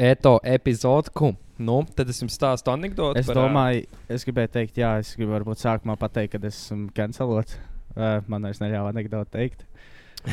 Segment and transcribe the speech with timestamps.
[0.00, 1.34] eto epizodku.
[1.60, 3.20] Nu, tad es jums stāstu anekdoti.
[3.20, 6.88] Es par, domāju, es gribēju teikt, jā, es gribu varbūt sākumā pateikt, ka es esmu
[6.96, 7.58] cancelots.
[7.90, 9.66] Uh, man vairs neļāva anekdotu teikt.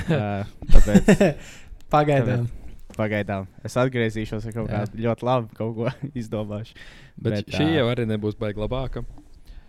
[0.07, 1.09] Uh, tāpēc
[1.91, 2.47] Pagaidām.
[2.97, 5.91] pagaidām es atgriezīšos ar kaut kādu ļoti labu kaut ko
[6.21, 6.75] izdomāšu.
[7.17, 9.03] Bet, bet, šī ā, jau arī nebūs baigta labāka.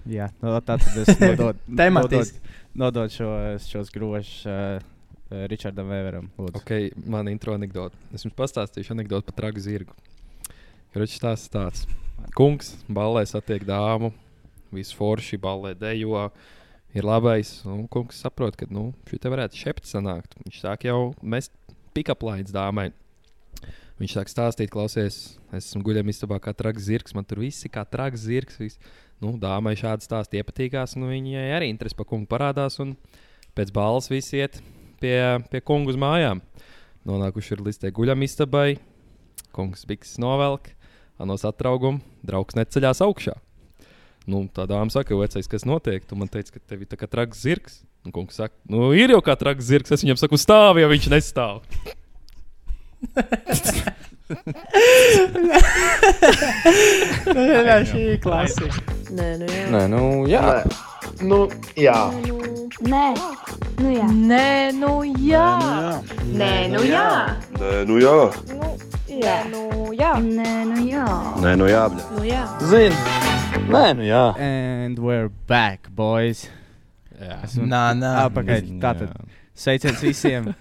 [0.08, 2.42] Jā, no, tā tad es nododu Tematiski.
[2.78, 3.32] nodod šo,
[3.66, 4.78] šos grožus uh,
[5.30, 6.29] Richardam Vēveram.
[6.38, 6.56] lūdzu.
[6.56, 6.70] Ok,
[7.04, 7.96] man intro anekdote.
[8.16, 9.96] Es jums pastāstīšu anekdoti par tragu zirgu.
[10.95, 11.84] Kroķis tās tāds.
[12.37, 14.12] Kungs ballē satiek dāmu,
[14.73, 16.30] visu forši ballē dejo.
[16.96, 20.38] Ir labais, un kungs saprot, ka nu, šī te varētu šept sanākt.
[20.46, 21.52] Viņš sāk jau mest
[21.92, 22.88] pikaplaids dāmai.
[24.01, 27.74] Viņš sāk stāstīt, klausies, es esmu guļam istabā kā traks zirgs, man tur viss ir
[27.74, 28.56] kā traks zirgs.
[28.62, 28.80] Viss.
[29.20, 32.79] Nu, dāmai šādi stāsti iepatīkās, un viņai arī interesi par kungu parādās.
[32.80, 32.96] Un
[33.59, 34.62] pēc balvas visi iet
[35.01, 35.16] pie,
[35.51, 36.43] pie kungu uz mājām.
[37.09, 38.70] Nonākuši ir līdz tai guļam istabai.
[39.55, 40.73] Kungs bikses novelk,
[41.19, 43.37] a no satrauguma draugs neceļās augšā.
[44.29, 46.05] Nu, tā dāma saka, vecais, kas notiek?
[46.05, 47.80] Tu man teici, ka tev ir tā kā traks zirgs.
[48.07, 49.95] Un kungs saka, nu, ir jau kā traks zirgs.
[49.95, 51.65] Es viņam saku, stāv, ja viņš nestāv.
[57.88, 58.83] Šī ir klasika.
[59.15, 59.65] Nē, nu jā.
[59.73, 60.43] Nē, nu, jā.
[61.21, 61.97] Nu, jā.
[62.87, 63.07] Nē,
[63.83, 64.06] nu jā.
[64.06, 65.47] Nē, nu jā.
[66.31, 67.06] Nē, nu jā.
[67.59, 68.15] Nē, nu jā.
[69.11, 69.62] Jā, nu
[69.99, 70.12] jā.
[70.22, 71.06] Nē, nu jā.
[71.43, 71.83] Nē, nu jā.
[72.15, 72.44] Nu jā.
[72.71, 72.94] Zini.
[73.66, 74.22] Nē, nu jā.
[74.39, 76.47] And we're back, boys.
[77.19, 77.43] Jā.
[77.66, 78.15] Nā, nā.
[78.28, 78.71] Apakaļ.
[78.78, 79.19] Tātad
[79.59, 80.53] sveiciens visiem.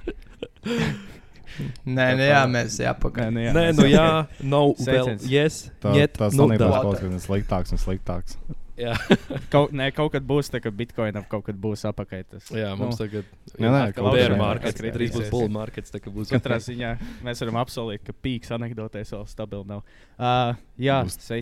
[1.86, 3.30] Nē, nu jā, mēs jāpakaļ.
[3.34, 4.08] Nē, Nē, nu jā,
[4.42, 4.88] nav vēl.
[4.88, 5.30] Sveiciens.
[5.30, 8.42] Yes, Tā, tas nu kaut kas sliktāks un sliktāks.
[8.78, 8.94] Jā,
[9.54, 12.24] Kaut, nē, kaut kad būs tā, ka bitkoinam kaut kad būs apakaļ.
[12.30, 12.50] Tas.
[12.54, 13.26] jā, mums Nu, tagad
[13.58, 16.34] Nē, nē, atkal kas- markets, atkal drīz būs bull markets, būs.
[16.36, 16.92] Katrā ziņā
[17.26, 19.82] mēs varam apsolīt, ka pīks anekdotēs vēl stabili nav.
[20.18, 21.00] Uh, jā,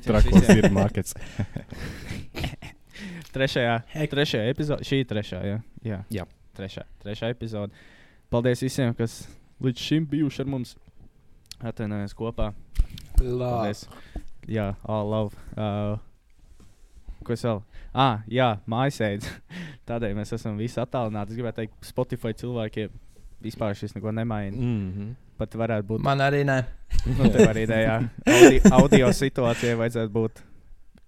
[0.08, 0.64] Trakos visiem.
[0.64, 1.16] ir markets.
[3.36, 3.76] Trešajā,
[4.08, 5.58] trešajā epizodē, šī ir trešā, jā.
[5.84, 6.00] jā.
[6.16, 6.24] Jā.
[6.56, 7.76] Trešā, trešā epizode.
[8.32, 9.26] Paldies visiem, kas
[9.64, 10.76] līdz šim bijuši ar mums.
[11.60, 12.54] Atvainojamies kopā.
[13.20, 13.84] Paldies.
[14.48, 15.36] Jā, all love.
[15.56, 15.98] Uh,
[17.26, 17.62] ko es vēl?
[17.94, 19.30] Ah, jā, mājasēdz.
[19.90, 21.34] Tādēļ mēs esam visi attālināti.
[21.34, 22.96] Es gribētu teikt, Spotify cilvēkiem
[23.46, 24.58] vispār šis neko nemaina.
[24.58, 25.14] Mm -hmm.
[25.38, 26.64] Pat varētu būt Man arī nē.
[27.18, 27.96] Nu, tev arī idejā.
[28.26, 30.40] Audi, audio situācijai vajadzētu būt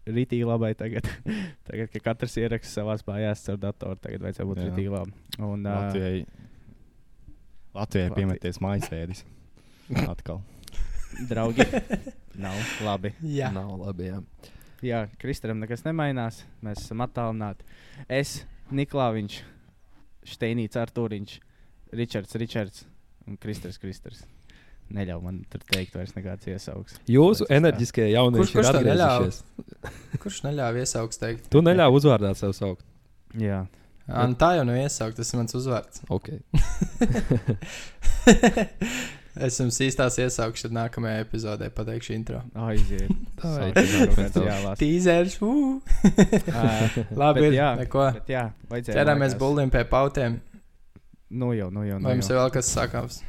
[0.07, 1.07] rītīgi labai tagad.
[1.67, 4.67] tagad, kad katrs ieraksta savā mājās ar datoru, tagad vajadzētu būt Jā.
[4.67, 5.15] rītīgi labi.
[5.39, 6.25] Un, uh, Latvijai,
[7.73, 8.13] Latvijai Latvija.
[8.15, 9.23] piemeties mājasēdis.
[10.13, 10.41] Atkal.
[11.29, 11.63] draugi,
[12.35, 13.13] nav labi.
[13.23, 13.51] Jā.
[13.55, 14.11] Nav labi.
[14.11, 14.21] Jā.
[14.85, 16.43] Jā, Kristēnam nekas nemainās.
[16.65, 17.65] Mēs esam attālināti.
[18.13, 19.39] Es, Niklāviņš,
[20.27, 21.37] Steinīts, Artūriņš,
[21.97, 22.83] Ričards, Ričards
[23.27, 24.21] un Kristers, Kristers.
[24.93, 26.99] Neļauj man tur teikt vairs nekāds iesaugs.
[27.11, 27.57] Jūsu tā.
[27.57, 29.41] enerģiskie jaunieši Kurš- kurš ir atgriezušies.
[30.23, 31.49] Kurš neļāva iesaukt teikt?
[31.51, 32.85] Tu neļāvi uzvārdā sev saukt.
[33.35, 33.65] Jā.
[34.07, 36.05] Nu tā jau nav iesaukt, tas ir mans uzvārds.
[36.07, 36.39] Okay.
[39.45, 42.41] es jums īstās iesaukšu, tad nākamajā epizodē pateikšu intro.
[42.67, 43.11] Aiziet.
[44.81, 45.37] Tīzers!
[45.41, 46.65] Ā,
[47.21, 48.09] Labi, Bet ir, jā, neko.
[48.19, 49.37] Bet jā, mājās.
[49.39, 50.41] bulim pie pautiem.
[51.29, 51.97] Nu jau, nu jau.
[51.99, 53.21] Nu Vai jums ir vēl kas sakāms?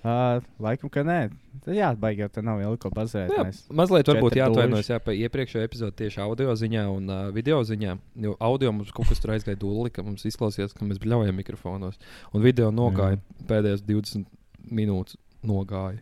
[0.00, 1.28] Uh, laikam, ka nē.
[1.60, 3.32] Tad jā, baigi jau tā nav jau ko bazēt.
[3.36, 3.42] Jā,
[3.76, 7.98] mazliet varbūt jāatvainojas jā, par iepriekšējo epizodi tieši audio ziņā un uh, video ziņā.
[8.24, 12.00] Jo audio mums kaut kas tur aizgāja dūli, ka mums izklausījās, ka mēs bļaujam mikrofonos.
[12.32, 14.24] Un video nogāja pēdējās 20
[14.72, 15.20] minūtes.
[15.46, 16.00] Nogāja.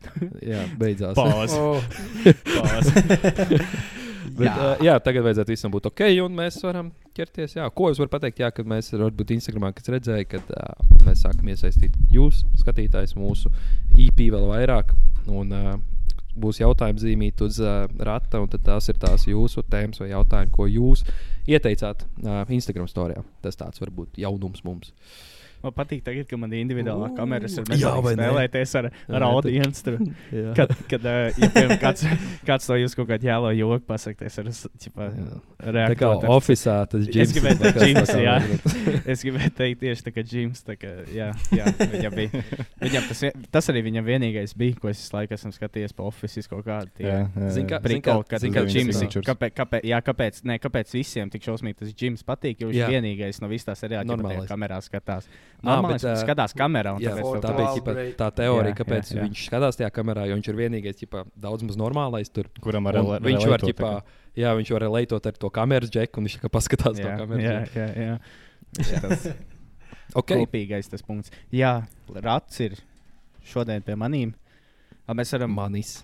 [0.52, 1.16] jā, beidzās.
[1.18, 1.60] Pause.
[1.60, 1.80] Oh,
[4.30, 4.54] Bet, jā.
[4.54, 7.56] Uh, jā, tagad vajadzētu visam būt ok, un mēs varam ķerties.
[7.58, 7.66] Jā.
[7.74, 8.42] Ko es varu pateikt?
[8.42, 10.58] Jā, kad mēs varbūt Instagramā redzējām, kad uh,
[11.06, 13.52] mēs sākam iesaistīt jūs, skatītājs, mūsu
[13.98, 14.86] IP vēl vairāk.
[15.28, 15.72] Un, uh,
[16.40, 20.52] Būs jautājums zīmīt uz uh, rata, un tad tās ir tās jūsu tēmas vai jautājumi,
[20.54, 21.02] ko jūs
[21.50, 23.24] ieteicāt uh, Instagram storijā.
[23.42, 24.92] Tas tāds varbūt jaunums mums.
[25.62, 27.44] Man patīk, tagad, ka man ir individuālā kamera.
[27.44, 28.24] Es Jā, jā, vai ne?
[28.26, 29.82] spēlēties ar, Jā, ar audienci.
[29.84, 29.98] tur.
[30.40, 30.54] Jā.
[30.56, 32.04] Kad, kad uh, ja, piemēram, kāds,
[32.48, 34.48] kāds to jūs kaut kādā jālo joku pasakties ar
[35.20, 35.86] Jā.
[35.92, 37.34] Tā kā oficiālā tas Es džims.
[37.36, 38.36] gribēju teikt, kas Džims, kā jā.
[39.14, 40.64] Es gribēju teikt, tieši tā kā Džims.
[40.66, 42.42] Tā kā, jā, jā, viņam bija.
[42.80, 43.22] Viņam tas,
[43.58, 46.90] tas arī viņam vienīgais bija, ko es visu laiku esmu skatījies pa oficiālu kaut kādu.
[47.04, 47.70] Jā, jā, Zini, jā.
[47.74, 51.30] kā- Prikol, zini, kad zini, kā kā Džims, kāpēc, kāpēc, jā, kāpēc, ne, kāpēc visiem
[51.32, 52.88] tik šausmīgi tas Džims patīk, jo viņš Jā.
[52.88, 53.48] ir vienīgais no
[54.08, 54.46] Normālais.
[54.46, 55.28] kas kamerā skatās.
[55.62, 57.12] Normāli, bet, ā, skatās kamerā, un Jā,
[57.44, 59.24] tā bija ķipa, tā teorija, Jā, kāpēc jā, jā.
[59.28, 62.48] viņš skatās tajā kamerā, jo viņš ir vienīgais, ķipa, daudz maz normālais tur.
[62.64, 64.02] Kuram var Un rela- viņš var, relētot tagad.
[64.40, 67.44] jā, viņš var leitot ar to kameras džeku, un viņš kā paskatās to jā, kameras
[67.44, 67.78] jā, džeku.
[67.78, 68.18] jā, jā.
[68.78, 69.28] Viņš ir tas
[70.20, 70.40] Okay.
[70.42, 71.30] kopīgais tas punkts.
[71.54, 71.84] Jā,
[72.18, 72.72] rats ir
[73.46, 74.32] šodien pie manīm.
[75.10, 75.52] Mēs varam.
[75.54, 76.00] Manis.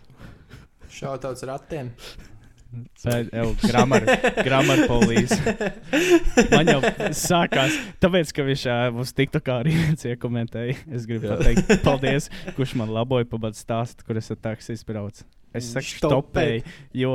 [0.91, 1.91] Šautauts ratiem.
[4.45, 5.33] Grammar polīs.
[6.53, 6.81] Man jau
[7.17, 8.65] sākās, tāpēc, ka viņš
[8.97, 9.75] mums tiktu kā arī
[10.13, 10.77] iekomentēja.
[10.93, 12.29] Es gribu pateikt, paldies,
[12.59, 15.25] kurš man laboja pa batu stāstu, kur es ar taksiju izbraucu.
[15.57, 16.65] Es saku, stopēju,
[17.01, 17.13] jo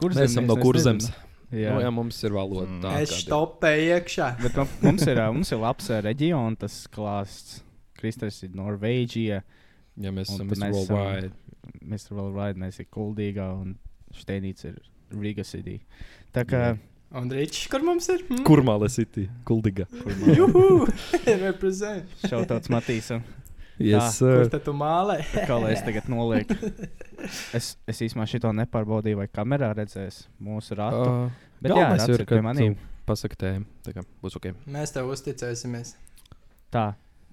[0.00, 1.10] kur Mēs esam no kurzemes.
[1.50, 1.72] Jā.
[1.74, 2.68] Nu, jā, mums ir valoda.
[2.70, 2.82] Mm.
[2.84, 4.28] tā Es stopēju iekšā.
[4.38, 7.60] Bet nu, mums ir, mums ir labs reģions, tas klāsts.
[8.00, 9.42] Kristers ir Norvēģija,
[10.00, 11.32] Ja mēs esam tad visi mēs esam- worldwide.
[11.90, 12.06] mēs
[12.62, 13.74] mēs ir Kuldīgā un
[14.16, 14.78] Steinīts ir
[15.14, 15.80] Riga City.
[16.34, 16.62] Tā kā
[17.10, 18.20] Un Rīčs, kur mums ir?
[18.28, 18.44] Hmm?
[18.46, 19.24] Kur māla City?
[19.44, 19.88] Kuldiga.
[20.30, 20.86] Juhu!
[21.46, 22.06] Represent.
[22.22, 23.24] šautauts Matīsam.
[23.80, 24.50] Yes, Kur sir.
[24.52, 25.16] tad tu mālē?
[25.48, 26.54] Kā lai es tagad nolieku?
[27.52, 31.02] Es, es īstenībā šito nepārbaudīju, vai kamerā redzēs mūsu ratu.
[31.04, 32.70] Uh, Bet jā, ir, ir pie
[33.04, 33.66] pasaki tēmu.
[33.84, 34.46] Tā kā būs ok.
[34.72, 35.90] Mēs tev uzticēsimies.
[36.72, 36.86] Tā.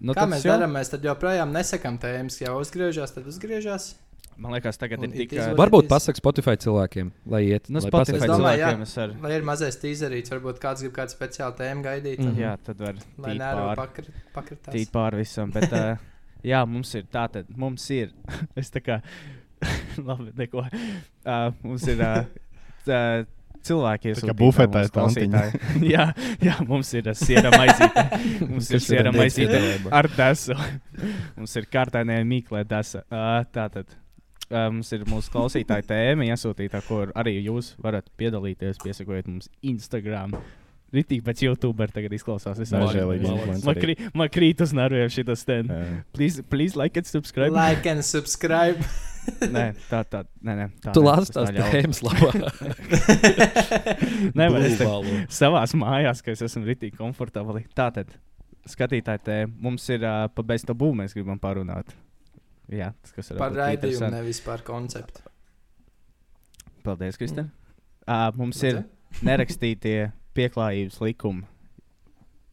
[0.03, 0.75] Nu, Kā mēs jau- darām?
[0.75, 2.41] Mēs tad joprojām nesakām tēmas.
[2.43, 3.93] Ja uzgriežās, tad uzgriežās.
[4.37, 5.31] Man liekas, tagad Un ir it tik.
[5.33, 7.69] is ā, what Varbūt pasaki Spotify cilvēkiem, lai iet.
[7.73, 8.67] Nu, lai Spotify Es domāju, jā.
[8.69, 9.13] cilvēkiem es ar.
[9.23, 12.19] Vai ir mazais tīzerīts, varbūt kāds grib kādu speciālu tēmu gaidīt.
[12.21, 12.27] Mhm.
[12.29, 13.75] un- Jā, tad var Lai tīt pāri.
[13.81, 14.73] pakrit, pakritās.
[14.75, 15.51] tīt pāri visam.
[15.51, 15.97] Bet, uh,
[16.53, 18.11] jā, mums ir tā, tad mums ir.
[18.55, 18.99] es tā kā,
[20.05, 20.67] labi, neko.
[21.25, 23.25] Uh, mums ir uh,
[23.65, 25.41] cilvēki, Tā kā iesūtītāji, bufetē tantiņa.
[25.41, 25.89] klausītāji.
[25.97, 26.05] jā,
[26.45, 28.03] jā, mums ir siera maizīte.
[28.53, 30.53] mums ir ir siera maizīte ar desu.
[31.35, 33.01] mums ir kārtainē mīklē desa.
[33.09, 33.97] Uh, tātad.
[34.47, 38.79] Mums ir mūsu klausītāja tēma iesūtītā, kur arī jūs varat piedalīties.
[38.83, 40.37] Piesakot mums Instagram.
[40.95, 42.61] Ritīgi pēc YouTube tagad izklausās.
[42.63, 43.41] Nežēlīgi Malac.
[43.41, 43.67] influenceri.
[43.67, 45.73] Man, krī, man krīt uz nerviem šī stand.
[45.73, 45.99] Jā.
[46.15, 47.51] Please, please like and subscribe.
[47.51, 48.79] Like and subscribe.
[49.57, 50.93] nē, tā, tā, nē, nē, tā.
[50.95, 52.39] Tu nē, lasi tas tās tēmas labāk.
[54.39, 54.87] Nevar, es te
[55.41, 57.65] savās mājās, ka es esmu ritīgi komfortabli.
[57.75, 58.15] Tātad,
[58.71, 61.91] skatītāji, te mums ir uh, pa bestu būmu, mēs gribam parunāt.
[62.73, 65.23] Jā, tas kas ir Par raidījumu, nevis par konceptu.
[66.83, 67.51] Paldies, Kristēn.
[68.07, 68.81] Uh, mums ir
[69.23, 71.47] nerakstītie pieklājības likumi.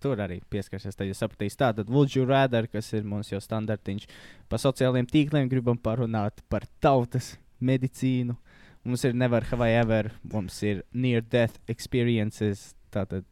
[0.03, 0.97] Tur arī pieskarsies.
[0.99, 4.07] Tad jūs sapratīs, tātad Would you rather, kas ir mums jau standartiņš.
[4.51, 7.35] Par sociālajiem tīkliem gribam parunāt par tautas
[7.65, 8.37] medicīnu.
[8.85, 13.25] Mums ir never have I ever, mums ir near death experiences, tātad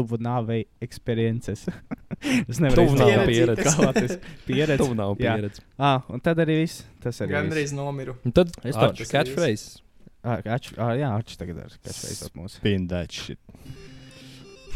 [0.00, 1.66] tuvu nāvei experiences.
[2.50, 3.84] es nevaru Tuvu nāvei iztēloties, pieredze.
[3.86, 4.16] latvijas
[4.48, 4.80] pieredze.
[4.82, 5.36] Tev nav Jā.
[5.36, 5.64] pieredze.
[5.78, 6.82] Ah, un tad arī viss.
[7.04, 7.72] Tas arī Gan viss.
[7.72, 8.16] arī nomiru.
[8.24, 9.78] Un tad Es tādu ir catchphrase.
[10.20, 12.58] Ah, Arčs, ah, jā, Arčs tagad ar kas veicot mūsu.
[12.60, 13.38] Spin that shit.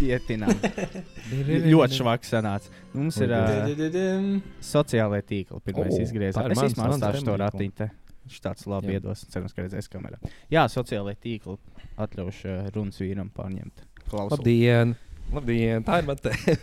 [0.02, 0.56] Ietinām.
[1.74, 2.70] Ļoti švaks sanāca.
[2.96, 3.68] Mums ir uh,
[4.64, 5.60] sociālai tīkli.
[5.68, 6.40] Pirmais oh, izgriezās.
[6.48, 7.76] ir Es īstenībā atstāšu to ratiņu.
[7.78, 7.90] te.
[8.24, 8.98] Viņš tāds labi Jā.
[9.02, 9.22] iedos.
[9.30, 10.16] Cerams, ka redzēs kamerā.
[10.50, 11.58] Jā, sociālai tīkli
[12.00, 13.84] atļauš uh, runas vīram pārņemt.
[14.08, 14.38] Klausot.
[14.40, 14.96] Labdien!
[15.32, 15.82] Labdien!
[15.86, 16.54] Tā ir mana tēma.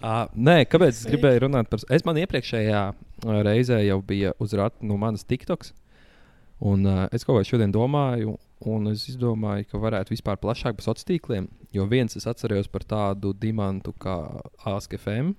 [0.00, 1.82] uh, nē, kāpēc es gribēju runāt par.
[1.94, 5.72] Es man iepriekšējā uh, reizē jau bija uz rata no manas TikToks.
[6.66, 10.86] Un uh, es kaut kā šodien domāju, un es izdomāju, ka varētu vispār plašāk par
[10.88, 11.48] sociāliem tīkliem.
[11.76, 14.16] Jo viens es atceros par tādu dimantu kā
[14.64, 15.34] ASKFM.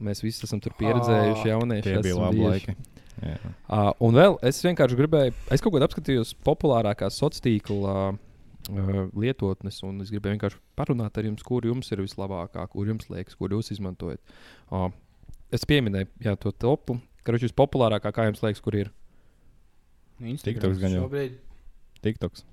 [0.00, 1.84] Mēs visi esam tur pieredzējuši, Ā, jaunieši.
[1.90, 2.76] Tie bija labi laiki.
[3.18, 8.18] Uh, un vēl es vienkārši gribēju, es kaut kādā apskatījos populārākās sociālā tīkla uh,
[8.68, 13.36] lietotnes, un es gribēju vienkārši parunāt ar jums, kur jums ir vislabākā, kur jums liekas,
[13.38, 14.20] kur jūs izmantojat.
[14.70, 14.90] Uh,
[15.54, 16.98] es pieminēju jā, to topu,
[17.28, 18.92] viņš ir populārākā, kā jums liekas, kur ir.
[20.18, 21.06] TikToks gan jau.
[21.06, 21.38] Šobrīd
[22.02, 22.44] TikToks.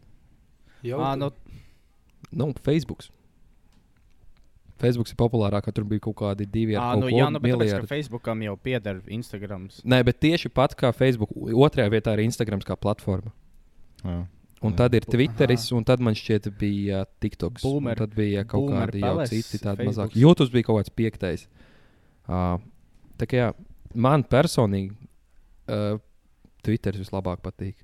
[0.86, 1.00] jau.
[1.02, 1.32] Ah, nu,
[2.36, 3.06] Nu, Facebook.
[4.82, 7.86] Facebook ir populārākā, tur bija kaut kādi divi ar nu, jā, nu, miljardi.
[7.86, 9.80] ka Facebookam jau pieder Instagrams.
[9.88, 13.32] Nē, bet tieši pat kā Facebook, otrajā vietā ir Instagram kā platforma.
[14.04, 14.18] Jā.
[14.66, 14.78] Un Jā.
[14.82, 17.62] tad ir Twitteris, un tad man šķiet, bija TikToks.
[17.66, 20.18] Boomer- Tad bija kaut Boomer kādi jau Palace, citi tādi mazāki.
[20.24, 21.44] YouTube bija kaut kāds piektais.
[22.26, 22.58] Uh,
[23.22, 23.50] tā kā jā,
[23.94, 24.96] man personīgi
[25.70, 26.00] uh,
[26.66, 27.76] Twitteris vislabāk patīk.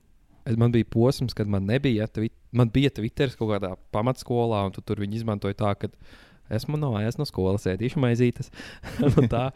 [0.50, 4.74] Es, man bija posms, kad man nebija, twit, man bija Twitteris kaut kādā pamatskolā, un
[4.74, 5.92] tu tur viņi izmantoja tā, ka
[6.50, 8.50] esmu no mājās no skolas, ēdīšu maizītes.
[9.06, 9.52] un tā.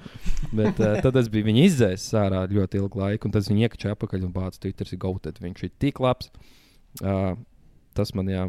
[0.54, 3.66] Bet uh, tad es biju viņu izdzēsis ārā ļoti ilgu laiku, un tad es viņu
[3.66, 5.42] iekačēju apakaļ un bācu Twitteris ir gautet.
[5.42, 6.30] Viņš ir tik labs.
[6.30, 6.52] Uh,
[7.00, 8.46] tas man, jā,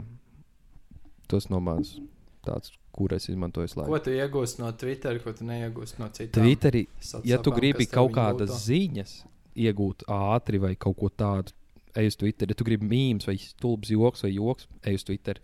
[1.30, 1.96] tas no manis
[2.46, 4.02] tāds, kur es izmantoju Ko slēdzu.
[4.06, 6.44] tu iegūsi no Twitter, ko tu neiegūsi no citām?
[6.44, 6.86] Twitterī,
[7.26, 8.62] ja tu gribi kaut kādas gūto?
[8.68, 9.16] ziņas
[9.56, 11.52] iegūt ātri vai kaut ko tādu,
[11.96, 12.48] ej uz Twitter.
[12.52, 15.40] Ja tu gribi mīmīmus vai stulbs joks vai joks, ej uz Twitter.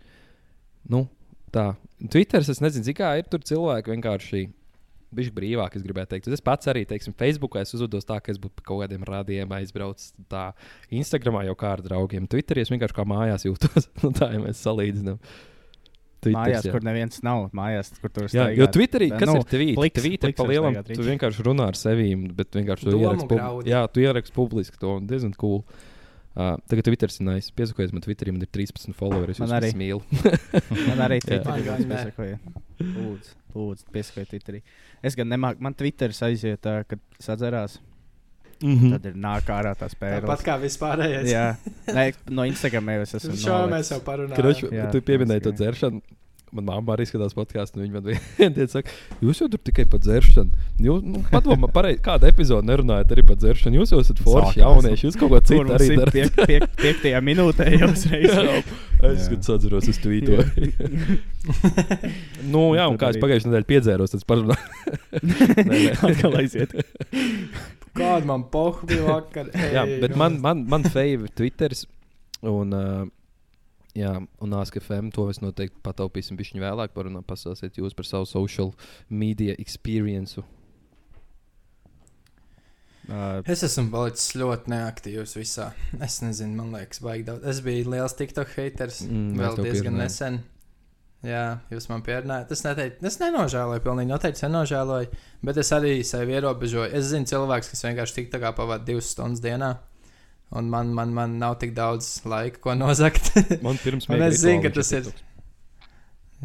[0.89, 1.07] Nu,
[1.53, 1.73] tā.
[1.99, 4.43] Twitteris, es nezinu, cik kā ir tur cilvēki vienkārši.
[5.15, 6.27] Viņš ir brīvāk, es gribēju teikt.
[6.33, 10.11] Es pats arī, teiksim, Facebookā es uzvedos tā, ka es būtu kaut kādiem rādījumiem aizbraucis.
[10.31, 10.49] Tā
[10.91, 12.27] Instagramā jau kā ar draugiem.
[12.31, 13.89] Twitterī es vienkārši kā mājās jūtos.
[14.03, 15.19] nu, tā jau mēs salīdzinām.
[16.23, 16.71] Twitters, Mājās, jā.
[16.71, 17.49] kur neviens nav.
[17.51, 18.59] Mājās, kur tur Jā, staigāt.
[18.61, 19.73] jo Twitterī, kas nu, ir tvīti?
[19.75, 22.05] pliks- Tvīti pliks pa lielam, tu vienkārši runā ar sevi,
[22.37, 23.73] bet vienkārši tu ieraksti pub- graudi.
[23.73, 25.65] Jā, tu ieraksti publiski to un diezgan cool.
[26.33, 27.53] Uh, tagad Twitter ir nice.
[27.53, 29.35] Piesakojies man Twitterī, man ir 13 followeri.
[29.43, 29.69] Man arī.
[29.77, 30.01] mīlu.
[30.89, 31.19] Man arī.
[31.21, 31.89] Twitterī ne.
[31.91, 32.39] piesakoja.
[32.81, 34.61] Lūdzu, lūdzu piesakojiet Twitterī.
[35.05, 37.77] Es gan nemāku, man Twitteris aiziet, ā, kad sadzerās.
[38.63, 38.93] Mhm.
[38.95, 40.43] Tad ir nāk ārā tās Tāpat pēdas.
[40.45, 41.29] kā vispārējais.
[41.29, 41.45] Jā,
[41.93, 43.37] Nē, no Instagram jau es esmu.
[43.41, 44.37] Šo mēs jau parunājām.
[44.39, 44.61] Kroč,
[44.93, 46.01] tu pieminēji to dzeršanu.
[46.53, 48.93] Man mamma arī skatās podkāstu, un viņa man vienā dienā saka,
[49.23, 50.65] jūs jau tur tikai par dzeršanu.
[50.85, 53.79] Jūs, nu, padomā, pareizi, kāda epizode nerunājat arī par dzeršanu.
[53.79, 56.13] Jūs jau esat forši jaunieši, jūs kaut ko citu arī darat.
[56.13, 58.37] piek, piek, piektajā minūtē jau uzreiz.
[59.03, 60.69] Es skatos, atceros, es tvītoju.
[62.53, 64.93] nu, jā, un kā es pagājušajā nedēļā piedzēros, tad parunāju.
[66.07, 66.71] Atkal aiziet.
[67.97, 69.51] Kāda man pohu bija vakar?
[69.51, 70.21] jā, bet nu.
[70.21, 71.83] man, man, man favorite Twitteris.
[72.47, 73.03] Un, uh,
[73.97, 76.39] jā, un ASKFM to es noteikti pataupīsim.
[76.39, 78.69] Viņu vēlāk parunā, pastāstiet jūs par savu social
[79.09, 80.33] media experience.
[80.39, 80.45] Uh,
[83.51, 85.73] Es esmu palicis ļoti neaktīvs visā.
[86.05, 87.43] Es nezinu, man liekas, baigi daudz.
[87.51, 90.39] Es biju liels TikTok haters Mm, mēs vēl diezgan nesen.
[91.23, 92.51] Jā, jūs man pierunājat.
[92.51, 96.89] Es, neteicu, es nenožēloju, pilnīgi noteikti nenožēloju, bet es arī sevi ierobežoju.
[96.99, 99.69] Es zinu, cilvēks, kas vienkārši tik tā kā pavadīja divas stundas dienā,
[100.55, 103.31] un man, man, man nav tik daudz laika, ko nozagt.
[103.65, 105.13] Man pirms Un mēģināja es zinu, ka tas ir-.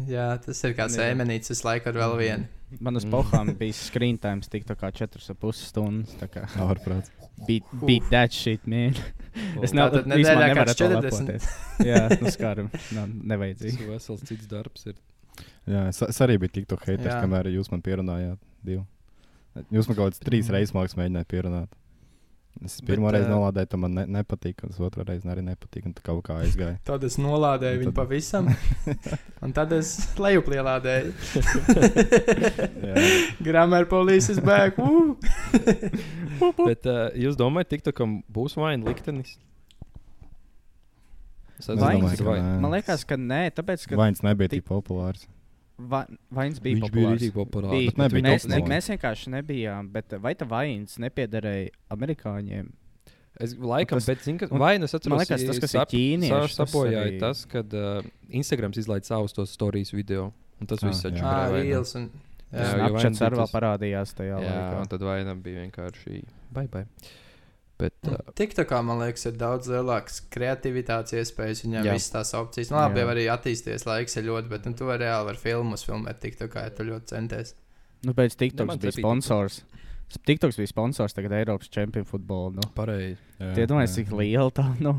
[0.09, 2.47] Jā, tas ir kāds ēmenīts, visu laiku ar vēl vienu.
[2.79, 3.11] man uz Mm.
[3.11, 6.13] pohām bija screen time, tik tā kā 4,5 stundas.
[6.21, 7.09] tā kā Ārprāts.
[7.47, 8.95] Beat, beat that shit, man.
[9.63, 11.03] Es Tātad nevaru nedēļā nevaru kāds to 40.
[11.03, 11.49] lepoties.
[11.89, 12.69] Jā, nu skaram.
[12.95, 13.81] Nav Tas nevajadzīgi.
[13.85, 14.85] ir vesels cits darbs.
[14.91, 14.95] Ir.
[15.69, 18.39] Jā, es, es arī biju TikTok haters, kamēr jūs man pierunājāt.
[18.65, 18.85] Divu.
[19.73, 20.55] Jūs man kaut kāds trīs Mhm.
[20.55, 21.69] reizes mākslinieks mēģinājāt pierunāt.
[22.59, 25.85] Es Bet, pirmo reizi nolādēju, tam man ne, nepatīk, un es otru reizi arī nepatīk,
[25.87, 26.75] un tā kaut kā aizgāja.
[26.89, 28.49] Tad es nolādēju Un viņu tad- pavisam,
[29.47, 31.13] un tad es lejuplielādēju.
[32.89, 33.05] Jā.
[33.47, 34.75] Grammar police is back.
[36.59, 39.37] Bet uh, jūs domājat, TikTokam būs vaina liktenis?
[41.59, 42.53] Es domāju, ka vai- nē.
[42.63, 45.25] Man liekas, ka nē, tāpēc, ka Vains nebija tik populārs.
[45.79, 47.21] Va, vains bija Viņš bija populārs.
[47.21, 47.71] arī populārs.
[47.71, 52.69] Bija, bet nebija mēs, ne, mēs vienkārši nebijām, bet vai tā vains nepiederēja amerikāņiem?
[53.39, 56.29] Es laikam, Tas- bet zinu, ka un- vai nu atceros, liekas, tas, kas ir ķīnieši,
[56.57, 60.33] tas sapojāja arī- tas, kad uh, Instagrams izlaiž savus tos stāstus video.
[60.59, 61.11] Un tas Ah, viss jā.
[61.11, 61.23] taču.
[61.23, 62.09] Un,
[62.51, 64.81] Jā, jā, vaina Snapchats bija arī vēl tas- parādījās tajā Jā, laikā.
[64.81, 66.85] un tad vainam bija vienkārši bye bye.
[67.79, 71.63] Bet, uh, TikTokā man liekas, ir daudz lielākas kreativitātes iespējas.
[71.63, 72.73] Viņam ir visas tās opcijas.
[72.73, 73.05] Nu, labi, Jā.
[73.05, 76.65] jau arī attīstīties laiks ir ļoti, bet nu, tu vari reāli ar filmus filmēt TikTokā,
[76.67, 77.55] ja tu ļoti centies.
[78.03, 79.61] Nu, pēc Ne, TikToks bija sponsors.
[80.27, 82.57] TikToks bija sponsors tagad Eiropas čempionu futbolu.
[82.57, 82.67] Nu.
[82.75, 83.19] pareizi.
[83.37, 83.95] Tie domāju, jā.
[83.99, 84.97] cik liela tā, nu,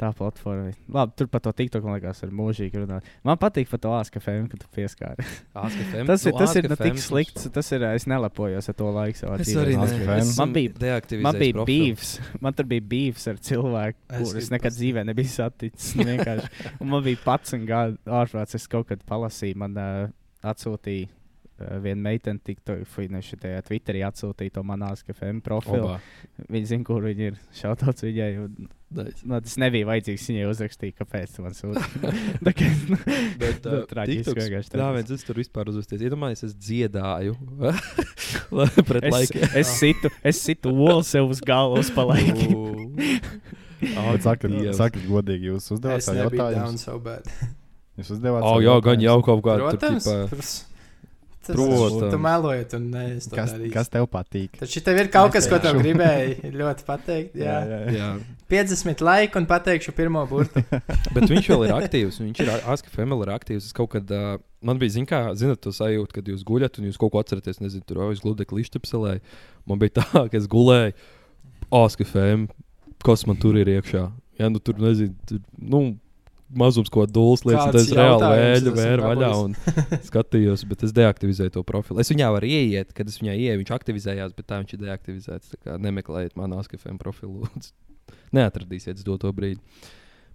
[0.00, 0.70] tā platforma.
[0.88, 3.06] Labi, tur par to TikTok man liekas, ir mūžīgi runāt.
[3.26, 5.26] Man patīk par to ASKFM, kad tu pieskāri.
[5.54, 6.06] ASKFM.
[6.10, 7.46] Tas ir, Nu, tas ir ne tik slikts.
[7.52, 9.62] Tas ir, es nelepojos ar to laiku savā Es dzīvē.
[9.66, 10.00] arī Ask ne.
[10.06, 10.24] FM.
[10.24, 12.14] Es Man bija- Man bija beefs.
[12.40, 15.94] Man tur bija beefs ar cilvēku, Es kurus gribu nekad dzīvē nebija saticis.
[16.80, 18.54] Man bija pats un gada ārprāts.
[18.56, 20.08] Es kaut kad palasīju, man uh,
[20.42, 21.08] atsūtīja
[21.84, 22.78] viena meitene, tikko
[23.24, 25.94] šitajā Twitterī atsūtīja to manās KFM profilu.
[25.94, 26.44] Obā.
[26.50, 27.40] Viņa zina, kur viņa ir.
[27.60, 28.30] Šautauts viņai.
[28.46, 29.22] Un, Nice.
[29.22, 30.24] nu, tas nebija vajadzīgs.
[30.32, 31.78] Viņai uzrakstīja, kāpēc man sūti.
[32.48, 32.96] Tā kā, nu,
[33.38, 36.02] Bet nu, uh, traģiski TikToks, vienkārši Jā, viens es tur vispār uzvesties.
[36.08, 37.36] Iedomājieties, es dziedāju
[38.90, 39.46] pret Es, laikiem.
[39.62, 42.96] es situ, es situ olu sev uz galvas pa laikam.
[43.80, 47.30] Bet Sakiet, sakiet godīgi, jūs uzdevāt Es savu nebiju down jautājumu.
[48.00, 50.18] Jūs uzdevāt Oh, savu jā, gan jau kaut kāda tur Protams, ķipa.
[50.34, 50.52] protams.
[51.50, 52.12] Tas- Protams.
[52.14, 54.58] Tu melojat, un nē, es to Kas, kas tev patīk?
[54.60, 57.34] Taču tev ir kaut kas, ko tev gribēji ļoti pateikt.
[57.38, 57.58] Jā.
[57.68, 57.94] jā, jā.
[57.98, 58.10] Jā.
[58.50, 60.62] 50 laika un pateikšu pirmo burtu.
[61.14, 62.18] Bet viņš vēl ir aktīvs.
[62.24, 63.68] Viņš ir ASKFM vēl ir aktīvs.
[63.70, 66.88] Es kaut kad, uh, man bija, zin, kā, zinat, to sajūta, kad jūs guļat un
[66.90, 67.60] jūs kaut ko atceraties.
[67.62, 69.16] Nezinu, tur jau es gludēju klišķipselē.
[69.70, 70.96] Man bija tā, ka es gulēju
[71.70, 72.48] ASKFM,
[73.06, 74.08] kas man tur ir iekšā.
[74.40, 75.82] Jā, nu tur nezinu, tur, nu,
[76.56, 79.54] mazums, ko dūls liekas, tad es reāli esmu vēru vaļā un
[80.08, 82.02] skatījos, bet es deaktivizēju to profilu.
[82.02, 85.56] Es viņā varu ieiet, kad es viņā ieeju, viņš aktivizējās, bet tā viņš ir deaktivizēts.
[85.86, 87.48] Nemeklējiet manā ASKFM profilu.
[88.36, 89.60] Neatradīsiet uz doto brīdi.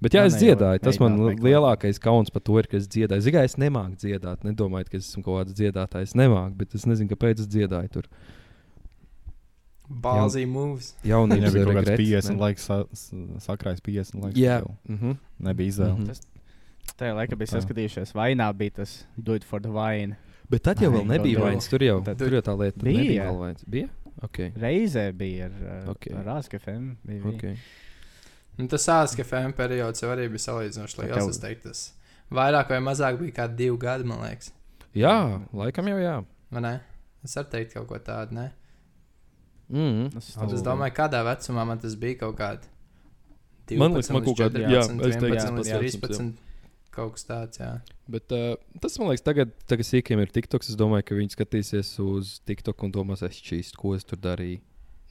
[0.04, 0.82] Bet jā, es dziedāju.
[0.84, 3.24] Tas man lielākais kauns par to ir, ka es dziedāju.
[3.26, 4.44] Zinu, es nemāku dziedāt.
[4.48, 6.12] Nedomājiet, ka es esmu kaut kāds dziedātājs.
[6.12, 8.10] Es nemāku, bet es nezinu, kāpēc es dziedāju tur.
[9.90, 10.94] Ballsy moves.
[11.06, 12.42] Jaunības Viņam bija kaut kāds regrets, 50 ne?
[12.42, 12.70] laiks,
[13.46, 14.38] sakrājis 50 laiks.
[14.40, 14.60] Jā.
[14.64, 15.18] tev Mhm.
[15.40, 15.98] Nebija izvēle.
[16.00, 16.06] Mhm.
[16.08, 16.22] Tas-
[16.98, 17.60] Tajā laikā bija Tā.
[17.60, 20.16] saskatījušies, vainā bija tas do it for the vine.
[20.50, 21.68] Bet tad jau vēl Ai, nebija vainas.
[21.68, 22.98] Tur jau, Tad- tur jau tā lieta Bija.
[23.02, 23.64] nebija vēl vainas.
[23.70, 23.90] Bija?
[24.24, 24.52] Okay.
[24.54, 26.08] Reizē bija ar, uh, Ok.
[26.16, 26.96] ar ASKFM.
[27.06, 27.34] Bija, bija.
[27.34, 27.58] Okay.
[28.58, 31.30] Un tas ASKFM periods jau arī bija salīdzinoši Tā liels.
[31.30, 31.94] Es teiktu, tas
[32.32, 34.52] vairāk vai mazāk bija kā divi gadi, man liekas.
[34.96, 36.24] Jā, laikam jau jā.
[36.52, 36.80] Vai ne?
[37.24, 38.52] Es varu teikt kaut ko tādu, ne?
[39.70, 40.10] Mm.
[40.14, 42.70] Tas Un es domāju, kādā vecumā man tas bija kaut kādi
[43.66, 45.80] 12, Man liekas, man kaut es 11, teiktu, 11 līdz jā.
[45.82, 46.34] 13.
[46.96, 47.72] Kaut kas tāds, jā.
[48.08, 50.70] Bet uh, tas man liekas, tagad, tagad sīkiem ir TikToks.
[50.72, 54.62] Es domāju, ka viņi skatīsies uz TikTok un domās, es čīstu, ko es tur darīju.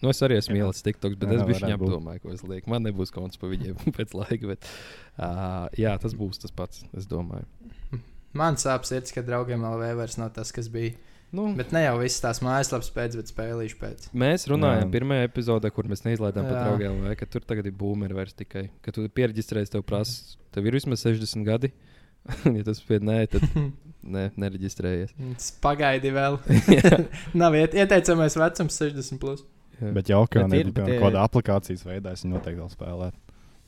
[0.00, 2.70] Nu, es arī esmu ielicis TikToks, bet Jā, es biju domāju, ko es lieku.
[2.72, 4.70] Man nebūs konts pa viņiem pēc laika, bet
[5.18, 6.86] uh, jā, tas būs tas pats.
[6.96, 7.46] Es domāju.
[8.34, 10.96] Man sāp sirds, ka draugiem LV vairs nav tas, kas bija.
[11.34, 14.04] Nu, Bet ne jau viss tās mājaslapas pēc, bet spēlīšu pēc.
[14.22, 14.90] Mēs runājām Jā.
[14.92, 18.68] pirmajā epizodē, kur mēs neizlaidām par draugiem, vai ka tur tagad ir boomeri vairs tikai.
[18.84, 21.72] Kad tu pierģistrējies, tev prasa, tev ir vismaz 60 gadi.
[22.58, 23.42] ja tas ir nē, tad
[24.14, 25.16] ne, nereģistrējies.
[25.34, 26.38] Tas Pagaidi vēl.
[27.42, 29.18] nav iet, ieteicamais vecums 60.
[29.20, 29.42] Plus.
[29.80, 29.90] Jā.
[29.96, 33.18] Bet jau kā bet ir- kāda aplikācijas veidā, es noteikti vēl spēlētu.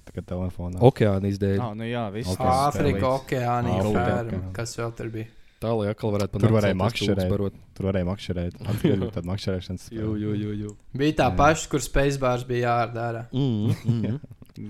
[0.06, 0.78] Tagad telefonā.
[0.86, 1.56] Okeāna izdēļ.
[1.58, 4.52] Ah, nu jā, viss Āfrika, okeānija.
[4.54, 5.26] Kas vēl tur bija?
[5.62, 7.60] Tā lai atkal varētu Tur panākt varēja celties makšķerēt.
[7.76, 8.58] Tur varēja makšķerēt.
[9.16, 10.72] Tad makšķerēšanas Jū, jū, jū, jū.
[11.00, 13.24] Bija tā paša, kur Spacebars bija jārdara.
[13.32, 14.18] Mm, mm.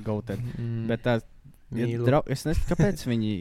[0.07, 0.43] Gauted.
[0.55, 0.85] Mm.
[0.91, 1.17] Bet tā,
[1.75, 3.33] ja drau, es nezinu, kāpēc viņi.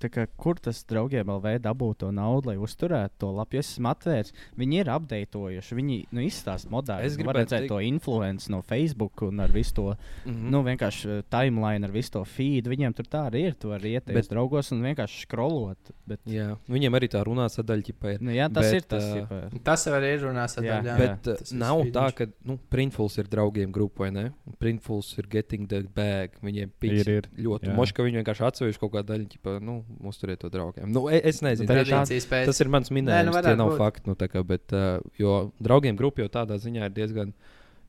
[0.00, 3.56] Tā Kā, kur tas draugiem LV dabū to naudu, lai uzturētu to lapu?
[3.58, 4.32] Es esmu atvērts.
[4.58, 5.74] Viņi ir apdeitojuši.
[5.78, 7.06] Viņi nu, izstāsta moderni.
[7.06, 10.50] Es gribētu gribētu redzēt teikt- to influenci no Facebook un ar visu to Mhm.
[10.50, 12.66] nu, vienkārši uh, timeline, ar visu to feed.
[12.66, 13.54] Viņiem tur tā arī ir.
[13.54, 15.76] Tu vari iet Bet- uz draugos un vienkārši skrolot.
[16.06, 18.20] Bet, Jā, viņiem arī tā runā sadaļa ķipa ir.
[18.22, 19.04] nu, jā, tas Bet, ir tas.
[19.04, 20.20] ģipa, Tas arī ir
[20.64, 20.98] Jā, daļām.
[20.98, 22.14] Bet uh, tas ir nav tā, speediņš.
[22.14, 24.32] ka nu, Printfuls ir draugiem grupa vai ne?
[24.60, 26.30] Printfuls ir getting the bag.
[26.42, 27.74] Viņiem Ir, ir, ļoti jā.
[27.74, 30.88] moši, ka viņi vienkārši atsevišķi kaut kādu daļu, ķipa, nu, uzturiet to draugiem.
[30.92, 33.78] Nu, e- es nezinu, Bet tā, tā, tas ir mans minējums, nu tie nav būt.
[33.80, 34.06] fakti.
[34.10, 37.32] Nu, tā kā, bet, uh, jo draugiem grupa jau tādā ziņā ir diezgan.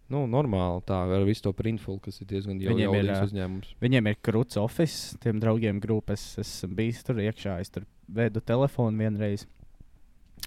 [0.08, 3.74] Nu, normāli tā ar visu to printfulu, kas ir diezgan jau Viņiem ir, ā, uzņēmums.
[3.84, 6.24] Viņiem ir krūts oficiāls, tiem draugiem grupas.
[6.40, 9.44] Es esmu bijis tur iekšā, es tur vedu telefonu vienreiz.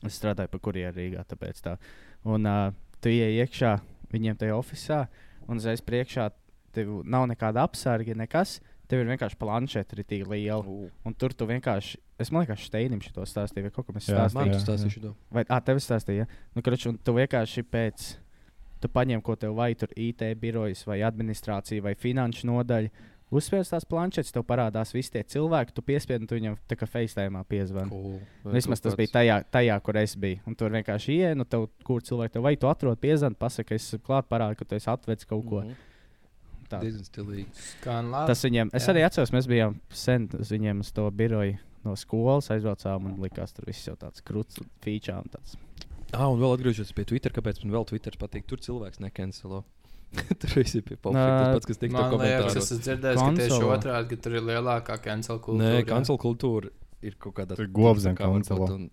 [0.06, 1.76] Es strādāju par kurjeru Rīgā, tāpēc tā.
[2.24, 2.72] Un uh,
[3.04, 3.74] tu ienāc iekšā
[4.12, 5.08] viņiem tajā oficiālā,
[5.48, 6.30] un uzreiz priekšā
[6.72, 8.60] tev nav nekāda apsarga, nekas.
[8.90, 10.88] Tev ir vienkārši planšeta, ir tik liela.
[11.06, 14.38] Un tur tu vienkārši, es domāju, ka Steinim šo stāstīju, vai kaut Jā, stāstīju.
[14.40, 15.12] Man jā, tas stāstīšu to.
[15.30, 16.24] Vai ah, tev stāstīja?
[16.24, 16.42] Ja?
[16.56, 18.08] Nu, kruč, un tu vienkārši pēc.
[18.80, 22.90] Tu paņem, ko tev vajag, tur IT birojas, vai administrācija, vai finanšu nodaļa.
[23.30, 26.88] Uzspēlēs tās planšetes, tev parādās visi tie cilvēki, tu piespiedi, un tu viņam tā kā
[26.90, 27.92] FaceTime piezvani.
[27.92, 28.16] Cool.
[28.42, 30.40] Vai Vismaz kaut tas bija kāds- tajā, tajā, kur es biju.
[30.50, 33.86] Un tur vienkārši ienāca, nu, tev, kur cilvēki tev vajag, tu atrod piezvani, pasaki, es
[33.86, 35.60] esmu klāt, parādi, ka tu esi atvedis kaut ko.
[35.62, 35.89] Mhm.
[36.70, 36.88] Tādu.
[36.88, 37.46] Diezgan stilīgi.
[37.70, 38.30] Skan labi.
[38.32, 38.94] Tas viņiem, es jā.
[38.94, 43.54] arī atceros, mēs bijām sen uz viņiem uz to biroju no skolas aizbraucām un likās,
[43.56, 45.56] tur viss jau tāds krūts, feature un tāds.
[46.10, 48.46] Ah, un vēl atgriežoties pie Twitter, kāpēc man vēl Twitter patīk.
[48.50, 49.62] Tur cilvēks nekancelo.
[50.42, 52.56] tur viss ir pats, kas tik Man liekas, es komentāros.
[52.64, 55.76] esmu dzirdējis, ka tieši otrādi, ka tur ir lielākā cancel kultūra.
[55.76, 56.72] Nē, cancel kultūra
[57.06, 57.58] ir kaut kāda.
[57.60, 58.66] Tur gobs zem tā kā varbūt cancelo.
[58.74, 58.90] un-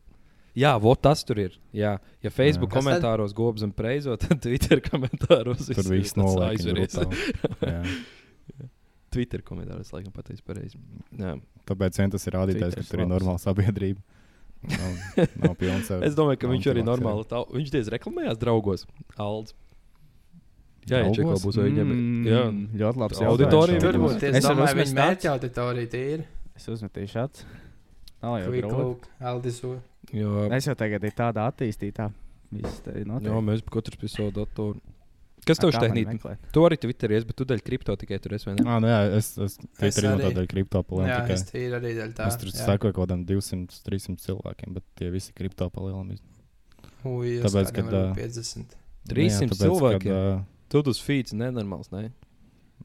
[0.58, 1.58] Jā, vot tas tur ir.
[1.76, 2.82] Jā, ja Facebook tad?
[2.82, 6.98] komentāros gobs un preizo, tad Twitter komentāros Tur ir viss aizveries.
[7.62, 7.82] Jā.
[9.13, 10.80] Twitter komentāros laikam pateicis pareizi.
[11.17, 11.36] Jā.
[11.70, 14.02] Tāpēc vien tas ir rādītājs, ka tur ir normāla sabiedrība.
[14.67, 16.88] Nav, nav pilns Es domāju, ka viņš arī jā.
[16.89, 17.26] normāli.
[17.30, 18.88] Tā, viņš diez reklamējās draugos.
[19.22, 19.54] Aldz.
[20.88, 21.43] Jā, jā, čeko Draugos?
[21.43, 21.89] būs viņam.
[21.91, 22.43] Mm, Jā,
[22.80, 23.80] ļoti labs Auditorija.
[23.84, 24.13] Tur Varbūt.
[24.17, 24.98] būtu, Es domāju, viņa tāds?
[25.02, 26.24] mērķa auditorija ir.
[26.56, 27.43] Es uzmetīšu acis.
[28.28, 28.84] Nav jau grūti.
[28.84, 29.74] look, Aldisu.
[30.12, 32.12] jo, Es jau tagad ir tāda attīstītā.
[32.52, 34.80] Jā, mēs katrs pie savu datoru.
[35.48, 36.48] Kas tev meklēt?
[36.52, 38.52] Tu arī Twitteries, bet tu daļai kripto tikai tur esi.
[38.66, 40.26] Ah, nu jā, es, es Twitterī no arī.
[40.26, 41.38] tādēļ kriptopaliem Jā, tikai.
[41.38, 42.28] es tīri arī daļu tā.
[42.28, 42.66] Es tur jā.
[42.66, 46.18] sekoju kaut kādam 200, 300 cilvēkiem, bet tie visi kriptopaliem.
[47.08, 48.76] Ui, es Tāpēc, kad, varbūt ā, 50.
[49.13, 50.44] 300 cilvēkiem.
[50.68, 52.10] Tu uz feeds nenormāls, ne?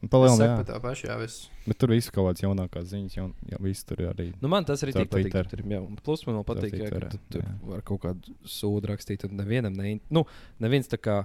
[0.02, 0.64] Es Palielināt, jā.
[0.66, 1.44] to pašu, jā, viss.
[1.62, 4.32] Bet tur viss kaut kādas jaunākās ziņas, jau, jau viss tur arī.
[4.42, 5.28] Nu, man tas arī tik patīk.
[5.28, 5.50] Twitter.
[5.52, 7.52] Tur, jā, un plus man vēl patīk, jā, ka tu tur jā.
[7.70, 9.28] var kaut kādu sūdu rakstīt.
[9.28, 10.24] Un nevienam, ne, nu,
[10.64, 11.20] neviens tā kā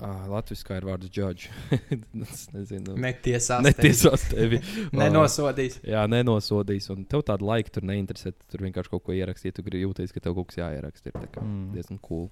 [0.00, 1.50] uh, latviešu ir vārds judge.
[2.28, 2.94] es nezinu.
[3.00, 3.64] Netiesās.
[3.66, 4.60] Netiesās tevi.
[5.00, 5.80] Nenosodīs.
[5.86, 6.86] Jā, nenosodīs.
[6.94, 8.32] Un tev tāda laika tur neinteresē.
[8.36, 9.56] tu Tur vienkārši kaut ko ierakstīt.
[9.58, 11.10] Tu gribi jūties, ka tev kaut kas jāieraksta.
[11.10, 11.72] Ir tā kā Mm.
[11.74, 12.30] diezgan cool.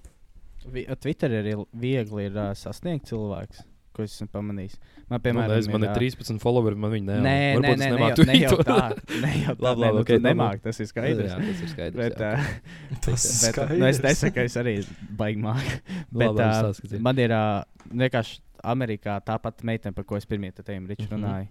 [0.99, 3.63] Twitter ir viegli ir, uh, sasniegt cilvēks,
[3.99, 4.77] ko es esmu pamanījis.
[5.09, 7.19] Man, Piemēram, piemēram, nu, man ir ā, 13 followeri, man viņi nav.
[7.27, 8.79] Nē, nē, nē, nemāku jau- ne jau tā.
[9.25, 11.29] Ne jau tā, Labi, nē, labi, nu, ok, tu nu, nemāk, tas ir skaidrs.
[11.33, 11.99] Jā, tas ir skaidrs.
[11.99, 12.31] Bet, jā.
[12.39, 14.75] uh, Tas bet, nu, es nesaku, ka es arī
[15.19, 15.77] baigi māku.
[16.23, 16.99] Bet Labi, uh, ir.
[17.09, 18.39] man ir uh, vienkārši
[18.73, 21.15] Amerikā tāpat meitene, par ko es pirmie te tiem riču Mhm.
[21.17, 21.47] runāju.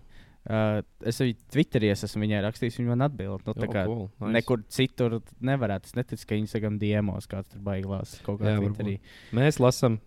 [0.48, 3.42] Uh, es arī Twitterī es esmu viņai rakstījis, viņa man atbild.
[3.44, 4.32] Nu, kā cool, nice.
[4.38, 5.90] nekur citur nevarētu.
[5.90, 8.94] Es neticu, ka Instagram diemos kāds tur baigās kaut kā Jā, Twitterī.
[9.36, 9.98] Mēs lasām.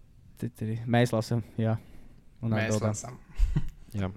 [0.41, 0.79] Twitterī.
[0.89, 1.75] Mēs lasām, jā.
[2.41, 2.93] Un Mēs atbildām.
[2.93, 3.17] lasām.
[4.01, 4.11] Jā.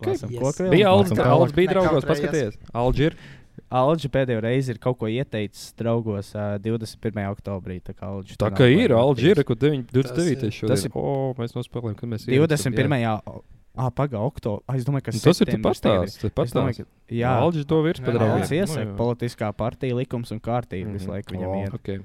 [0.00, 0.40] Lasām Yes.
[0.40, 0.70] kokvilnu.
[0.70, 1.34] Bija Lasam Alģis, tālāk.
[1.34, 2.58] Alģis bija draugos, paskaties.
[2.74, 3.16] Alģis ir.
[3.70, 7.26] Alģi pēdējo reizi ir kaut ko ieteicis draugos uh, 21.
[7.34, 7.80] oktobrī.
[7.82, 9.46] Tā kā, Alģi Tā kā ir, Alģis ir, aktīvs.
[9.46, 10.14] kur 29.
[10.16, 10.68] Tas ir- šodien.
[10.74, 13.42] tas ir- O, mēs nospēlējām, kad mēs 21.
[13.76, 14.62] Ah, pagaidi, oktobrī.
[14.76, 16.52] Es domāju, ka Nu, Tas ir septembris tas pats.
[16.52, 18.34] ka jā, Alģis to virs Jā, padraugiem.
[18.34, 21.12] Alans iesaka politiskā partija likums un kārtība visu Mhm.
[21.14, 21.70] laiku viņam ir.
[21.78, 22.00] Okay.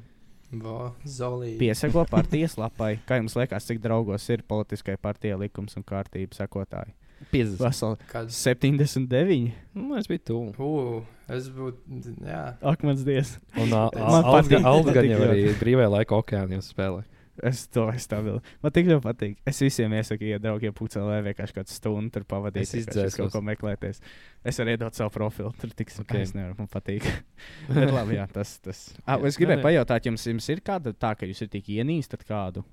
[1.59, 2.95] Piesako partijas lapai.
[3.07, 6.95] Kā jums liekas, cik draugos ir politiskai partijai likums un kārtība sekotāji?
[7.31, 7.59] 50.
[7.63, 8.31] Veseli Kad...
[8.31, 9.51] 79.
[9.73, 10.51] Nu, es biju tuvu.
[10.59, 12.01] Ugh, es būtu.
[12.27, 12.43] Jā.
[12.61, 13.37] Ak, mans dievs.
[13.55, 17.05] Un patīk, gan patīk jau arī brīvajā laika okeānijos spēlē.
[17.43, 18.39] Es to stabilu.
[18.63, 19.33] Man tik ļoti patīk.
[19.49, 22.63] Es visiem iesaku, ja draugiem pucelē vienkārši kādu stundu tur pavadīt.
[22.63, 23.17] Es izdzēsos.
[23.19, 23.99] kaut ko meklēties.
[24.47, 25.51] Es varu iedot savu profilu.
[25.59, 26.05] Tur tiks Ok.
[26.07, 26.21] okay.
[26.23, 27.03] es nevaru, man patīk.
[27.75, 28.55] Bet labi, jā, tas.
[28.63, 28.85] tas.
[29.03, 29.67] Ah, Jā, es gribēju nē, nē.
[29.67, 32.63] pajautāt, jums, jums ir kāda tā, ka jūs ir tik ienīstat kādu?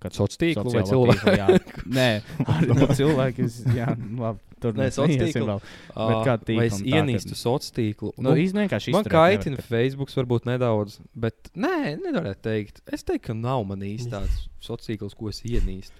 [0.00, 1.34] Kā Sociālo tīklu vai cilvēku?
[1.36, 1.48] jā.
[1.98, 2.08] Nē,
[2.46, 3.44] arī no cilvēku.
[3.48, 4.40] es- Jā, nu labi.
[4.62, 5.46] Tur Nē, mēs sociālo neiesim tīklu.
[5.48, 5.62] vēl.
[5.98, 8.12] Ā, kādu tīklu Vai es ienīstu sociālo tīklu?
[8.22, 12.78] Nu, iz- vienkārši man kaitina nevar, Facebook, varbūt nedaudz, bet nē, nevarētu teikt.
[12.86, 15.98] Es teiktu, ka nav man īsti tāds sociāls tīkls, ko es ienīstu.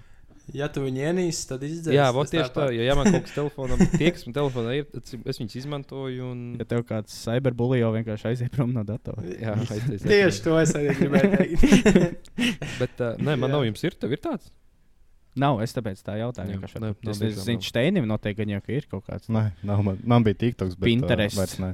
[0.52, 1.94] Ja tu viņu ienīsti, tad izdzēsi.
[1.94, 2.74] Jā, vot tieši tā, tāpat.
[2.76, 6.30] jo ja man kaut kas telefonam, tie, kas man telefonā ir, tad es viņus izmantoju.
[6.32, 6.40] Un...
[6.60, 9.22] Ja tev kāds cyberbully jau vienkārši aiziet prom no datora.
[9.30, 10.08] Jā, aiztaisīt.
[10.12, 11.30] Tieši to es arī gribēju
[11.62, 12.32] teikt.
[12.82, 13.52] Bet, uh, nē, man Jā.
[13.54, 14.50] nav jums ir, tev ir tāds.
[15.42, 16.58] Nav, es tāpēc tā jautāju.
[16.58, 17.68] Jā, nē, nav Es tiešām zinu, nav.
[17.70, 19.30] Steinim noteikti gan jau, ka ir kaut kāds.
[19.32, 21.38] Nē, nav, man, man bija TikToks, bet Pinterest.
[21.38, 21.70] Uh, vairs nē.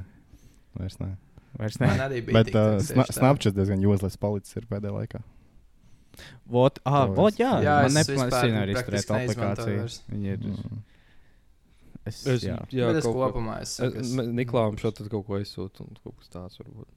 [0.79, 1.11] Vairs nē.
[1.59, 2.05] Vairs Man ne.
[2.05, 2.37] arī bija.
[2.39, 3.09] Bet uh, tā.
[3.17, 5.23] Snapchat diezgan jūzlis palicis ir pēdējā laikā.
[6.47, 8.27] Vot, ah, vot, es- jā, Jā, man es nepatīk.
[8.27, 9.89] Es nevaru izturēt aplikāciju.
[10.13, 10.39] Viņi ir.
[10.39, 10.79] Mm.
[12.09, 12.57] Es, Es, jā.
[12.73, 16.29] jā, es kopumā es Es, es- Niklāvam šo tad kaut ko aizsūtu, un kaut kas
[16.33, 16.89] tāds varbūt.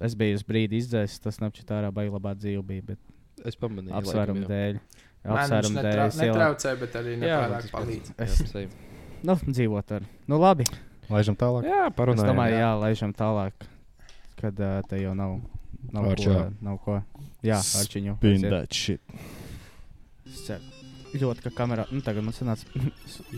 [0.00, 2.98] es biju uz brīdi izdzēsis, tas Snapchat ārā baigi labā dzīve bija, bet
[3.44, 3.90] Es pamanīju.
[3.98, 4.48] apsvērumu jā.
[4.52, 4.78] dēļ.
[5.24, 6.06] Apsvērumu dēļ.
[6.06, 8.14] es ielā- netraucē, bet arī Jā, nepārāk tas palīdz.
[8.14, 8.68] Jā, Es-.
[9.24, 10.02] Nu, dzīvot ar.
[10.28, 10.64] Nu, labi.
[11.10, 11.64] Laižam tālāk.
[11.64, 12.28] Jā, Es parunājam.
[12.30, 13.52] domāju, jā, laižam tālāk,
[14.36, 15.40] kad uh, te jau nav.
[15.92, 16.46] Nav Ar ko, čau.
[16.64, 16.98] nav ko.
[17.44, 18.16] Jā, ar viņu.
[18.18, 19.00] Spin that shit.
[21.14, 21.84] Ļoti, ka kamerā.
[21.94, 22.66] Nu, tagad mums sanāca.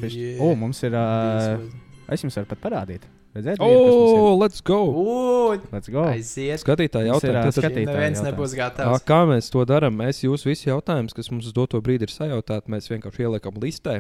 [0.07, 0.39] Yeah.
[0.41, 0.95] O, mums ir.
[0.97, 1.67] Uh,
[2.13, 3.05] es jums varu pat parādīt.
[3.37, 4.79] Redzēt, Oh, let's go!
[4.97, 6.07] Ū, let's go.
[6.09, 6.63] Aiziet.
[6.63, 8.31] Skatītāji Mums ir, jautā, ā, kas tad skatītāji Neviens jautā.
[8.31, 9.03] nebūs gatavs.
[9.05, 9.99] Kā mēs to darām?
[10.01, 13.99] Mēs jūsu visus jautājumus, kas mums uz doto brīdi ir sajautāti, mēs vienkārši ieliekam listē.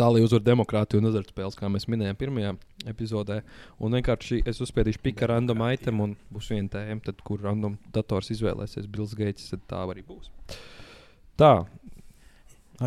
[0.00, 2.54] Tā lai uzvar demokrātiju un azartspēles, kā mēs minējām pirmajā
[2.88, 3.42] epizodē.
[3.84, 8.32] Un vienkārši es uzspiedīšu pika random item, un būs viena tēma, tad, kur random dators
[8.32, 10.30] izvēlēsies Bills Gates, tad tā arī būs.
[11.40, 11.52] Tā,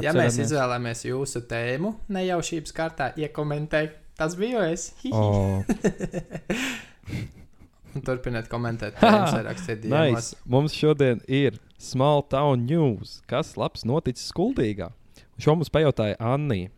[0.01, 0.49] Ja mēs Atceramies.
[0.49, 4.87] izvēlamies jūsu tēmu, nejaušības kārtā iekomentēt, tas bija es.
[5.13, 5.61] oh,
[8.07, 8.97] Turpiniet komentēt,
[9.45, 10.15] rakstiet diemos.
[10.15, 10.39] nice.
[10.49, 14.89] Mums šodien ir Small Town News, kas labs noticis skuldīgā.
[15.37, 16.71] Šo mums pajautāja Anna.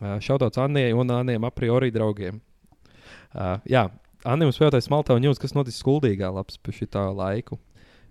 [0.00, 2.40] Šautauts Annijai un Annijam a priori draugiem.
[3.34, 3.88] Uh, jā,
[4.26, 7.58] Anna mums pajautāja Small Town News, kas noticis skuldīgā labs pie šī laiku.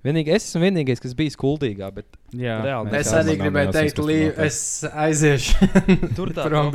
[0.06, 2.06] Vienīgi es esmu vienīgais, kas bija skuldīgā, bet
[2.38, 4.38] Jā, Reāli Es arī gribēju teikt, notiek.
[4.46, 5.70] es aiziešu
[6.16, 6.70] Tur tā prom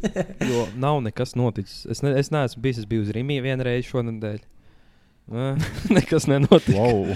[0.52, 1.82] jo nav nekas noticis.
[1.90, 4.38] Es, ne, es neesmu bijis, es biju uz Rīgā vienreiz šonadēļ.
[5.28, 6.78] Uh, nekas nenotika.
[6.78, 7.10] Wow.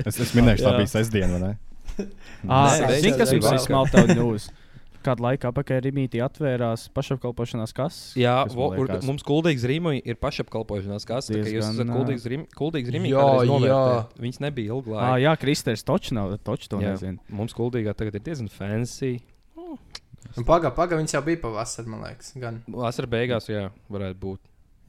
[0.00, 1.52] es, es minēju, ka tā bija sestdiena, vai ne?
[2.48, 4.48] Ah, zinu, kas mums ir smalta news.
[5.00, 8.12] Kādu laiku atpakaļ Rīgā atvērās pašapkalpošanās kases.
[8.20, 11.06] Jā, kas vo, liekas- mums kuldīgs Rīmai ir pašapkalpošanās.
[11.32, 11.96] Jūs Diezgan, esat ā.
[11.96, 13.08] kuldīgs Rīm- kuldīgs Rīmai.
[13.08, 13.24] Jā,
[13.64, 14.06] jā.
[14.20, 16.76] Viņas nebija ilgi Ah, jā, Kristers točs nav, točs to.
[17.30, 19.22] Mums kuldīgā tagad ir diezgan fancy.
[20.46, 22.34] Pagaid, pagaid, viņš jau bija pavasarī, man liekas.
[22.38, 22.62] Gan.
[22.68, 24.38] Vasarā beigās, jā, varētu būt.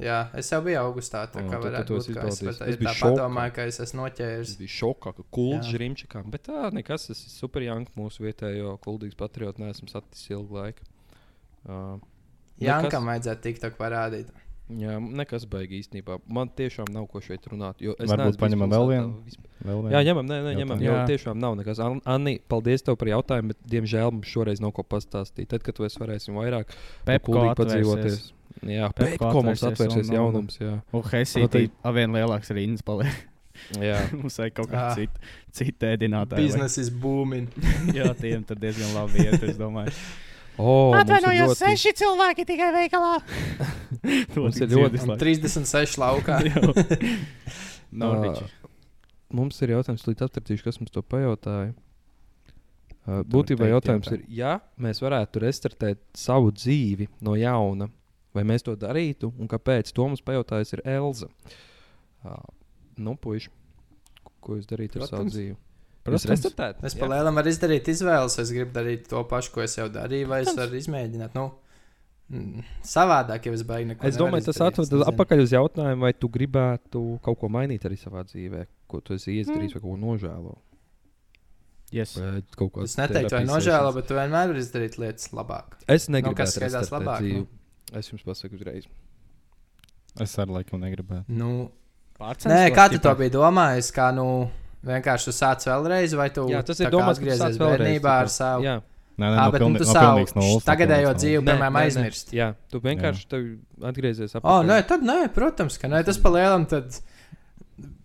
[0.01, 1.23] Jā, es jau biju augustā.
[1.29, 3.09] Tā kā varētu būt, ka es, Es biju tā šokā.
[3.11, 4.53] padomāju, ka es esmu Es noķēries.
[4.57, 5.73] biju šokā, ka kuldīgs.
[5.83, 6.23] Rīmčikā.
[6.33, 9.61] Bet tā nekas, es esmu superjanks mūsu vietējo kuldīgs patriots.
[9.61, 10.87] Neesmu satis ilgu laiku.
[11.69, 11.99] Uh,
[12.61, 14.27] Jankam vajadzētu TikTok parādīt.
[14.79, 16.19] Jā, nekas baigi īstenībā.
[16.31, 17.75] Man tiešām nav ko šeit runāt.
[17.83, 19.23] jo es Varbūt paņemam vēl vienu?
[19.65, 20.03] Vēl Jā, vienu?
[20.09, 20.81] ņemam, nē, nē, ņemam.
[20.81, 21.05] Jo Jā.
[21.09, 21.79] tiešām nav nekas.
[21.79, 25.47] An- Anni, paldies tev par jautājumu, bet diemžēl mums šoreiz nav ko pastāstīt.
[25.51, 26.71] Tad, kad mēs varēsim vairāk
[27.05, 28.31] atvērsies.
[28.67, 30.57] Jā, Pepko mums atvērsies atvērsies un- un- jaunums.
[30.59, 31.93] Jā, Un Helsīnā Noteikti.
[31.93, 33.13] vien lielāks rindas paliek.
[33.75, 33.97] jā.
[34.21, 34.95] Mums vajag kaut Ah.
[34.95, 35.19] kādu citu,
[35.51, 36.37] citu ēdinātāju.
[36.37, 37.47] Biznesa ir booming.
[37.97, 39.91] Jā, tiem tur diezgan labi iet, es domāju.
[40.59, 41.59] Oh, Atvainojos, ļoti...
[41.61, 43.13] seši cilvēki tikai veikalā.
[44.35, 45.19] Mums ir ļoti- laiku.
[45.21, 46.41] 36 laukā.
[48.01, 48.49] Nordiči.
[49.31, 51.71] Mums ir jautājums, līdz atradīšu, kas mums to pajautāja.
[53.01, 54.27] Uh, būtībā jautājums jautājumu.
[54.27, 57.87] ir, ja mēs varētu restartēt savu dzīvi no jauna,
[58.35, 59.89] vai mēs to darītu, un kāpēc?
[59.95, 61.31] To mums pajautājas ir Elza.
[62.21, 62.35] Uh,
[63.01, 63.49] nu, puiši,
[64.43, 65.37] ko jūs darītu ar savu Protams.
[65.37, 65.55] dzīvi?
[66.01, 66.25] Protams.
[66.31, 66.85] restartētu?
[66.87, 68.37] Es palēnām varu izdarīt izvēles.
[68.41, 71.35] Es gribu darīt to pašu, ko es jau darīju, vai es varu izmēģināt.
[71.37, 71.45] Nu,
[72.31, 74.07] mm, savādāk, ja es beigšu neko.
[74.09, 78.25] Es domāju, tas atved atpakaļ uz jautājumu, vai tu gribētu kaut ko mainīt arī savā
[78.25, 80.57] dzīvē, ko tu esi izdarījis, vai ko nožēlo.
[81.91, 82.15] Yes.
[82.15, 85.75] Bet kaut ko Es neteiktu, vai nožēlo, bet tu vienmēr vari izdarīt lietas labāk.
[85.91, 87.45] Es Nu, negribu kas skaitās labāk, nu?
[87.99, 88.87] Es jums pasaku uzreiz.
[90.23, 91.25] Es arī laikam negribēju.
[91.35, 91.51] Nu,
[92.21, 93.89] Pārcensties, nē, kā tu to biji domājis?
[93.95, 94.25] Kā nu,
[94.87, 98.31] vienkārši tu sāc vēlreiz, vai tu Jā, tas ir domāts, ka tu sāc bērnībā ar
[98.33, 98.63] savu?
[98.65, 98.79] Jā.
[99.21, 101.41] Nē, nē, Ā, no pilni- nu, tu no savu pilnīgs nulles, no tagadējo pilnīgs dzīvi,
[101.45, 101.85] piemēram, nē, nē.
[101.85, 102.31] aizmirst.
[102.33, 103.43] Jā, tu vienkārši tev
[103.91, 104.65] atgriezies O, atpakaļ.
[104.71, 106.65] nē, tad nē, protams, ka nē, tas pa lielam.
[106.71, 106.99] Tad...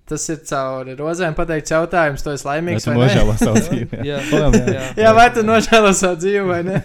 [0.07, 2.85] Tas ir caur rozēm pateikts jautājums, tu esi Vai laimīgs.
[2.87, 3.07] tu vai nē?
[3.09, 4.05] nožēlo savu dzīvi?
[4.07, 4.85] Jā, Palielam, jā.
[5.03, 6.77] Jā, vai tu nožēlo savu dzīvi vai nē?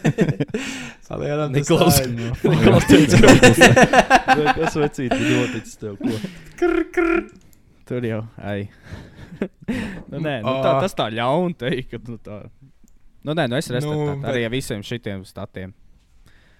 [1.11, 1.99] Palielam, tas Niklaus.
[2.41, 2.87] Niklaus
[4.57, 6.17] kas vecīt ir noticis tev ko.
[6.57, 7.21] Krr, krr.
[7.91, 8.63] Tur jau, ai.
[10.11, 12.39] Nu, nē, nu, tā, tas tā ļauni teikt, ka nu, tā.
[13.23, 15.73] Nu, nē, nu es bet- nu, arī ar visiem šitiem statiem.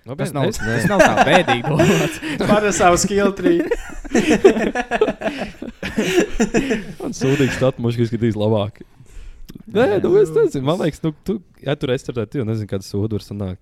[0.06, 2.16] Nu, Tas bet nav, es- tas nav tā bēdīgi domāts.
[2.50, 2.98] Par savu
[7.12, 8.82] sūdīgs stāsts, man šķiet, ka tas ir labāk.
[9.72, 12.88] Nē, nu, es nezinu, man liekas, nu, tu, ja tur restorānā, tu jau nezini, kāda
[12.88, 13.62] sūda var sanākt.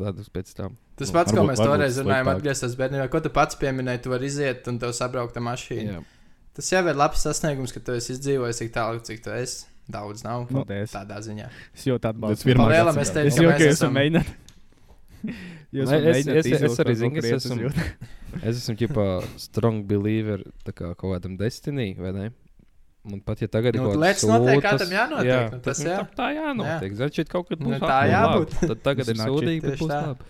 [0.00, 0.76] Tādus pēc tam.
[0.96, 3.08] Tas Nu, pats, ko varbūt- mēs varbūt toreiz runājām, atgriezties bērnībā.
[3.12, 5.96] Ko tu pats pieminēji, tu vari iziet un tev sabraukt mašīnu.
[5.98, 6.00] Jā.
[6.54, 9.66] Tas jau ir labs sasniegums, ka tu esi izdzīvojis tik tālu, cik tu esi.
[9.90, 10.44] Daudz nav.
[10.50, 10.92] Paldies.
[10.94, 11.48] Tādā ziņā.
[11.74, 12.46] Es jūtu Tas atbalstu.
[12.46, 12.68] pirmā
[13.00, 14.28] es teicu, Es ka jau mēs esam- mēģināt.
[15.74, 17.72] Jūs Nē, es- es- es izvilkt arī zinu, ka es esmu-.
[18.46, 19.04] Es esmu ģipā
[19.42, 22.28] strong believer tā kā kaut kādam Destiny, vai ne?
[23.10, 25.40] Un pat ja tagad ir Nu, kaut kāds lietas notiek, kā sūtas- tam jānotiek, Jā,
[25.50, 25.98] nu, tas, nu, jā.
[26.04, 26.94] tā, tā jānotiek.
[27.00, 28.12] Ziniet, šeit kaut kad Nu, būs tā labi.
[28.14, 28.54] jābūt.
[28.70, 30.00] Tad tagad ir sūdīgi, bet būs tā.
[30.06, 30.24] labi.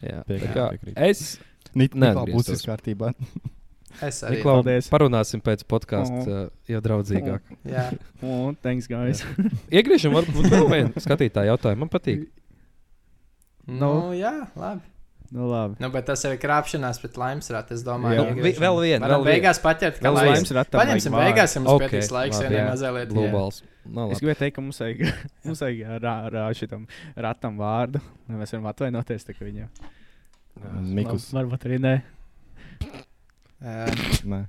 [0.00, 0.66] Jā, tā kā
[1.10, 1.38] es
[1.76, 3.12] nē, būs viss kārtībā.
[4.00, 4.36] Es arī.
[4.38, 4.88] Niklau, Paldies.
[4.92, 6.28] parunāsim pēc podkāsta, Oh.
[6.46, 7.40] uh, jau draudzīgāk.
[7.66, 7.88] Jā.
[8.22, 9.24] Oh, thanks, guys.
[9.70, 11.82] Iegriežam, varbūt vēl vienu skatītāju jautājumu.
[11.84, 12.28] Man patīk.
[13.66, 14.80] Nu, jā, labi.
[15.30, 15.76] Nu, labi.
[15.78, 17.76] Nu, bet tas jau ir krāpšanās pret laimsrātu.
[17.76, 19.34] Es domāju, ka Vi- vēl vienu, Varam vēl vienu.
[19.36, 20.30] beigās paķert, laims.
[20.34, 23.06] laimes ratam Paņemsim beigās, ja mums Ok, okay, pētīs laiks, labi, vienai.
[23.12, 23.60] Blue balls.
[23.86, 24.26] No, Es labi.
[24.26, 25.04] gribēju teikt, ka mums vajag,
[25.46, 28.00] mums vajag rā, rā šitam ratam vārdu.
[28.28, 29.68] lai Mēs varam atvainoties tā, ka viņam.
[30.98, 31.30] Mikus.
[31.32, 31.94] Varbūt arī nē.
[33.60, 34.40] Nē.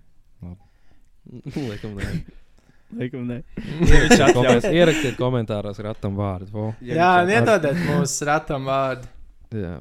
[1.56, 2.12] Laikam, nē.
[2.98, 3.38] Laikam nē.
[3.62, 4.22] Atļaus.
[4.32, 4.68] atļaus.
[4.72, 6.50] Ierakstiet komentāros ratam vārdu.
[6.52, 6.68] Vo.
[6.84, 9.08] Jā, nedodiet mūsu ratam vārdu.
[9.56, 9.78] Jā.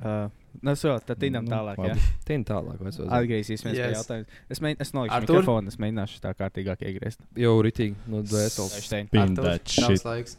[0.00, 0.30] Uh,
[0.64, 1.78] nu, so, tad tinam Nu, tālāk.
[1.82, 1.92] labi.
[1.92, 2.10] Jā.
[2.26, 2.80] Tien tālāk.
[2.80, 3.98] Atgriezīsimies pie Yes.
[4.00, 4.40] jautājuma.
[4.50, 5.36] Es, mēģ, es nolikšu Artur?
[5.40, 7.20] mikrofonu, es mēģināšu tā kārtīgāk iegriezt.
[7.38, 8.76] Jau ritīgi no dvēseles.
[8.80, 9.10] Einstein.
[9.12, 10.06] Pin Artur, that tavs shit.
[10.08, 10.38] laiks.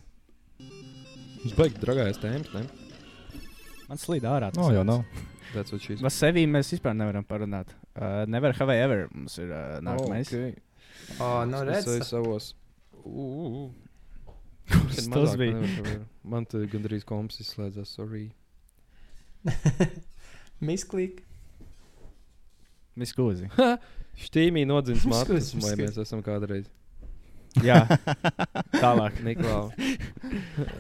[1.44, 2.66] Viņš beigas dragājas tēmas, ne?
[3.92, 4.52] Man slīd ārā.
[4.58, 5.04] No, jau nav.
[5.54, 6.02] That's what she's.
[6.02, 7.74] Par sevi mēs vispār nevaram parunāt.
[7.96, 9.08] Uh, never have I ever.
[9.14, 10.30] Mums ir uh, nākamais.
[10.32, 10.56] Okay.
[11.20, 11.88] O, nu redz.
[11.98, 12.52] Es savos.
[13.04, 13.70] Uh,
[14.72, 15.56] Kurš Tad tas bija?
[15.58, 18.28] man nevar- Man te gandrīz komps izslēdzās, sorry.
[20.62, 21.24] Misklīgi.
[23.02, 23.48] Miskūzi.
[24.22, 26.68] Štīmī nodzins matus, Skaties, vai mēs esam kādreiz.
[27.66, 27.82] Jā,
[28.78, 29.18] tālāk.
[29.26, 29.72] Niklau.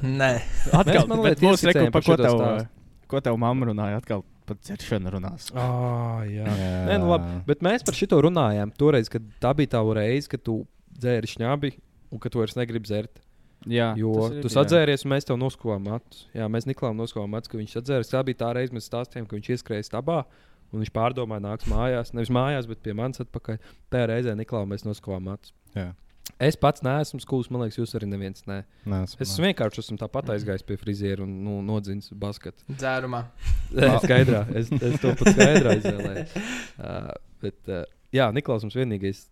[0.05, 0.29] Nē.
[0.77, 2.45] Atkal, man bet liekas, šito tev, stāstu.
[2.45, 3.97] uh, ko tev mamma runāja.
[3.99, 5.49] Atkal par dzeršanu runās.
[5.55, 6.45] Ah, jā.
[6.45, 6.69] Jā.
[6.91, 7.41] Nē, nu labi.
[7.47, 10.61] Bet mēs par šito runājām toreiz, kad tā bija tā reize, kad tu
[11.01, 11.73] dzēri šņabi
[12.11, 13.23] un ka tu vairs negribi dzert.
[13.69, 14.55] Jā, Jo ir, tu jā.
[14.55, 16.23] sadzēries, un mēs tev noskuvām matus.
[16.33, 18.09] Jā, mēs Niklausam noskuvām matus, ka viņš sadzēries.
[18.09, 20.23] Tā bija tā reize, kad mēs stāstījām, ka viņš ieskrēja stabā.
[20.71, 22.13] Un viņš pārdomāja, nāks mājās.
[22.15, 23.59] Nevis mājās, bet pie manis atpakaļ.
[23.93, 25.53] Tajā reizē Niklausam mēs noskuvām matus.
[25.77, 25.91] Jā.
[26.41, 28.45] Es pats neesmu skūs, man liekas, jūs arī neviens.
[28.49, 28.61] Ne.
[28.89, 32.63] Nē, Es vienkārši esmu tāpat aizgājis pie friziera un nu, nodzins basketā.
[32.71, 33.25] Dzērumā.
[34.05, 34.45] skaidrā.
[34.57, 36.39] Es, es to pat skaidrā izvēlējos.
[36.77, 37.11] Uh,
[37.43, 39.27] bet, uh, jā, Niklaus mums vienīgais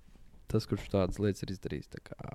[0.49, 1.89] tas, kurš tādas lietas ir izdarījis.
[1.93, 2.33] Tā kā,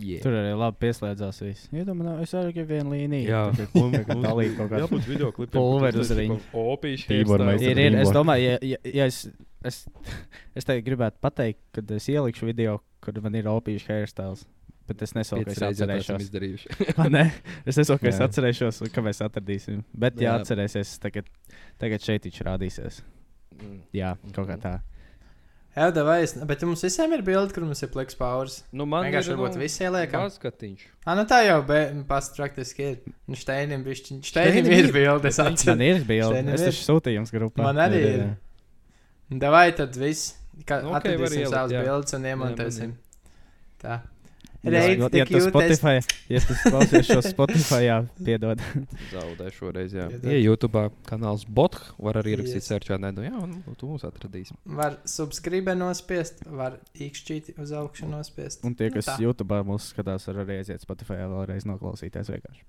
[0.00, 0.22] yeah.
[0.24, 1.40] Tur arī labi pieslēdzās.
[1.72, 3.30] Iedomājieties, es arī gribu vienu līniju.
[3.30, 3.44] Jā.
[3.80, 4.82] un dalīt kaut kādu.
[4.84, 5.56] Jābūt video klipam.
[5.58, 6.52] Pulveri uz riņķa.
[6.64, 7.20] Opīši.
[7.20, 9.22] Ir, ir, es domāju, ja, ja, ja es,
[9.66, 9.82] es,
[10.56, 14.46] es teiktu, gribētu pateikt, kad es ielikšu video, kad man ir opīšu hairstyles.
[14.90, 16.64] Bet es nesaku, ka es atcerēšos.
[17.14, 17.24] Nē,
[17.68, 18.26] es nesaku, ka es Jā.
[18.26, 19.84] atcerēšos, un ka mēs atradīsim.
[19.94, 20.38] Bet, ja Jā.
[20.40, 21.28] atcerēsies, tagad,
[21.78, 23.02] tagad šeit viņš rādīsies.
[23.60, 23.76] Mm.
[23.94, 24.72] Jā, kaut kā tā.
[25.76, 26.34] Jā, vai es.
[26.34, 28.56] Bet mums visiem ir bilde, kur mums ir pliks pauris.
[28.74, 30.24] Nu, man Vienkārši ir, varbūt nu, visi ieliekam.
[30.26, 30.82] Paskatiņš.
[31.06, 31.60] Ah, nu tā jau
[32.10, 32.96] pats praktiski ir.
[33.30, 34.18] Nu, Steinim, bišķiņ.
[34.26, 34.92] Steinim Steinim ir ir.
[34.96, 35.30] bilde.
[35.30, 35.84] Es Man atceros.
[35.86, 36.42] ir bilde.
[36.56, 36.72] Es ir.
[36.72, 37.62] taču sūtīju jums grupā.
[37.68, 38.18] Man arī Jā, ir.
[38.24, 39.38] jā, jā.
[39.46, 40.32] Davai tad viss.
[40.66, 41.82] Kā Nu, ok, var atradīsim ielikt, savas jā.
[41.86, 42.96] bildes un Jā, iemontēsim.
[43.80, 44.00] Tā.
[44.60, 45.46] Ja, Reids, ja, ja cutest.
[45.80, 45.92] Spotify,
[46.28, 47.94] ja tas klausies šo Spotify, jā,
[48.26, 48.60] piedod.
[49.08, 49.94] Zaudēju šoreiz.
[49.96, 52.68] Jā, ja YouTube kanāls Botх var arī ierakstīt Yes.
[52.68, 52.98] sērčā.
[53.00, 54.52] Nē, nu, jā, un tu mūs atradīsi.
[54.68, 58.60] Var subscribe nospiest, var īkšķīt uz augšu nospiest.
[58.68, 59.16] Un tie, Nu kas tā.
[59.24, 62.60] YouTube mūs skatās, var arī aiziet Spotify vēlreiz noklausīties vienkārši.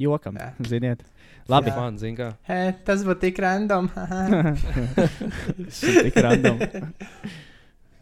[0.00, 0.54] Jokam, Jā.
[0.64, 1.04] ziniet.
[1.50, 1.70] Labi.
[1.76, 2.32] Man, zin kā.
[2.48, 3.88] He, tas būtu tik random.
[3.94, 6.58] Tas ir tik random.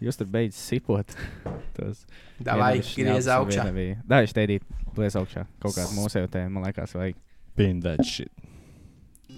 [0.05, 1.13] Jūs tur beidzat sipot.
[2.45, 3.69] Davai, griez augšā.
[4.09, 4.65] Dai, steidīt,
[4.99, 5.45] lies augšā.
[5.63, 7.21] Kaut kāda mūsu jau te, man liekas, vajag.
[7.55, 8.33] Pin that shit.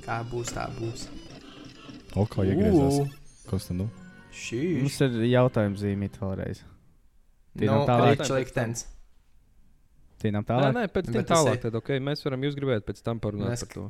[0.06, 1.08] Kā būs, tā būs.
[2.16, 3.02] O, kā iegriezās.
[3.50, 3.90] Kas tad nu?
[4.36, 6.62] Šī Mums ir jautājums zīmīt vēlreiz.
[6.62, 8.20] Nu, Tīnām tālāk.
[8.20, 8.86] Rīča liktenis.
[10.26, 10.74] Tīnām Nē, tālāk.
[10.80, 11.54] nē, pēc tam tālāk.
[11.60, 13.86] ir- Tad, okay, mēs varam, jūs gribētu pēc tam parunāt Mēs- par to.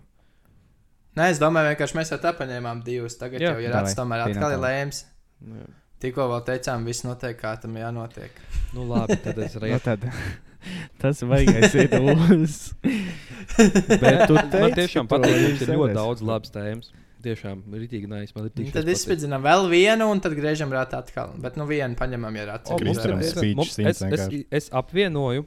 [1.16, 3.16] Nē, es domāju, vienkārši mēs jau tā paņēmām divus.
[3.16, 5.05] Tagad Jā, jau ir acis, tomēr atkal ir lēms.
[5.49, 5.66] Jā.
[6.05, 8.29] Tikko vēl teicām, viss notiek, kā tam jānotiek.
[8.77, 9.81] Nu, labi, tad es Nu, reizu.
[9.83, 10.05] tad,
[11.01, 12.75] tas vajag aiziet uz.
[14.03, 16.92] Bet tu man tiešām ka patīk, arī mums ir ļoti daudz labas tēmas.
[17.27, 18.35] Tiešām, rītīgi nājas.
[18.37, 21.33] Man ir tik Tad izspēdzinām vēl vienu, un tad griežam rātā atkal.
[21.42, 22.77] Bet nu vienu paņemam, ja rātā.
[22.77, 25.46] O, mums ir diezgan- speech mums- es, es, es apvienoju,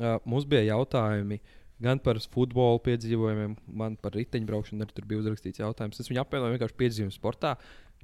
[0.00, 1.40] uh, mums bija jautājumi
[1.82, 4.88] gan par futbola piedzīvojumiem, gan par riteņbraukšanu.
[4.96, 6.00] Tur bija uzrakstīts jautājums.
[6.00, 7.56] Es viņu apvienoju vienkārši piedzīvojumu sportā.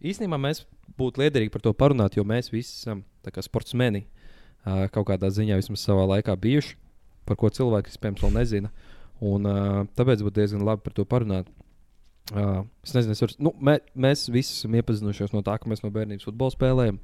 [0.03, 0.65] Īsnībā mēs
[0.99, 5.61] būtu liederīgi par to parunāt, jo mēs visi esam kā sportsmeni uh, kaut kādā ziņā
[5.61, 6.77] vismaz savā laikā bijuši,
[7.29, 8.73] par ko cilvēki iespējams vēl nezina.
[9.23, 11.51] Un, uh, tāpēc būtu diezgan labi par to parunāt.
[12.33, 15.83] Uh, es nezinu, es varu, nu, mē, mēs visi esam iepazinušies no tā, ka mēs
[15.85, 17.01] no bērnības futbola spēlējam.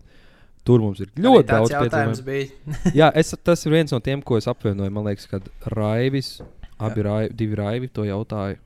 [0.67, 2.79] Tur mums ir ļoti daudz jautājums piedzīvojumu.
[2.85, 2.95] bija.
[3.01, 4.91] Jā, es, tas ir viens no tiem, ko es apvienoju.
[4.93, 5.41] Man liekas, ka
[5.73, 6.39] Raivis,
[6.79, 8.59] abi raivi, divi Raivi to jautāja.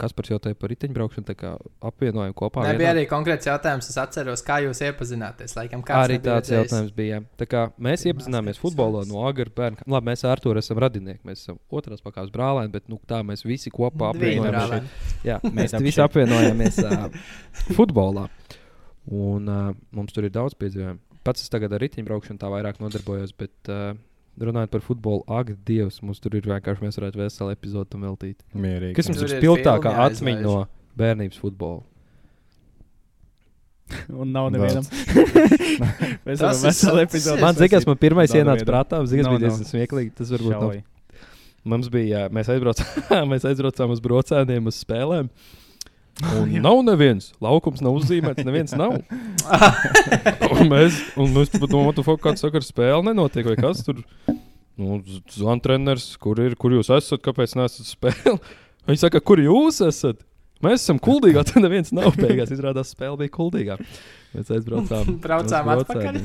[0.00, 1.48] Kas par jautājumu par riteņbraukšanu, tā kā
[1.84, 2.62] apvienojam kopā.
[2.64, 2.78] Vienā.
[2.80, 3.90] bija arī konkrēts jautājums.
[3.92, 5.52] Es atceros, kā jūs iepazināties.
[5.58, 6.54] Laikam, Arī tāds redzējis.
[6.56, 7.18] jautājums bija.
[7.18, 7.24] jā.
[7.36, 9.84] Tā kā mēs iepazināmies futbolā no agrā bērna.
[9.92, 11.20] Labi, mēs ar to esam radinieki.
[11.28, 14.88] Mēs esam otrās pakāpes brālēni, bet nu, tā mēs visi kopā apvienojamies.
[15.28, 17.06] Jā, mēs visi apvienojamies uh,
[17.76, 18.24] futbolā.
[19.12, 21.00] Un uh, mums tur ir daudz piedzīvojumu.
[21.26, 23.92] Pats es tagad ar riteņbraukšanu tā vairāk nodarbojos, bet uh,
[24.40, 28.40] runājot par futbolu, ak, Dievs, mums tur ir vienkārši mēs varētu veselu epizodu tam veltīt.
[28.56, 28.96] Mierīgi.
[28.96, 30.56] Kas mums Tur ir spilgtākā atmiņa no
[31.00, 31.82] bērnības futbola?
[34.14, 34.84] Un nav nevienam.
[36.26, 37.42] Mēs Tas varam ir veselu sa- epizodu.
[37.42, 37.56] Man
[37.88, 40.12] man pirmais ienāca prātā, ziņas Nav, bija diezgan smieklīgi.
[40.20, 40.76] Tas varbūt nav.
[41.70, 42.86] Mums bija, mēs aizbraucām,
[43.32, 45.28] mēs aizbraucām uz brocēniem, uz spēlēm.
[46.20, 47.30] Un nav neviens.
[47.42, 48.98] Laukums nav uzzīmēts, neviens nav.
[50.52, 53.48] un mēs, un mēs domājam, ka kāds saka, ka spēle nenotiek.
[53.48, 54.02] Vai kas tur?
[54.80, 55.00] Nu,
[55.32, 58.36] Zvans treneris, kur ir, kur jūs esat, kāpēc nesat spēli?
[58.88, 60.22] Viņi saka, kur jūs esat?
[60.60, 62.12] Mēs esam kuldīgā, tad neviens nav.
[62.20, 63.78] Beigās izrādās, spēle bija kuldīgā.
[64.34, 65.14] Mēs aizbraucām.
[65.24, 66.18] Braucām atpakaļ.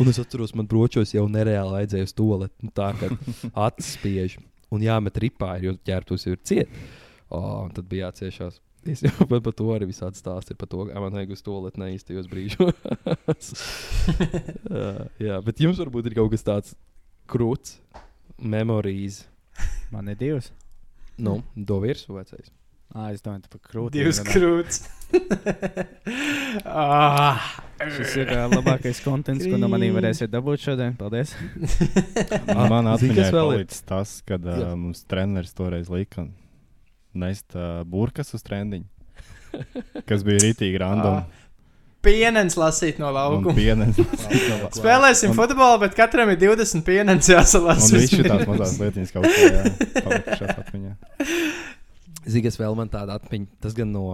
[0.00, 2.30] Un es atceros, man bročos jau nereāli vajadzēja uz to.
[2.40, 3.10] Nu, tā kā
[3.66, 4.38] acis spiež
[4.72, 6.72] un jāmet ripā, jo ķērpus jau ir ciet.
[7.28, 8.62] Oh, un tad bija jāciešās.
[8.92, 11.56] Es jau par, par to arī visādi stāstu par to, ka man vajag uz to
[11.64, 13.48] lietu neīstajos brīžos.
[15.28, 16.76] jā, bet jums varbūt ir kaut kas tāds
[17.30, 17.78] krūts,
[18.38, 19.24] memorijas.
[19.90, 20.52] Man ir divas.
[21.16, 22.52] Nu, do virsmu vecais.
[22.94, 23.98] Ah, es domāju, tu par krūti.
[23.98, 24.84] Divas krūtis.
[26.64, 27.42] ah,
[27.96, 30.94] Šis ir uh, labākais konteksts, ko no maniem varēsiet dabūt šodien.
[30.96, 31.34] Paldies.
[32.56, 33.60] Man Zini, atmiņā kas ir vēl ir?
[33.60, 36.28] palicis tas, kad uh, mums treneris toreiz lika
[37.18, 38.86] nest uh, burkas uz trendiņu.
[40.08, 41.22] Kas bija rītīgi random.
[42.06, 43.54] pienens lasīt no un laukuma.
[43.56, 43.96] pienes.
[44.76, 47.96] Spēlēsim Un- futbolu, bet katram ir 20 pienens Un jāsalasa.
[47.98, 50.92] viņš ir tās mazās lietiņas kaut kā, palikušās atmiņā.
[52.26, 53.48] Zīgas vēl man tāda atmiņa.
[53.62, 54.04] Tas gan no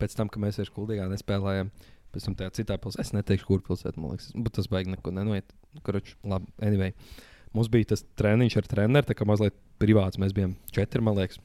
[0.00, 1.70] pēc tam, ka mēs ar Kuldīgā nespēlējām.
[2.12, 5.12] Pēc tam tajā citā pilsētā, es neteikšu, kur pilsētā, man liekas, bet tas baigi neko
[5.16, 5.48] nenoiet.
[5.86, 6.92] Karoči, labi, anyway.
[7.56, 10.20] Mums bija tas treniņš ar treneru, tā kā mazliet privāts.
[10.20, 11.40] Mēs bijām četri, man liekas.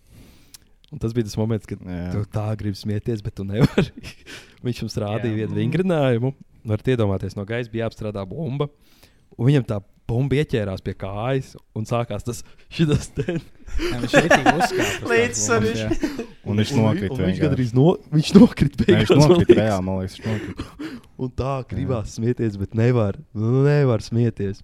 [0.93, 2.12] Un tas bija tas moments, kad Jā.
[2.13, 3.91] tu tā gribi smieties, bet tu nevari.
[4.65, 5.39] Viņš mums rādīja Jā.
[5.43, 6.34] vienu vingrinājumu.
[6.67, 8.69] Varat iedomāties, no gaisa bija jāapstrādā bumba.
[9.38, 12.39] Un viņam tā bumba ieķērās pie kājas un sākās tas
[12.76, 13.36] šitas te.
[13.36, 14.91] Jā, Viņš ir.
[15.12, 15.88] Līdzsvaroši.
[16.47, 17.19] Un viņš nokrita.
[17.19, 19.12] Viņš gandrīz no, viņš nokrita beigās.
[19.12, 20.93] Viņš nokrita reāli, man liekas, viņš nokrita.
[21.28, 23.17] Un tā gribās smieties, bet nevar.
[23.36, 24.63] Nu, nevar smieties.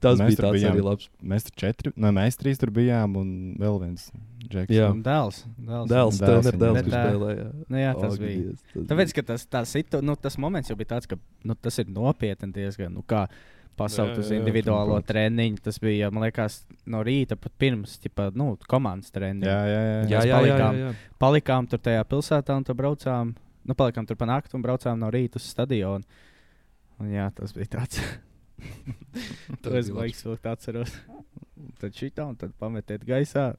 [0.00, 0.72] Tas Mēs bija tāds bijām.
[0.76, 1.08] arī labs.
[1.32, 4.08] Mēs tur četri, ne, mēs trīs tur bijām un vēl viens
[4.48, 4.70] džeks.
[4.70, 4.88] Jā.
[5.02, 5.42] Dēls.
[5.58, 5.88] Dēls.
[5.90, 7.46] Dēls, Dēls dēls, kurš spēlēja.
[7.68, 8.42] Nu, jā, tas Ak, bija.
[8.44, 11.56] Dievs, tas Tāpēc, ka tas, tā situ, nu, tas moments jau bija tāds, ka nu,
[11.58, 12.94] tas ir nopietni diezgan.
[12.94, 13.24] Nu, kā
[13.78, 15.08] pasaukt Jā, uz jā, jā, individuālo protams.
[15.10, 15.58] treniņu.
[15.66, 19.46] Tas bija, man liekas, no rīta pat pirms ķipa, nu, komandas treniņa.
[19.50, 19.90] Jā, jā, jā.
[19.90, 20.78] Jā, mēs jā, jā, jā, palikām.
[20.82, 20.94] jā.
[21.22, 23.34] Palikām tur tajā pilsētā un tur braucām.
[23.68, 26.02] Nu, palikām tur pa nakti un braucām no rīta uz stadionu.
[26.98, 28.00] Un, jā, tas bija tāds.
[29.62, 30.92] to es baigs vēl atceros.
[31.78, 33.52] Tad šitā un tad pametiet gaisā.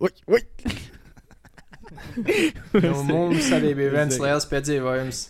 [0.00, 0.40] Ui, ui!
[1.90, 5.20] Nu, mums arī bija viens liels piedzīvojums.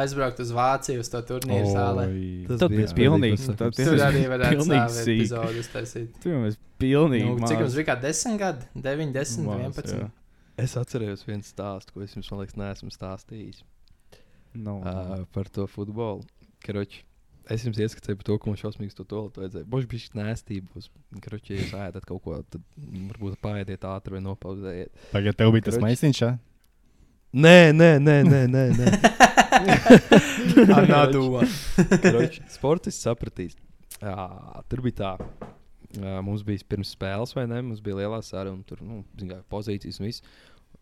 [0.00, 2.06] Aizbraukt uz Vāciju, uz to turnīru zālē.
[2.48, 3.74] Tas Tad bija spēcīgs tad.
[3.76, 5.10] Tur tas arī bija varētu sīk.
[5.18, 6.14] epizodu uztaisīt.
[6.22, 7.26] Tur mēs pilnīgi.
[7.28, 7.88] Nu, cik mums bija?
[7.90, 9.92] Kā 10 gadi, 9, 10, Maz, 11.
[10.00, 10.08] jā.
[10.64, 13.60] Es atceros vienu stāstu, ko es jums, man liekas, neesmu stāstījis
[14.56, 16.24] Nu, uh, par to futbolu.
[16.64, 17.02] Karoči,
[17.46, 19.66] Es jums ieskatīju par to, ka mums šausmīgs to tolētu vajadzēja.
[19.70, 20.66] Bož bija nēstība.
[20.74, 20.88] Būs.
[21.22, 22.64] Kroči, ja jūs ēdat kaut ko, tad
[23.12, 25.06] varbūt pāriet ātri vai nopauzējiet.
[25.12, 25.84] Tagad tev bija tas Kroč.
[25.86, 26.32] maisiņš, ja?
[27.36, 28.64] Nē, nē, nē, nē, nē.
[28.80, 28.88] nē.
[30.80, 31.28] Anadu.
[32.02, 33.54] Kroči, sportists sapratīs.
[34.00, 34.26] Jā,
[34.66, 35.12] tur bija tā.
[35.96, 37.62] Jā, mums bija pirms spēles, vai ne?
[37.64, 40.26] Mums bija lielā sāra un tur nu, zin kā, pozīcijas un viss.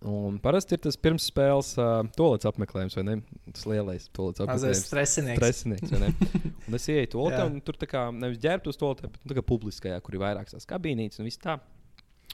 [0.05, 3.14] Un parasti ir tas pirms spēles uh, tolets apmeklējums, vai ne?
[3.48, 4.05] Tas lielais
[4.36, 4.82] Mazais apmeklējums.
[4.84, 5.38] stresinieks.
[5.40, 6.11] Stresinieks, vai ne?
[6.68, 7.38] Un es ienāku to Jā.
[7.38, 10.18] lietu, un tur tā kā nevis ģērbtos to lietu, bet nu, tā kā publiskajā, kur
[10.18, 11.57] ir vairākas tās kabīnītes un viss tā.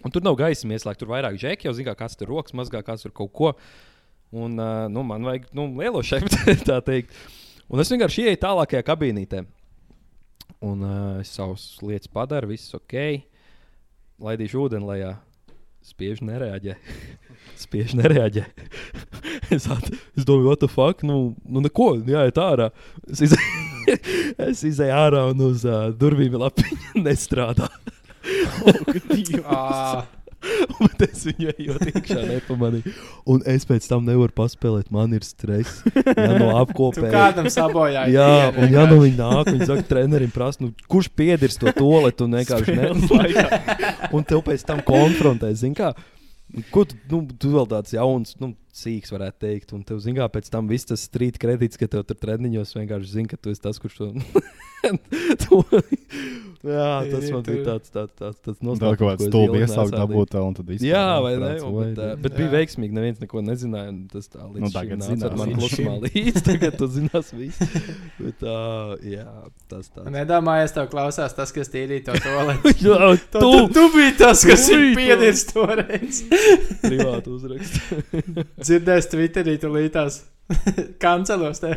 [0.03, 3.07] Un tur nav gaisa ieslēgta, tur vairāk džeki, jau zina, kāds tur rokas mazgā, kāds
[3.07, 3.53] tur kaut ko.
[4.35, 6.27] Un uh, nu, man vajag nu, lielo šeit,
[6.69, 7.15] tā teikt.
[7.71, 9.45] Un es vienkārši ienāku tālākajā kabīnītē.
[10.67, 12.97] Un uh, es savus lietas padaru, viss ok.
[14.27, 15.15] Laidīšu ūdeni lejā.
[15.81, 16.77] Spiež nereaģē.
[17.63, 18.45] Spiež nereaģē.
[19.55, 21.05] es, at, es domāju, what the fuck?
[21.07, 22.71] Nu, nu neko, jāiet ārā.
[23.09, 23.97] Es izēju,
[24.51, 27.71] es izēju ārā un uz uh, durvīm lapiņa nestrādā.
[29.49, 29.61] Ā,
[30.81, 32.93] Bet es viņu ejot iekšā nepamanīju.
[33.29, 34.89] Un es pēc tam nevaru paspēlēt.
[34.95, 35.83] Man ir stress.
[35.93, 37.11] Jā, no Tu apkopēm.
[37.13, 38.15] kādam sabojāji.
[38.17, 42.25] Jā, un ja nu viņi nāk, viņi saka, trenerim prasa, nu, kurš piedirs to toaletu
[42.29, 42.89] un vienkārši ne.
[44.17, 45.93] un tev pēc tam konfrontē, zini, kā.
[46.75, 50.29] Ko tu, nu, tu vēl tāds jauns, nu, sīks varētu teikt, un tev, zini, kā
[50.33, 53.65] pēc tam viss tas strīt kredīts, ka tev tur treniņos vienkārši zina, ka tu esi
[53.65, 54.11] tas, kurš to.
[55.45, 55.61] to
[56.65, 60.57] jā, tas man bija tāds, tāds, tāds, tāds Vēl kaut kāds stulbi iesaukt dabūt, un
[60.57, 60.85] tad viss.
[60.85, 61.51] Jā, tā vai ne?
[61.65, 62.17] Un, bet, uh, ne?
[62.25, 62.53] bet bija Jā.
[62.55, 62.97] veiksmīgi.
[62.97, 63.93] Neviens neko nezināja.
[63.93, 65.37] un Tas tā līdz Nu, nu, tagad zinās.
[65.37, 66.07] Man Līdz klusumā šim.
[66.07, 66.43] līdzi.
[66.49, 67.77] Tagad tu zinās viss.
[68.19, 69.27] Bet, uh, jā,
[69.73, 70.11] tas tāds.
[70.17, 72.75] Nedomājies, tev klausās tas, kas tīrīja to toaletu.
[72.91, 76.23] Jā, Tu, tu, tu biji tas, kas ir piedirs toreiz.
[76.83, 77.81] privāti uzrakst.
[78.71, 80.21] Dzirdēs Twitterī, tu lītās
[81.03, 81.75] kancelos te.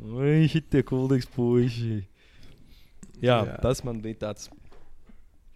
[0.00, 1.96] Vai šitie kuldīgs puiši.
[3.20, 3.58] Jā, Jā.
[3.60, 4.48] tas man bija tāds.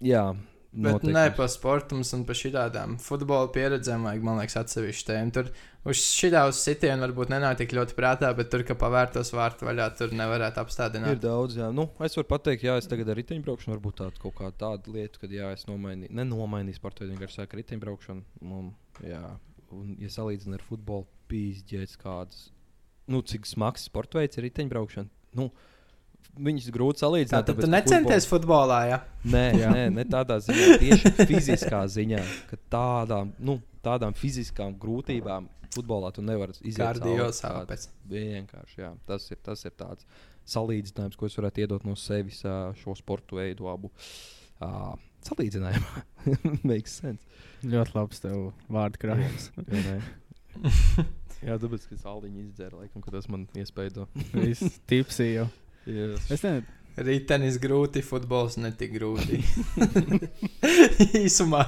[0.04, 0.32] Jā,
[0.74, 1.14] Bet noteikums.
[1.14, 5.32] ne par sportu mums un par šādām futbola pieredzēm vajag, man liekas, atsevišķu tēmu.
[5.36, 5.52] Tur
[5.86, 6.02] uz
[6.50, 10.58] uz sitienu varbūt nenāk tik ļoti prātā, bet tur, ka pavērtos vārtu vaļā, tur nevarētu
[10.58, 11.20] Ir apstādināt.
[11.22, 11.70] daudz, jā.
[11.72, 15.22] Nu, es varu pateikt, jā, es tagad ar riteņbraukšanu varbūt tādu kaut kādu tādu lietu,
[15.22, 18.26] kad jā, es nomainīju, nenomainīju sporta veidu, vienkārši sāku riteņbraukšanu.
[18.42, 18.72] Un,
[19.06, 19.22] jā,
[19.74, 22.48] un, ja salīdzinu ar futbolu, pīzdēts kādas,
[23.10, 25.10] nu, cik smags sporta veids ir riteņbraukšana.
[25.40, 25.50] Nu,
[26.34, 27.44] Viņus grūti Tā salīdzināt.
[27.46, 28.96] tad tu tāpēc, ka necenties futbolā, ja?
[29.30, 29.68] Nē, Jā.
[29.70, 35.46] nē, ne tādā ziņā, tieši fiziskā ziņā, ka tādām, nu, tādām fiziskām grūtībām
[35.76, 36.80] futbolā tu nevari iziet.
[36.80, 37.86] Kardio sāpes.
[38.10, 40.08] Vienkārši, jā, tas ir, tas ir tāds
[40.50, 42.42] salīdzinājums, ko es varētu iedot no sevis
[42.82, 43.92] šo sportu veidu abu.
[44.58, 44.94] Uh,
[45.24, 46.02] Salīdzinājumā,
[46.70, 47.24] makes sense.
[47.64, 49.48] Ļoti labs tev vārdu krājums.
[51.46, 54.04] jā, tāpēc, ka saldiņi izdzēra, laikam, ka tas man iespēja.
[54.34, 55.46] Viss tipsī jau.
[55.88, 56.28] yes.
[56.28, 59.40] Es nezinu, Ritenis grūti, futbols netik grūti.
[61.24, 61.64] Īsumā.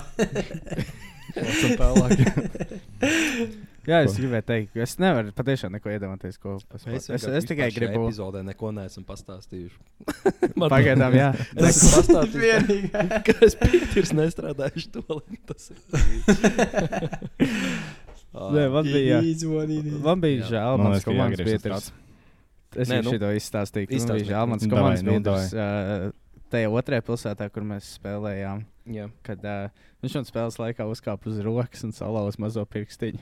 [3.87, 6.97] Jā, es gribēju teikt, ka es nevaru patiešām neko iedomāties, ko pasakāt.
[6.99, 8.07] Es, es, es tikai gribu.
[8.09, 9.79] epizodē neko neesam pastāstījuši.
[10.75, 11.29] Pagaidām, jā.
[11.71, 13.05] Es esmu pastāstījis, Vienīgā.
[13.29, 15.45] ka es piektdienas nestrādājuši to lietu.
[15.53, 15.79] Tas ir.
[18.37, 19.21] Nē, man bija,
[20.05, 20.49] man bija Jā.
[20.51, 21.87] žēl, Man mans komandas biedrs.
[22.77, 23.89] Es jau nu, šito izstāstīju.
[24.03, 25.55] Man bija žēl, mans komandas biedrs.
[26.53, 28.61] Tajā otrajā pilsētā, kur mēs spēlējām,
[28.95, 29.09] Jā.
[29.27, 33.19] kad uh, viņš man spēles laikā uzkāpa uz rokas un salauza mazo pirkstiņu.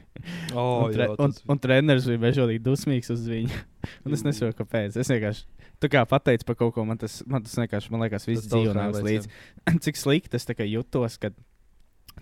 [0.53, 3.63] Oh, un, tre, jā, un, un treneris bija bežīgi dusmīgs uz viņu.
[4.05, 5.01] un es nesaprotu, kāpēc.
[5.01, 8.29] Es vienkārši tā kā pateicu par kaut ko, man tas, man tas vienkārši, man liekas,
[8.29, 9.33] viss dzīvo nāks līdzi.
[9.89, 11.37] Cik slikti es jutos, kad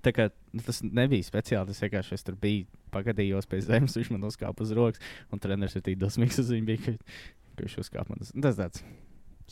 [0.06, 1.74] tā kā, nu, tas nebija speciāli.
[1.74, 5.14] Tas vienkārši es tur biju, pagadījos pie zemes, viņš man uzkāpa uz rokas.
[5.34, 7.16] Un treneris ir tik dusmīgs uz viņu, bija, ka,
[7.56, 8.22] ka viņš uzkāpa man.
[8.22, 8.84] Tas, tas tāds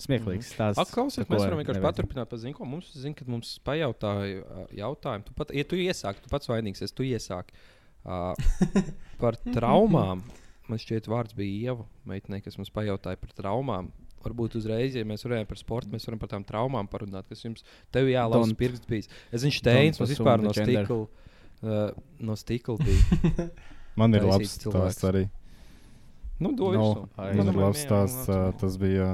[0.05, 0.81] smieklīgs stāsts.
[0.83, 2.03] Ak, klausies, par mēs varam vienkārši nevajadzētu.
[2.03, 5.27] paturpināt par zinu, ko mums zina, kad mums pajautāja jautājumu.
[5.29, 7.53] Tu pat, ja tu iesāki, tu pats vainīgs, es tu iesāki.
[8.01, 8.33] Uh,
[9.23, 10.23] par traumām.
[10.71, 13.89] Man šķiet, vārds bija Ieva, meitene, kas mums pajautāja par traumām.
[14.23, 17.65] Varbūt uzreiz, ja mēs runājam par sportu, mēs varam par tām traumām parunāt, kas jums
[17.91, 19.09] te jālauza Don't- pirksts bijis.
[19.33, 20.99] Es viņš teins, don't mums vispār no stikla.
[21.61, 21.91] Uh,
[22.21, 23.49] no stikla bija.
[24.01, 24.95] Man ir labs cilvēks.
[24.97, 25.25] stāsts arī.
[26.41, 26.85] Nu, do No,
[27.21, 28.29] ai, Man ir Domāju, labs stāsts.
[28.33, 29.09] ā, Tas bija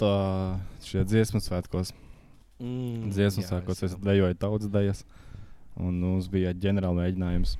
[0.00, 0.14] tā,
[0.86, 1.92] šie dziesmu svētkos.
[2.62, 5.04] Mm, Dziesmu jā, svētkos es es dejoju tautas daļas.
[5.82, 7.56] Un mums bija ģenerāla mēģinājums.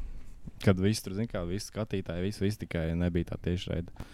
[0.63, 4.09] Kad viss tur, zināmā mērā, visi skatītāji, visi, visi tikai nebija tā tieši raida.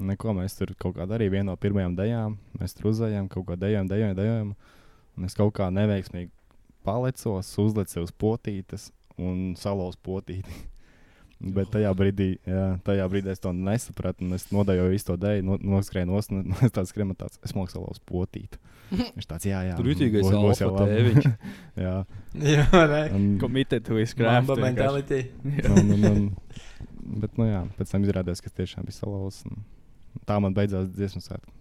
[0.00, 1.34] Neko mēs tur kaut kā darījām.
[1.34, 4.54] Viena no pirmajām dejām mēs tur uzējām, kaut ko dejojam, dejojam, dejojam.
[5.18, 6.30] Un es kaut kā neveiksmīgi
[6.86, 8.88] palecos, uzlicu uz potītes
[9.20, 10.60] un salauzu potīti.
[11.40, 14.26] Bet tajā brīdī, jā, tajā brīdī es to nesapratu.
[14.26, 16.44] un Es nodejoju visu to dēļu, no, noskrēju no stūra.
[16.66, 18.58] Es tāds skrienu, tāds es māku salauz potīt.
[18.90, 19.76] Viņš tāds, jā, jā.
[19.78, 21.14] Tur rītīgais būs- būs jau labi.
[21.86, 21.94] jā.
[22.50, 22.66] Jā.
[23.16, 24.66] Un, Committed to his Mamba craft.
[24.66, 25.06] vienkārši.
[25.08, 25.20] mentality.
[25.70, 29.46] un, un, un, bet, nu jā, pēc tam izrādījās, ka tiešām biju salauzts.
[29.48, 29.64] un
[30.26, 31.54] Tā man beidzās dziesmu svētku.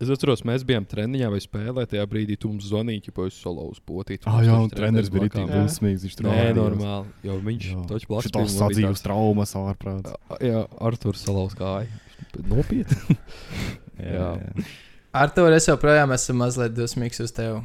[0.00, 1.82] Es atceros, mēs bijām treniņā vai spēlē.
[1.90, 4.22] Tajā brīdī tu mums zvanīji, ka es salauzu potīt.
[4.24, 5.44] Ah, jā, un treneris bija Jā.
[5.52, 6.06] dusmīgs.
[6.06, 6.56] Viņš tur Nē, rādījās.
[6.56, 7.10] normāli.
[7.28, 10.14] Jo viņš taču blakus Šitās sadzīves traumas ārprāts.
[10.40, 11.92] Jā, Arthurs salauz kāju.
[12.48, 13.18] Nopietni.
[14.16, 14.30] Jā.
[15.12, 17.60] Artur, es joprojām esmu mazliet dusmīgs uz tevi.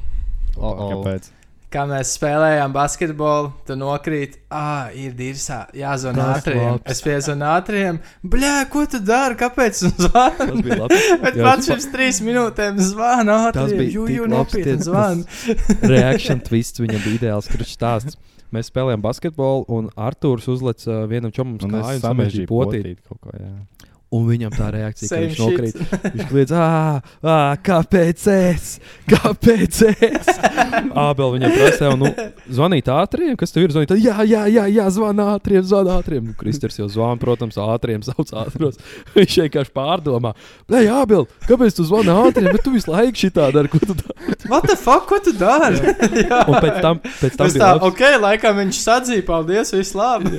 [0.57, 1.31] Oh, Kāpēc?
[1.76, 6.78] Kā mēs spēlējām basketbolu, tu nokrīt, ah, ir dirzā, jāzvanā ātriem.
[6.88, 10.38] Es piezvanu ātriem, bļā, ko tu dari, kāpēc tu zvani?
[10.39, 10.99] Tas bija labi.
[11.26, 13.82] Bet pats pirms trīs minūtēm zvana Tas ātriem.
[13.82, 15.28] bija Jū, jū, nopietni zvana.
[15.95, 17.51] Reaction twists viņam bija ideāls.
[17.51, 18.15] Kurš stāsts?
[18.55, 22.07] Mēs spēlējām basketbolu, un Arthurs uzlec uh, vienam čomam uz Un kāju es un samežģīja
[22.07, 22.88] samežģīju potīt.
[22.88, 23.36] potīt kaut ko.
[23.36, 23.91] Jā.
[24.14, 25.78] Un viņam tā reakcija, ka viņš nokrīt.
[26.16, 28.68] Viņš kliedz, ah, kāpēc es?
[29.10, 30.30] Kāpēc es?
[31.06, 32.12] Ābel viņam prasīja, nu,
[32.45, 33.74] zvanīt ātriem, kas tev ir?
[33.74, 36.30] Zvanīt, jā, jā, jā, jā zvana ātriem, zvana ātriem.
[36.30, 38.78] Nu, Kristers jau zvana, protams, ātriem, sauc ātros.
[39.18, 40.36] Viņš vienkārši pārdomā,
[40.72, 44.38] nē, Ābel, kāpēc tu zvani ātriem, bet tu visu laiku šitā dari, ko tu dari?
[44.45, 45.82] What the fuck, ko tu dari?
[45.82, 47.89] Un pēc tam, pēc tam bija tā, labs.
[47.89, 50.38] ok, laikam viņš sadzīja, paldies, viss labi.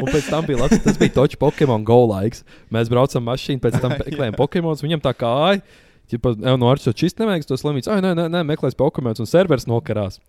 [0.00, 2.42] Un pēc tam bija labs, tas bija Točs Pokemon Go laiks.
[2.72, 4.84] Mēs braucam mašīnu, pēc tam meklējam Pokemons.
[4.84, 5.64] Viņam tā kā āja,
[6.12, 9.68] ja no Arčs čist neveiks to slimības, ah, nē, nē, nē, meklēs Pokemons un servers
[9.70, 10.20] nokarās.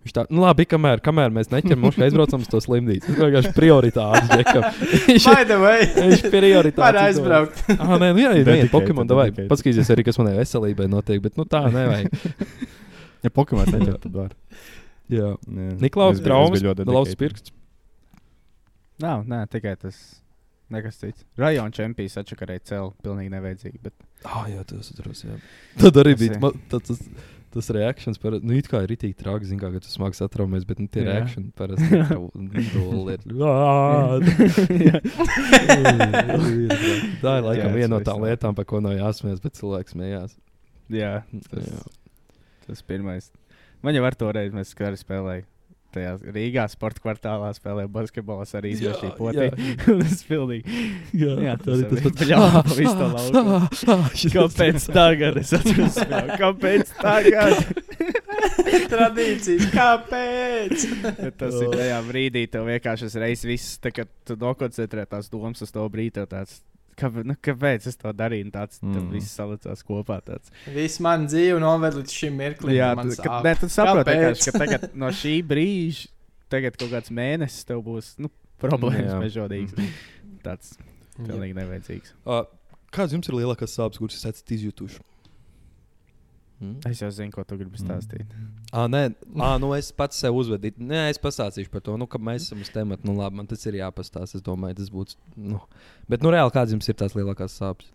[0.00, 3.04] Viņš tā, nu labi, kamēr, kamēr mēs neķeram, mums aizbraucam uz to slimnīcu.
[3.04, 4.38] Tas vienkārši prioritāte.
[5.10, 6.80] Viņš By the way, viņš prioritāte.
[6.80, 7.60] var aizbraukt.
[7.76, 9.26] Ah, nē, nu jā, ir viena Pokemon, davai.
[9.28, 9.50] dedicated.
[9.52, 12.16] Paskatīsies arī, kas manai veselībai notiek, bet nu tā nevajag.
[13.20, 14.32] Ja Pokemon neķer, tad var.
[15.12, 15.34] Jā.
[15.36, 15.68] Jā.
[15.84, 17.18] Niklaus lauzs dedicated.
[17.20, 17.52] pirksts.
[19.04, 20.19] Nav, nē, tikai tas.
[20.70, 21.24] Nekas cits.
[21.40, 22.90] Rajona čempions atšakarēja celu.
[23.02, 23.78] Pilnīgi nevajadzīgi.
[23.82, 23.94] Bet...
[24.22, 25.24] Ah, jā, tas atceros.
[25.26, 25.34] Jā.
[25.80, 26.40] Tad arī bija ir.
[26.42, 27.00] ma- tad tas,
[27.50, 30.64] tas reakcijas, par, nu, it kā ir rītīgi traki, zin, kā, ka tu smagi satraumies,
[30.68, 32.02] bet nu, tie reakcijas parasti ir.
[37.24, 40.32] Tā ir laikam viena no tām lietām, par ko nav jāsmējas, bet cilvēks smējās.
[40.90, 41.12] Jā,
[41.50, 41.80] tas, Jā.
[42.66, 43.24] tas pirmais.
[43.82, 45.46] Man jau ar to reizi mēs kā arī spēlējām.
[45.90, 48.46] Tajā Rīgā sporta kvartālā spēlēja basketbolu.
[48.46, 49.10] Jā, jā.
[49.18, 49.48] potī.
[49.90, 50.78] Un tas pilnīgi.
[51.18, 52.22] Jā, Jā, tā arī tas tas arī pats.
[52.22, 53.60] bļā, pa visu to laukumu.
[54.36, 55.40] Kāpēc tagad?
[55.42, 56.00] Es atceros,
[56.40, 57.80] kāpēc tagad?
[58.90, 60.84] Tradīcijas, kāpēc?
[61.24, 65.62] Bet tas ir tajā brīdī, tev vienkārši uzreiz viss, tā, kad tu nokoncentrē tās domas
[65.64, 66.60] uz to brīdi, tev tāds.
[67.00, 68.50] Kāpēc, nu, kāpēc es to darīju?
[68.54, 68.96] Tāds mm.
[68.98, 69.10] Mm.
[69.14, 70.20] viss salicās kopā.
[70.26, 70.52] Tāds.
[70.74, 72.74] Viss man dzīve noved līdz šim mirklim.
[72.76, 73.48] Jā, man tu, ka, sāp.
[73.48, 74.22] ne, tu saproti, Kāpēc?
[74.26, 76.08] vienkārši, ka tagad no šī brīža,
[76.52, 79.20] tagad kaut kāds mēnesis tev būs nu, problēmas Jā.
[79.22, 79.76] mežodīgs.
[80.44, 80.74] Tāds
[81.20, 82.16] pilnīgi nevajadzīgs.
[82.24, 82.44] Uh,
[82.90, 84.98] Kāds jums ir lielākais sāpes, kuras jūs esat izjutuši?
[86.60, 86.76] Mm?
[86.90, 88.28] Es jau zinu, ko tu gribi stāstīt.
[88.68, 90.74] Ah, nē, ah, nu es pats sev uzvedu.
[90.76, 93.06] Nē, es pastāstīšu par to, nu, ka mēs esam uz temata.
[93.08, 94.36] Nu, labi, man tas ir jāpastāsta.
[94.36, 95.16] Es domāju, tas būtu.
[95.40, 95.62] Nu.
[96.10, 97.88] Bet, nu, reāli, kādas jums ir tās lielākās sāpes?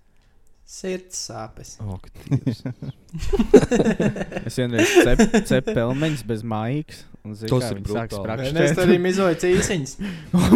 [0.65, 1.75] Sirds sāpes.
[1.79, 2.63] Oh, Dievs.
[4.49, 7.03] Es vienreiz cepu cep pelmeņus bez mājas.
[7.25, 7.79] Tas ir.
[7.85, 9.93] Nē, Es arī mizoju cīsiņas.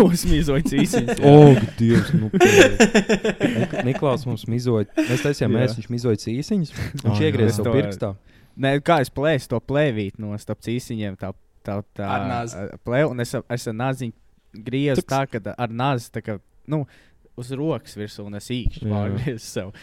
[0.04, 1.22] Uzmīzoju cīsiņus.
[1.30, 2.10] oh, ka Dievs.
[2.18, 4.90] Nu, Nik- Niklaus mums mizoja.
[4.98, 5.62] Mēs taisījām, Jā.
[5.64, 6.74] mēs viņš mizoja cīsiņus.
[7.06, 8.12] Oh, Viņš savu to- pirkstā.
[8.60, 11.16] Nē, kā es plēsu to plēvīt no starp cīsiņiem.
[11.22, 11.32] Tā,
[11.66, 12.66] tā, tā, Ar nāzi.
[12.86, 15.14] Plēvu, un es, es ar nāziņu griezu Tuks.
[15.14, 16.40] tā, ka ar nāzi tā kā,
[16.70, 16.84] nu,
[17.40, 19.74] uz rokas virsū un es īkšķi pārgriezu sev.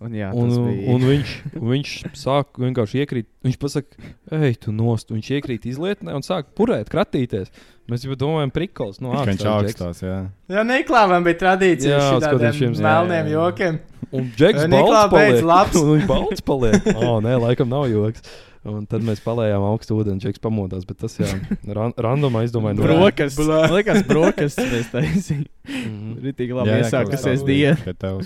[0.00, 0.84] Un, jā, Un, tas bija.
[0.94, 1.30] un viņš,
[1.60, 3.26] un viņš sāk vienkārši iekrīt.
[3.44, 4.06] Viņš pasakā,
[4.38, 5.10] ej, tu nost.
[5.12, 7.50] Viņš iekrīt izlietnē un sāk purēt, kratīties.
[7.92, 9.02] Mēs jau domājam, prikals.
[9.04, 10.16] Nu, Ka Viņš augstās, jā.
[10.48, 13.80] Jā, Niklāvam bija tradīcija Jā, uz kādiem šiem- šādiem melniem jokiem.
[14.16, 15.76] Un Džeks Niklā beidz labs.
[15.82, 16.88] Un viņš balts paliek.
[16.96, 18.24] O, nē, laikam nav joks.
[18.62, 20.84] Un tad mēs palējām augstu ūdeni, Džeks pamodās.
[20.86, 21.26] Bet tas, jā,
[21.78, 22.76] ran, randomā izdomāja.
[22.78, 23.34] nu, Brokas.
[23.40, 23.58] Blē.
[23.64, 25.46] Man liekas, brokas mēs taisījām.
[25.66, 26.12] Mhm.
[26.28, 28.20] Ritīgi labi Jā, iesākusies kā diena.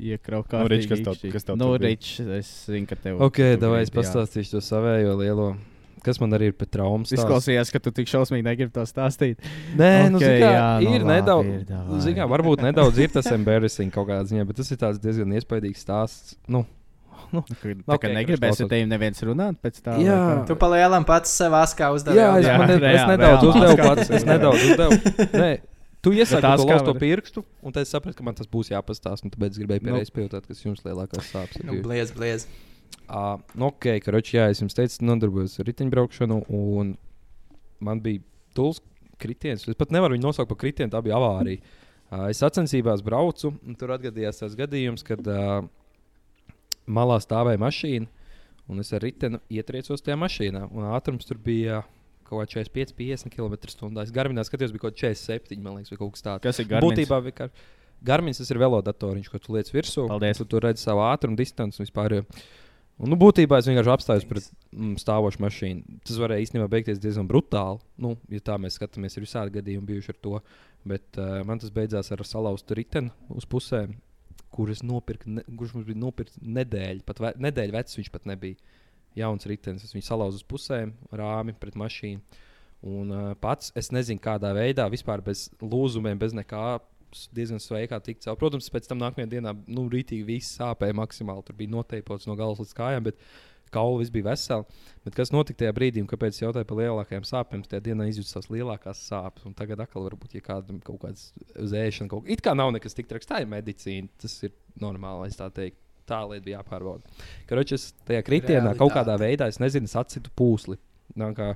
[0.00, 0.62] Iekraukā.
[0.62, 1.90] Nu, Rič, kas tev- kas tev Nu, tur bija?
[1.92, 3.18] Rič, es zinu, ka tev.
[3.26, 5.48] Ok, davai es pastāstīšu to savējo lielo.
[6.00, 7.10] Kas man arī ir pēc traumas?
[7.12, 9.42] Izklausījās, ka tu tik šausmīgi negribi to stāstīt.
[9.76, 12.06] Nē, nu, Ok, zini kā, jā, nu ir labi, nedaudz.
[12.08, 15.34] ir, kā, varbūt nedaudz ir tas embarrassing kaut kādā ziņā, bet tas ir tāds diezgan
[15.36, 16.38] iespaidīgs stāsts.
[16.48, 16.62] Nu,
[17.32, 18.64] Nu, ka- Tā kā negribēsi klausot.
[18.66, 19.96] ar tevi neviens runāt pēc tā.
[20.02, 20.16] Jā.
[20.18, 20.46] vai kā?
[20.48, 22.16] Tu palielam pats sev askā uzdevi.
[22.18, 23.50] jā, es, Jā, man, ne, es reāli, nedaudz reāli.
[23.50, 24.10] uzdevu pats.
[24.10, 24.98] Es nedaudz uzdevu.
[25.44, 25.50] Nē,
[26.02, 28.34] tu iesāki tās to kā lauzt to var- pirkstu, un tad es sapratu, ka man
[28.34, 29.24] tas būs jāpastāsta.
[29.24, 29.92] un Tāpēc es gribēju Nu.
[29.92, 31.62] pēdējais pajautāt, kas jums lielākās sāpes.
[31.64, 32.46] Nu, bliez, bliez.
[33.10, 36.96] Uh, nu, ok, karoči, jā, es jums teicu, nodarbojos ar riteņbraukšanu, un
[37.80, 38.20] man bija
[38.54, 38.80] tūls
[39.20, 39.66] kritiens.
[39.68, 41.60] Es pat nevaru viņu nosaukt par kritienu, tā bija avārija.
[42.10, 45.60] Uh, es sacensībās braucu, un tur atgadījās tas gadījums, kad uh,
[46.90, 48.10] malā stāvēja mašīna,
[48.70, 50.66] un es ar riteni ietriecos tajā mašīnā.
[50.74, 51.82] Un ātrums tur bija
[52.30, 53.90] kaut kā 45, 50 km/h.
[54.04, 56.46] Es garminā skatījos, bija kaut kā 47, man liekas, vai kaut kas tāds.
[56.46, 56.94] Kas ir Garmins?
[56.94, 57.68] Būtībā vienkārši.
[58.06, 60.06] Garmins tas ir velodatoriņš, ko tu liec virsū.
[60.08, 60.40] Paldies.
[60.40, 62.16] Tu tur redzi savu ātrumu, distanci un vispār.
[62.20, 66.00] Un, nu, būtībā es vienkārši apstājos pret mm, stāvošu mašīnu.
[66.08, 67.80] Tas varēja īstenībā beigties diezgan brutāli.
[68.00, 70.40] Nu, ja tā mēs skatāmies, ir visādi gadījumi bijuši ar to.
[70.88, 73.92] Bet uh, man tas beidzās ar salauztu riteni uz pusēm,
[74.54, 78.76] kuras nopirka, ne, kurš mums bija nopirkts nedēļu, pat ve, nedēļu vecs viņš pat nebija.
[79.18, 82.38] Jauns ritenis, es viņu salauzu uz pusēm, rāmi pret mašīnu.
[82.86, 86.78] Un uh, pats es nezinu, kādā veidā, vispār bez lūzumiem, bez nekā.
[87.34, 88.38] Diezgan sveikā tikt cauri.
[88.38, 91.42] Protams, pēc tam nākamajā dienā, nu, rītīgi viss sāpēja maksimāli.
[91.42, 93.18] Tur bija noteipots no galas līdz kājām, bet
[93.74, 94.64] kaula viss bija vesela.
[95.04, 97.62] Bet kas notika tajā brīdī, kāpēc es jautāju par lielākajām sāpēm?
[97.68, 99.46] Tajā dienā izjūtu savas lielākās sāpes.
[99.48, 102.28] Un tagad atkal varbūt, ja kādam kaut kāds zēšana, kaut.
[102.30, 104.10] It kā nav nekas tik traks, tā ir medicīna.
[104.20, 105.78] Tas ir normāli, es tā teiktu.
[106.10, 107.06] Tā lieta bija jāpārbauda.
[107.46, 109.46] Karoči, es tajā kritienā kaut kādā Realitāte.
[109.46, 110.74] veidā, es nezinu, es atsitu pūsli.
[111.20, 111.52] Nā, kā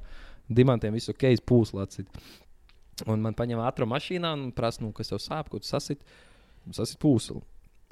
[0.46, 2.20] dimantiem visu ok, pūsli atsit.
[3.10, 6.04] Un man paņem ātrā mašīnā un prasa, nu, kas tev sāp, ko tu sasit.
[6.70, 7.42] Sasit pūsli.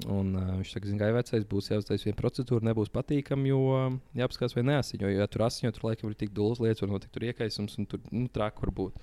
[0.03, 3.83] Un, uh, viņš saka, ka vecais būs jāuztais viena procedūra, nebūs patīkami, jo uh,
[4.19, 5.07] jāapskatās, vai neasiņo.
[5.07, 7.87] Jo, ja tur asiņo, tur laikam ir tik dūles lietas, var notikt tur iekaisums un
[7.91, 8.97] tur nu, trāk var būt.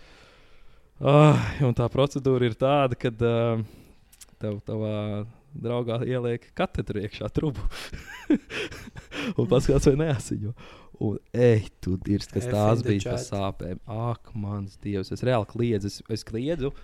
[1.00, 3.62] Uh, un tā procedūra ir tāda, ka uh,
[4.42, 5.24] tev tavā
[5.56, 7.64] draugā ieliek katedru iekšā trubu.
[9.38, 10.54] un paskatās, vai neasiņo.
[11.00, 13.80] Un, ej, tu dirsti, kas F tās bija par sāpēm.
[13.88, 15.88] Ak, mans dievs, es reāli kliedzu.
[15.88, 16.74] Es, es kliedzu,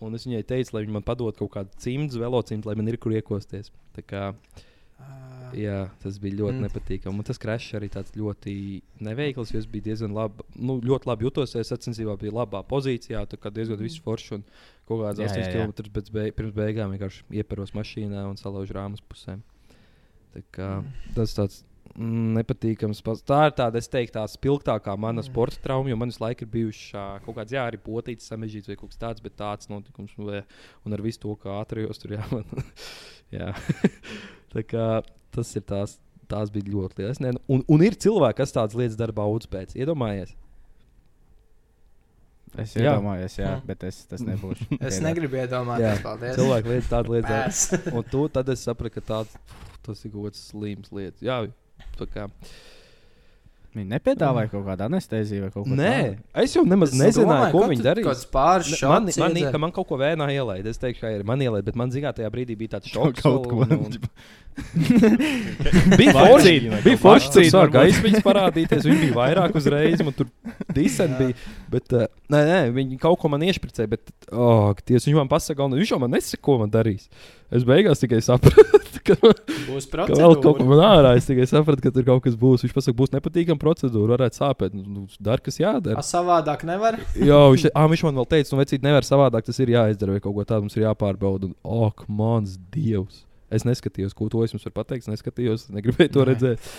[0.00, 2.96] un es viņai teicu, lai viņa man padod kaut kādu cimdu, velocimtu, lai man ir
[2.98, 3.70] kur iekosties.
[3.94, 4.34] Tā kā,
[5.04, 6.60] Ah, jā, tas bija ļoti Mm.
[6.62, 6.66] mm.
[6.68, 7.18] nepatīkami.
[7.18, 11.24] Un tas krešs arī tāds ļoti neveikls, jo es biju diezgan labi, nu, ļoti labi
[11.26, 11.54] jutos.
[11.56, 14.44] Es sacensībā biju labā pozīcijā, tā kā diezgan viss foršs un
[14.86, 15.66] kaut kāds Jā, 8 jā, jā.
[15.66, 19.42] km pēc beig pirms beigām vienkārši ieparos mašīnā un salaužu rāmas pusēm.
[20.32, 20.70] Tā kā,
[21.14, 23.02] tas tāds mm, nepatīkams.
[23.06, 26.42] pas- Tā ir tāda, es teiktu, tā spilgtākā mana sporta trauma, jo man visu laiku
[26.42, 29.68] ir bijuši ā, kaut kāds, jā, arī potīts, samežģīts vai kaut kas tāds, bet tāds
[29.70, 30.44] notikums, nu, vai-
[30.84, 32.44] un ar visu to, kā ātrījos tur, jā, man,
[33.32, 33.52] jā.
[34.54, 35.98] tā kā tas ir tās.
[36.26, 37.18] Tās bija ļoti lielas.
[37.20, 39.74] Ne, un, un ir cilvēki, kas tādas lietas dara baudas pēc.
[39.76, 40.32] Iedomājies,
[42.56, 42.94] Es Jā.
[42.94, 43.66] iedomājos, jā, Mm.
[43.66, 44.78] bet es tas nebūšu.
[44.88, 46.36] Es negribu iedomāties, paldies.
[46.38, 47.92] cilvēki lietas tādas lietas.
[47.92, 49.34] Un tu, tad es sapratu, ka tāds,
[49.82, 51.20] tas ir kaut kāds slims lietas.
[51.20, 51.40] Jā.
[53.74, 56.18] Viņi nepiedāvāja kaut kādu anesteziju vai kaut ko Nē, tādu.
[56.44, 58.12] es jau nemaz Es nezināju, domāju, ko ka viņi darīja.
[58.12, 59.16] Ne, šāds.
[59.18, 60.70] Man, man, ka man kaut ko vēnā ielaida.
[60.70, 63.24] Es teikšu, ka ir man ielaida, bet man zīmē tajā brīdī bija tāds šoks.
[63.26, 63.98] Kaut ko un- un-.
[65.98, 66.52] Bija forši,
[66.84, 67.74] bija forši, vakcīna tur varbūt.
[67.74, 68.84] gaismiņas parādīties.
[68.86, 70.28] Viņi bija vairāk uzreiz, man tur
[70.76, 71.38] disenti bija.
[71.72, 75.66] Bet, uh, nē, nē, viņi kaut ko man iešpricēja, bet, oh, ties, viņš man pasaka,
[75.66, 77.08] un viņš jau man nesaka, ko man darīs.
[77.50, 79.16] Es beigās tikai sapratu, ka,
[79.68, 80.68] Būs ka vēl kaut ko procedūra.
[80.70, 81.12] man ārā.
[81.18, 82.64] Es tikai sapratu, ka tur kaut kas būs.
[82.66, 84.74] Viņš pasaka, būs nepatīkama procedūra, varētu sāpēt.
[84.78, 86.00] Nu, dar, kas jādara.
[86.00, 86.98] A, savādāk nevar.
[87.30, 90.24] Jā, viņš, ah, viņš man vēl teica, nu, vecīt, nevar savādāk, tas ir jāizdara vai
[90.24, 91.52] kaut ko tādu mums ir jāpārbauda.
[91.52, 91.56] Un,
[91.88, 93.24] ak, mans dievs!
[93.54, 95.06] Es neskatījos, ko to es jums varu pateikt.
[95.06, 96.30] Es neskatījos, negribēju to Nē.
[96.32, 96.70] redzēt.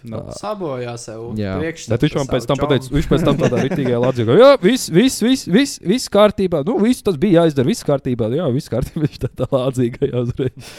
[0.00, 1.26] Nu, Ā, Sabojā sev.
[1.36, 4.36] Jā, bet viņš man pēc tam savu pateica, viņš pēc tam tādā rītīgajā lādzī, ka,
[4.38, 6.62] jā, viss, viss, viss, viss, viss kārtībā.
[6.64, 8.30] Nu, viss tas bija jāizdara, viss kārtībā.
[8.32, 9.02] Jā, viss kārtībā.
[9.04, 10.70] Viņš tā tā lādzīgajā uzreiz.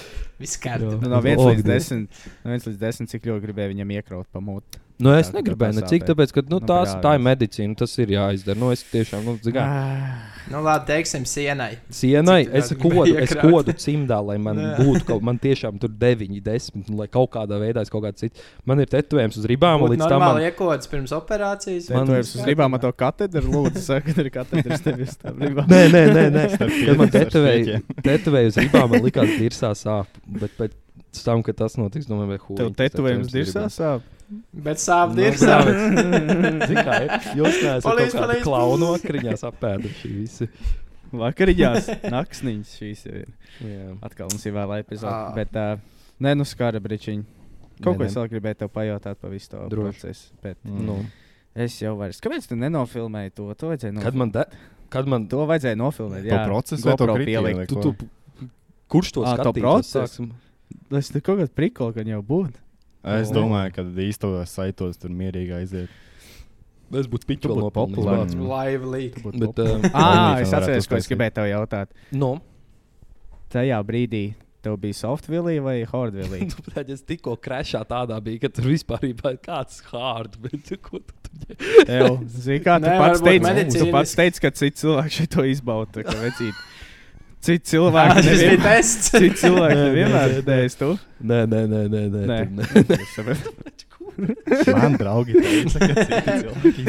[0.42, 0.98] Viss kārtībā.
[1.02, 1.90] nu, no 1 Oh, līdz Dievs.
[1.92, 2.08] 10,
[2.46, 4.82] no 1 līdz 10, cik ļoti gribēju viņam iekraut pa muti.
[5.02, 6.08] Nu, es Tā, negribēju tā necik, sāpēja.
[6.12, 8.54] tāpēc, ka nu, Nu, tās, tā ir medicīna, tas ir jāizdara.
[8.62, 9.64] Nu, es tiešām, nu, zinu,
[10.52, 11.78] Nu, labi, teiksim, sienai.
[11.90, 14.76] Sienai Cik es kodu, es kodu cimdā, lai man Nē.
[14.78, 18.20] būtu kaut man tiešām tur 9, 10, un lai kaut kādā veidā es kaut kādu
[18.20, 18.42] citu.
[18.68, 21.90] Man ir tetovējums uz ribām, un līdz tam normāli man, iekodas pirms operācijas.
[21.90, 25.18] Man- Man liekas, uz ribām ar to katedru, lūdzu, saka, ka ir katedras tev uz
[25.18, 25.66] tām ribām.
[25.72, 26.46] Nē, nē, nē, nē.
[26.60, 30.06] Kad man tetovēja, uz ribām, man likās, ka dirsā sāp.
[30.32, 34.06] Bet pēc tam, kad tas notiks, domāju, vai Tev tetovējums dirsā sāp.
[34.56, 35.58] Bet sāp Nu, dirsā.
[37.04, 37.16] Ir?
[37.36, 38.44] Jūs neesat kaut palīdz.
[38.46, 40.48] klaunu vakariņās apēduši visi.
[41.12, 43.32] Vakariņās, naktsniņas šīs jau ir.
[43.68, 43.90] Jā.
[44.08, 45.12] Atkal mums ir vēl epizode.
[45.12, 45.34] Ā.
[45.36, 47.26] Bet, uh, nē, nu skara bričiņi.
[47.82, 50.30] Kaut ko es vēl gribēju tev pajautāt par visu to procesu.
[50.44, 50.86] Bet Mm.
[50.88, 50.96] Nu,
[51.58, 52.22] es jau vairs.
[52.24, 53.50] Kāpēc tu nenofilmēji to?
[53.60, 53.74] To
[54.06, 54.46] kad man, de,
[54.94, 56.24] kad man To vajadzēja nofilmēt.
[56.24, 57.58] To Jā, procesu vai to GoPro kritienu pielikt.
[57.58, 57.82] vai tu, ko?
[57.82, 58.48] tu,
[58.92, 60.28] kurš to procesu?
[60.92, 62.60] Tas ir kaut kāds prikol, ka jau būtu.
[63.18, 65.90] Es domāju, ka īstos saitos tur mierīgi aiziet.
[66.92, 67.72] Es būtu nopelnījis.
[67.74, 68.36] populārs.
[68.36, 68.52] bāc.
[68.52, 69.18] Live leak.
[69.24, 69.60] Bet,
[69.94, 71.88] Ah, OnlyFans es atceros, ko es gribēju tev jautāt.
[72.12, 72.36] no,
[73.52, 74.26] Tajā brīdī,
[74.62, 76.40] Tev bija software vai hardware?
[76.52, 80.36] Nu, bļaļ, es tikko krešā tādā bija, ka tur vispār bija kāds hard.
[80.44, 81.56] Bet, ko tu tur
[81.88, 86.06] Tev, zini, kā tu pats teici, tu pats teici, ka citi cilvēki šito izbauda.
[87.42, 89.12] Citi cilvēki Tas bija nevien- tests.
[89.16, 90.90] citi cilvēki Nē, nevienmēr nē, nē.
[91.22, 92.02] Nē, nē, nē, nē.
[92.12, 92.68] nē, Nē.
[93.16, 93.36] tur nē.
[94.52, 94.68] Es.
[94.76, 96.84] Man draugi teica, ka citi cilvēki.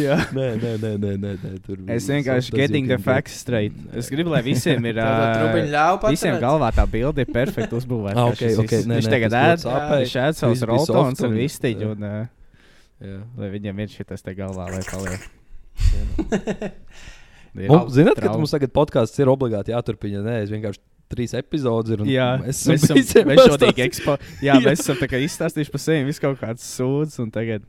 [0.00, 0.16] Jā.
[0.34, 3.76] Nē, nē, nē, nē, nē, nē, tur Es bija vienkārši sometimes getting the facts straight.
[3.94, 4.98] Es gribu, lai visiem ir.
[6.08, 8.16] Visiem galvā tā bilde ir perfekti uzbūvēta.
[8.16, 11.22] Ah, kā ok, šis ok, viss- nē, Viņš nē, tagad ēd, viņš ēd savus roltons
[11.28, 11.92] un vistiņu.
[13.36, 15.20] Lai viņiem ir šis te galvā, lai paliek.
[17.62, 20.20] Ir Mums, zināt, ka mums tagad podkāsts ir obligāti jāturpina.
[20.26, 20.82] Nē, es vienkārši
[21.12, 22.02] trīs epizodus ir.
[22.02, 24.18] un Jā, mēs esam šodien ekspo.
[24.42, 24.60] Jā, Jā.
[24.66, 27.66] mēs esam tā kā izstāstījuši par sevi visu kaut kādas sūdzes, un tagad,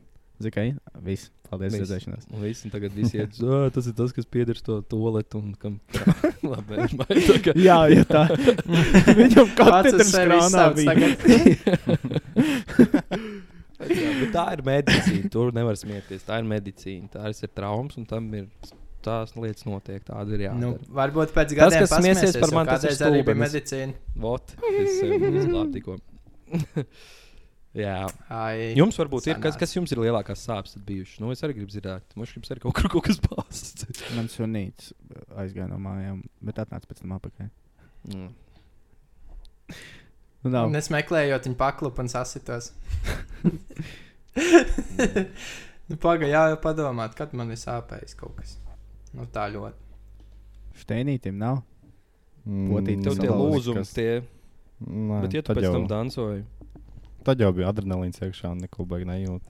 [0.54, 0.68] kā,
[1.06, 1.30] viss.
[1.48, 1.80] Paldies, Viss.
[1.86, 2.26] redzēšanās.
[2.28, 5.54] Un viss, un tagad viss iet, "Ā, tas ir tas, kas pieder to toaletu un
[5.56, 5.78] kam.
[6.44, 8.26] Labi, domāju, tā kā- Jā, ja tā.
[9.16, 10.98] Viņam Pats katrs uz sevi krānā izsauc bija.
[13.88, 15.30] Jā, tā ir medicīna.
[15.32, 16.24] Tur nevar smieties.
[16.28, 17.08] Tā ir medicīna.
[17.16, 18.48] Tā ir traumas, un tam ir
[19.04, 20.02] tās lietas notiek.
[20.06, 20.90] Tāda ir Nu, jādara.
[21.00, 23.94] varbūt pēc Tas, gadiem kas smiesies par mani, tas ir arī bija medicīna.
[24.24, 25.98] Vot, es sev izglābu tikko.
[27.78, 27.98] Jā.
[28.32, 29.58] Ai, Jums varbūt ir kas, sanās.
[29.60, 31.20] kas jums ir lielākās sāpes tad bijušas.
[31.22, 33.84] Nu, es arī gribu zināt, mums jums ir kaut kur kaut kas bāzts.
[34.16, 34.88] Man sunīts
[35.38, 37.50] aizgāja no mājām, bet atnāca pēc tam apakaļ.
[38.14, 38.28] Mm.
[40.38, 40.68] Nu, nav.
[40.70, 42.68] Un es meklēju, viņa paklupu un sasitos.
[45.88, 48.52] nu, Pagaidām, jā, jau padomāt, kad man ir sāpējis kaut kas.
[49.14, 49.74] Nu, tā ļoti.
[50.78, 51.62] Steinītim nav.
[52.46, 54.22] Mm, Potītis Tev tie lūzumi, kas- tie.
[54.88, 56.44] Nē, Bet, ja tu tad pēc jau- tam dancoji,
[57.24, 59.40] Tad jau bija adrenalīns iekšā un neko baigi nejūt.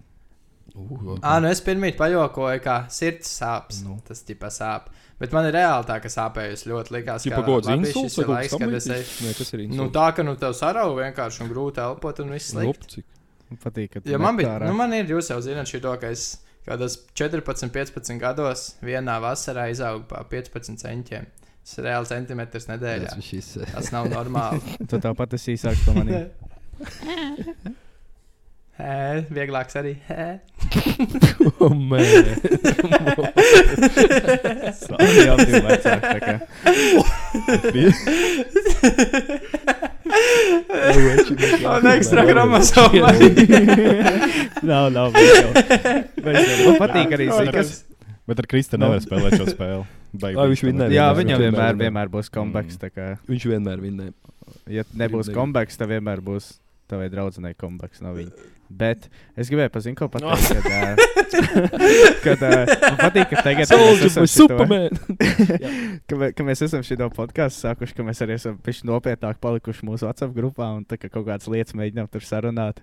[0.75, 3.83] uh, Ah, nu es pirmie pajokoju, kā sirds sāpes.
[3.85, 4.01] Nu.
[4.05, 4.89] Tas tipa sāp.
[5.19, 6.91] Bet man ir reāli tā, ka sāpējas ļoti.
[6.97, 8.93] Likās, ka gods labi, insults šis vai ir kaut kas laiks, kad es eju.
[8.95, 9.23] tamlīdzīgs?
[9.27, 9.93] Nē, kas ir Nu, insults?
[9.97, 12.87] tā, ka nu tev sarauj vienkārši un grūti elpot un viss slikti.
[12.89, 13.05] cik?
[13.51, 14.67] Man patīk, ka tu Jo man bija, nekārā.
[14.67, 16.39] nu man ir, jūs jau zināt, šī ka es
[16.69, 21.27] kādos 14, 15 gados vienā vasarā izaugu pa 15 centimetriem.
[21.65, 23.11] Tas ir reāli centimetrs nedēļā.
[23.13, 23.49] Tas šis.
[23.75, 24.61] Tas nav normāli.
[24.91, 26.13] Tu tāpat esi īsāks par mani.
[28.79, 29.97] Hē, vieglāks arī.
[30.07, 30.39] Hē.
[31.59, 31.99] Oh, mē.
[35.19, 35.99] Jā, divi vecāki.
[36.07, 36.35] tā kā.
[41.79, 43.13] Un ekstra chromosoma.
[44.69, 45.13] Nav, nav.
[46.25, 47.73] Man patīk arī, kas.
[48.29, 49.85] Bet ar Kristēnu nevar spēlēt šo spēli.
[50.19, 50.93] Baigi Ai, viņš vinnēja.
[50.93, 51.81] Jā, vienmēr, viņam vienmēr, vienmēr.
[51.85, 52.77] vienmēr būs comebacks.
[52.81, 54.13] tā kā, Viņš vienmēr vinnēja.
[54.73, 56.55] Ja nebūs comebacks, tad vienmēr būs
[56.89, 58.33] tavai draudzenei comebacks no viņa.
[58.69, 59.07] Bet
[59.39, 60.49] es gribēju paziņot, ko pateikt.
[60.53, 60.93] Kad, ā,
[62.25, 64.59] kad ā, man patīk, ka tagad kad mēs esam šito-
[66.09, 68.59] ka, ka mēs esam šo podkāstu sākuši, ka mēs arī esam
[68.91, 72.83] nopietnāk palikuši mūsu WhatsApp grupā un tā, ka kaut kādas lietas mēģinām tur sarunāt.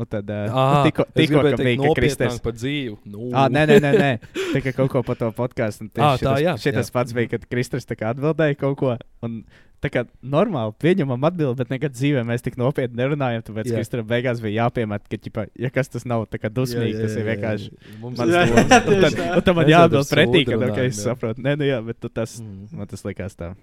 [0.00, 2.38] Un tad uh, Ah, tikko, es tikko gribēju ka bija Kristers.
[2.40, 2.94] par dzīvi.
[3.10, 3.26] Nu.
[3.36, 4.10] Ah, nē, nē, nē, nē.
[4.54, 5.90] Tā kā kaut ko par to podkāstu.
[5.92, 6.54] Tā, jā.
[6.94, 8.94] pats bija, kad Kristers tā atbildēja kaut ko.
[9.26, 9.42] Un
[9.80, 13.42] tā kā normāli pieņemam atbildi, bet nekad dzīvē mēs tik nopietni nerunājam.
[13.46, 13.78] Tāpēc Jā.
[13.78, 17.24] Kristeram beigās bija jāpiemet, ka, ķipa, ja kas tas nav tā kā dusmīgi, tas ir
[17.30, 17.70] vienkārši.
[18.00, 18.70] Mums Mans Jā, domas.
[19.16, 21.04] jā, Un tad, man jāatbild pretī, ka sūdu okay, es runājam, jā.
[21.08, 21.40] saprotu.
[21.48, 22.68] Nē, nu jā, bet tas, Mm.
[22.76, 23.54] man tas likās tā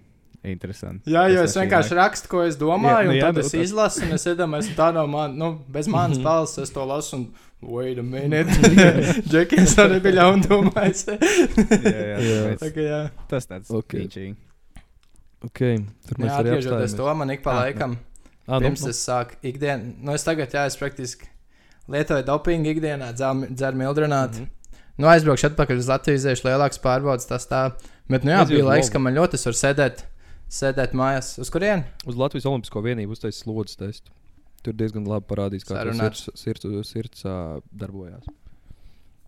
[0.47, 1.09] interesanti.
[1.11, 3.35] Jā, jo Tas es šī vienkārši rakstu, ko es domāju, Jā, nu un jā, tad
[3.35, 6.23] nu es tad- izlasu, un es iedomājos, tā nav man, nu, bez manas Mhm.
[6.23, 7.27] balss, es to lasu, un
[7.61, 8.47] wait a minute.
[9.27, 11.05] Džekins to nebija ļaundomājis.
[11.07, 12.71] Jā, jā, Jā.
[12.75, 13.01] jā.
[13.27, 13.93] Tas tāds Ok.
[13.97, 14.35] pīčīgi.
[15.45, 15.77] Okay,
[16.07, 16.97] tur mēs Jā, arī atgriežoties apstājāmies.
[16.97, 17.97] to, man ik pa Ah, laikam,
[18.47, 21.27] Ah, nu, pirms es sāku ikdienu, nu, es tagad, jā, es praktiski
[21.91, 24.41] lietoju dopingu ikdienā, dzeru dzer mildrinātu.
[24.41, 24.49] Mhm.
[24.97, 27.75] Nu, aizbraukšu atpakaļ uz Latviju, iziešu lielāks pārbaudas, tas tā.
[28.09, 30.01] Bet, nu, jā, Aiziet bija laiks, ka man ļoti tur sēdēt,
[30.49, 31.35] sēdēt mājās.
[31.43, 31.83] Uz kurien?
[32.07, 34.11] Uz Latvijas Olimpisko vienību uztaisīja slodzes testu.
[34.63, 38.25] Tur diezgan labi parādīs, kā tas sirds, sirds, sirds ā, darbojās.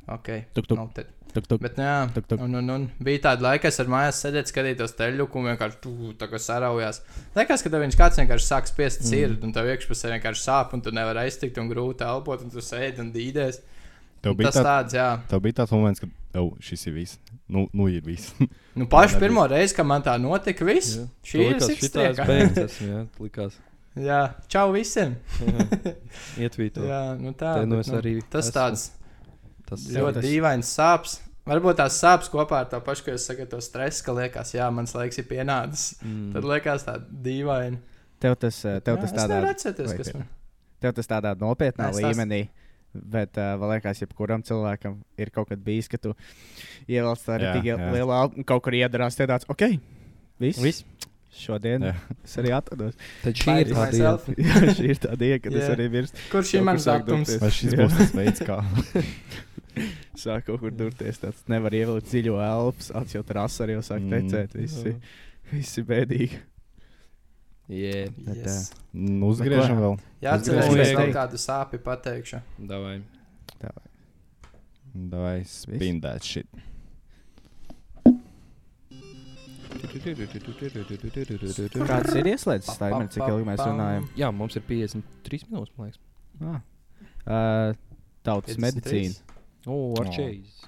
[0.09, 0.29] Ok.
[0.57, 1.09] Tuk, tuk, Nu, tad.
[1.33, 1.61] tuk, tuk.
[1.61, 2.41] Bet, nu, jā, Tuk, tuk.
[2.41, 5.91] un, un, un bija tāda laika, kas ar mājās sēdēt, skatītos teļuku un vienkārši tu,
[6.17, 7.01] tā kā saraujās.
[7.37, 9.09] Liekas, ka tev viņš kāds vienkārši sāk spiest Mm.
[9.11, 12.63] sirdi, un tev iekšpusē vienkārši sāp, un tu nevari aiztikt un grūti elpot, un tu
[12.65, 13.61] sēdi un dīdies.
[14.21, 15.09] Tev bija, Tas tā, tāds, jā.
[15.29, 16.09] tev bija tāds moments, kad
[16.41, 17.19] oh, šis ir viss.
[17.47, 18.33] Nu, nu ir viss.
[18.79, 20.95] Nu, pašu pirmo reizi, kad man tā notika, viss.
[20.97, 21.05] Jā.
[21.25, 23.55] Šī ir Likās, es beigts esmu, jā, likās.
[23.99, 25.15] Jā, čau visiem.
[26.39, 26.83] Ietvīto.
[26.87, 27.55] Jā, nu tā.
[27.67, 28.55] Nu bet, es arī Tas esmu.
[28.55, 28.83] tāds
[29.69, 31.19] Tas ļoti tas- dīvains sāpes.
[31.49, 34.67] Varbūt tās sāpes kopā ar to pašu, ko jūs sakat, to stresu, ka liekas, jā,
[34.73, 35.95] mans laiks ir pienācis.
[36.03, 36.33] Mm.
[36.35, 37.79] Tad liekas tā dīvaini.
[38.19, 40.27] Tev tas, eh, tev tas Jā, es tādā, vai kas man.
[40.83, 42.41] tev tas tādā nopietnā Nē, līmenī.
[42.93, 46.15] Bet uh, man liekas, jebkuram cilvēkam ir kaut kad bijis, ka tu
[46.89, 47.51] ievelc tādu
[47.93, 49.77] lielu albu un kaut kur iedarās, tie tāds, ok,
[50.41, 50.59] viss.
[50.61, 50.85] Viss.
[51.29, 51.93] Šodien Jā.
[52.25, 52.95] es arī atrados.
[53.21, 54.13] Tad šī ir tā diena.
[54.49, 55.75] Jā, šī ir tā diena, kad es Jā.
[55.75, 57.35] arī virs Kurš ir mans datums?
[57.39, 58.57] Vai šis būs tas veids, kā
[60.23, 61.19] sāku kaut kur durties.
[61.21, 64.29] Tāds nevar ievilkt dziļo elpas, acis jau trasa arī jau sāk Mm.
[64.29, 64.55] tecēt.
[64.59, 64.95] Visi,
[65.51, 66.39] visi bēdīgi.
[67.69, 68.09] Yeah.
[68.17, 68.71] Bet, Yes.
[68.93, 69.99] nu, uzgriežam vēl?
[70.23, 72.41] Jā, atcerieties, ka es kaut kādu sāpju pateikšu.
[72.65, 73.01] Davai.
[74.89, 76.47] Vai spin that shit.
[80.89, 84.07] Kāds ir ieslēdzis timer, cik ilgi mēs runājam?
[84.17, 86.01] Jā, mums ir 53 minūtes, man liekas.
[86.39, 86.59] Ah.
[87.29, 87.73] Uh,
[88.25, 88.63] tautas 53.
[88.65, 89.28] medicīna.
[89.67, 90.61] O, ar čeiz.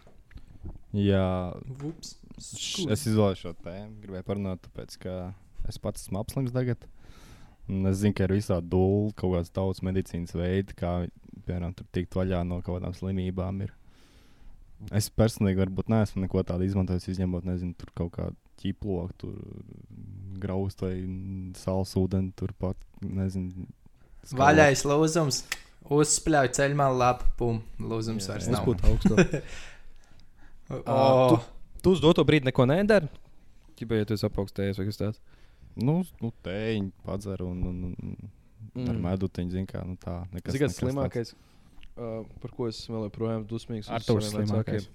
[0.91, 1.53] Jā,
[1.87, 2.17] Ups.
[2.35, 4.01] es izvēlējos šo tēmu.
[4.03, 5.13] Gribēju parunāt, tāpēc, ka
[5.71, 6.83] es pats esmu apslims tagad.
[7.71, 11.05] Un es zinu, ka ir visādi dūli, kaut kādas tautas medicīnas veidi, kā
[11.45, 13.61] piemēram tur tikt vaļā no kaut kādām slimībām.
[13.63, 13.71] Ir.
[14.97, 19.37] Es personīgi varbūt neesmu neko tādu izmantojis, izņemot, nezinu, tur kaut kādu ķiploku, tur
[20.41, 20.95] graustu vai
[21.57, 23.67] sāls ūdeni, turpat, nezinu.
[24.25, 24.41] skalu.
[24.41, 25.43] Vaļais lūzums.
[25.89, 27.61] Uzspļauj ceļā lapu, pum.
[27.81, 28.67] Lūzums Jā, vairs nav.
[28.67, 29.15] Uzpūt augstu.
[30.71, 31.39] O,
[31.83, 33.09] Tu uz doto brīdi neko nedari.
[33.79, 35.21] Ķipa, ja tu esi apaugstējies vai kas tāds.
[35.81, 38.13] Nu, nu tēņi padzer un, un, un
[38.75, 38.89] mm.
[38.91, 40.19] ar medutiņu, zin kā, nu tā.
[40.35, 41.33] Nekas, Zini, kas slimākais,
[41.95, 44.89] uh, par ko es vēl joprojām dusmīgs Artūrs saviem slimākais.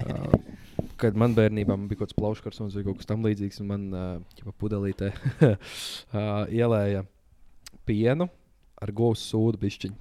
[0.00, 3.86] Uh, kad man bērnībā man bija kaut kāds plauškartons vai kaut kas tamlīdzīgs, un man
[3.94, 5.12] uh, pudelītē
[5.46, 5.54] uh,
[6.50, 7.04] ielēja
[7.86, 8.26] pienu
[8.80, 9.96] ar govs sūdu bišķiņu.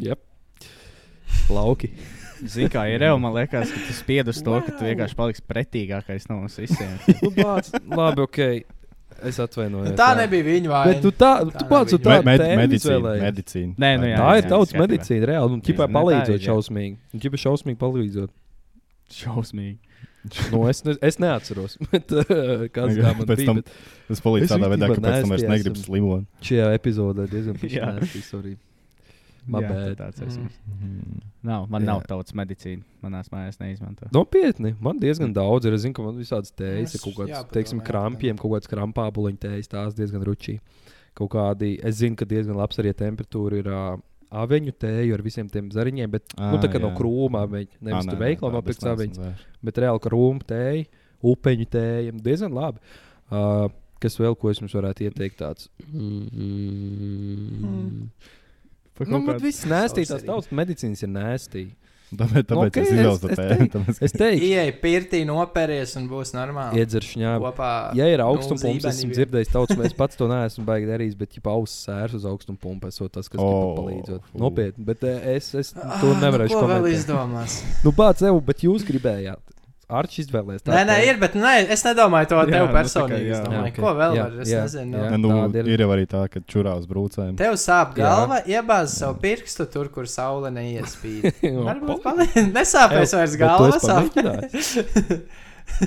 [0.00, 0.20] Jep.
[1.50, 1.90] Lauki.
[2.40, 5.42] Zini, kā ir jau, man liekas, ka tu spied uz to, ka tu vienkārši paliksi
[5.50, 6.94] pretīgākais no mums visiem.
[7.20, 7.32] nu,
[8.00, 8.38] labi, ok.
[9.28, 9.92] Es atvainojos.
[9.98, 10.18] Tā jā.
[10.22, 10.92] nebija viņa vaina.
[10.94, 12.22] Bet tu tā, tu Tā pats, tu nebija.
[12.22, 13.74] tā Me, med, medicīna, medicīna.
[13.82, 14.86] Nē, nu jā, Tā ir jā, tautas skatībā.
[14.86, 15.56] medicīna, reāli.
[15.58, 16.96] Un ķipā palīdzot ir, šausmīgi.
[17.12, 18.32] Un ķipā šausmīgi palīdzot.
[19.20, 19.76] Šausmīgi.
[20.52, 23.46] Nu, es, ne, es neatceros, bet, uh, kāds kā man Pēc bija.
[23.46, 23.70] tam- Bet
[24.10, 26.26] Tas palīdz Es tādā veidā, ka pēc tam nasty negribu slimot.
[26.44, 27.56] šajā epizodē diezgan.
[29.50, 29.70] My Jā.
[29.96, 30.46] Tāds esmu.
[30.68, 31.20] Mm.
[31.48, 31.86] Nav, man Jā.
[31.94, 32.82] nav tautas medicīna.
[33.02, 34.06] Manās mājās neizmanto.
[34.12, 35.72] Nopietni, man diezgan daudz ir.
[35.74, 38.68] Es zinu, ka man visādas tējas, ir Es- kaut kāds, jāpadomā, teiksim, krampiem, kaut kāds
[38.70, 40.58] krampābuliņu tējas, tās diezgan ručī.
[41.16, 43.96] Kaut kādi, es zinu, ka diezgan labs arī temperatūra ir uh,
[44.30, 46.96] aveņu tēju ar visiem tiem zariņiem, bet, ah, nu, tā kā Ā, no jā.
[47.00, 49.20] krūmā, aveņu, nevis tur veiklā nopirkt vairs.
[49.66, 50.84] bet reāli krūmu tēju,
[51.32, 52.78] upeņu tēju, diezgan labi.
[53.30, 53.66] Uh,
[54.02, 55.68] kas vēl, ko es jums varētu ieteikt tāds?
[55.92, 57.10] Mm.
[58.96, 60.28] Par Nu, man viss nēstī, tās Savstarpīgi.
[60.28, 61.62] tautas medicīnas ir nēstī.
[62.10, 63.82] Tāpēc, tāpēc Ok, es izvēlos to tēmu.
[64.02, 66.80] Es teiktu, Ieej, pirtī nopēries un būs normāli.
[66.82, 67.44] iedzer šņābu.
[67.46, 67.68] Kopā.
[67.98, 71.38] Ja ir nu, augstumpumps, es esmu dzirdējis, tauts, es pats to neesmu baigi darījis, bet
[71.38, 74.26] ja auss sērs uz augstumpumpu, esot tas, kas oh, palīdzot.
[74.42, 76.98] Nopietni, bet eh, es, es Ah, to nu, nevarēšu ko vēl komentēt.
[76.98, 77.60] izdomās?
[77.86, 79.42] Nu, pats evo, bet jūs gribējāt.
[79.98, 80.62] Arčs izvēlēs.
[80.68, 83.26] Nē, nē, ir, bet nē, es nedomāju to Jā, tev nu, kā personīgi.
[83.26, 83.38] jā.
[83.40, 83.80] Es domāju, Jā, ok.
[83.82, 84.36] ko vēl Jā, var.
[84.44, 85.00] Es jā, nezinu.
[85.00, 85.10] jā.
[85.10, 85.18] nu.
[85.24, 85.70] Nu, tāda ir.
[85.74, 87.34] ir jau arī tā, ka čurā uz brūcēm.
[87.40, 88.04] Tev sāp Jā.
[88.06, 91.28] galva, iebāz savu pirkstu tur, kur saule neiespīd.
[91.50, 92.48] Nu, Varbūt palīdz.
[92.58, 93.82] Nesāpēs vairs galva.
[93.82, 94.16] sāp.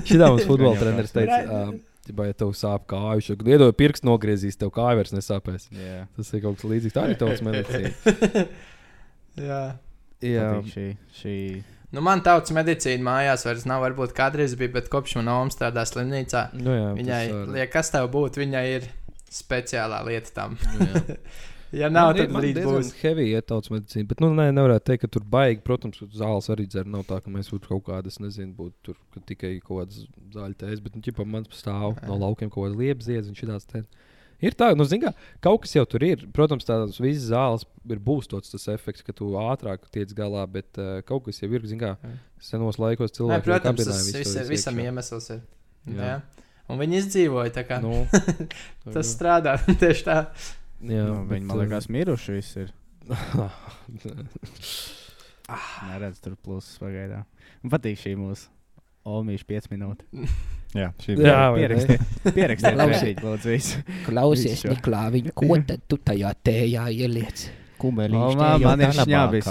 [0.04, 1.64] Šitā mums futbola treneris teica, ā,
[2.12, 5.70] ja ja tev sāp kājas, tad iedod pirkstu nogriezīs, tev kāja vairs nesāpēs.
[5.72, 6.96] Jā, Tas ir kaut kas līdzīgs.
[6.98, 8.44] Tā arī tautas medicīna.
[9.40, 9.62] Jā.
[10.24, 10.84] Jā, šī,
[11.20, 11.36] šī
[11.94, 13.84] Nu, man tautas medicīna mājās vairs nav.
[13.86, 16.48] Varbūt kādreiz bija, bet kopš man oma strādā slimnīcā.
[16.58, 17.24] nu, jā Viņai,
[17.54, 18.88] liek, kas tev būtu, viņai ir
[19.34, 20.56] speciālā lieta tam.
[20.80, 20.88] Nu,
[21.82, 22.90] ja nav, Man tad man diezgan būs.
[23.04, 26.66] Heavy ir tautas medicīna, bet, nu, nē, nevarētu teikt, ka tur baigi, protams, zāles arī
[26.66, 26.90] dzer.
[26.90, 30.58] Nav tā, ka mēs būtu kaut kādas, nezinu, būtu tur ka tikai kaut kādas zāļu
[30.64, 33.86] tējas, bet, nu, ķipā man stāv no laukiem kaut kāda liepziedz un šitās te.
[34.44, 35.14] Ir tā, nu, zini, kā
[35.48, 36.26] kaut kas jau tur ir.
[36.36, 40.98] Protams, tādas visas zāles ir būstots tas efekts, ka tu ātrāk tiec galā, bet uh,
[41.08, 41.94] kaut kas jau ir, zini, kā
[42.44, 43.40] senos laikos Nē, cilvēki.
[43.40, 44.92] jau protams, tas visu to vis, visu visam iekšā.
[44.92, 45.42] iemesls ir.
[45.94, 46.10] Jā.
[46.12, 46.18] Jā.
[46.72, 47.52] Un viņi izdzīvoja.
[47.56, 47.94] tā kā Nu,
[48.96, 50.18] Tas strādā tieši tā.
[50.84, 52.74] jā, nu, viņi, man bet, liekas, miruši visi ir.
[53.10, 53.52] uh,
[55.90, 57.26] Neredz tur plusus pagaidām.
[57.64, 58.48] Man patīk šī mūsu
[59.08, 60.08] Olmīša 5 minūtes.
[60.74, 61.18] Jā, šī?
[61.20, 62.78] Pierakstiet, pierakstiet, Klausies.
[62.78, 63.58] pierakstiet, lūdzu.
[64.08, 64.72] Klausies, Visu.
[64.74, 67.44] Niklāviņ, ko tad tu tajā tējā ieliec?
[67.84, 69.48] O, man, man ir šņabis.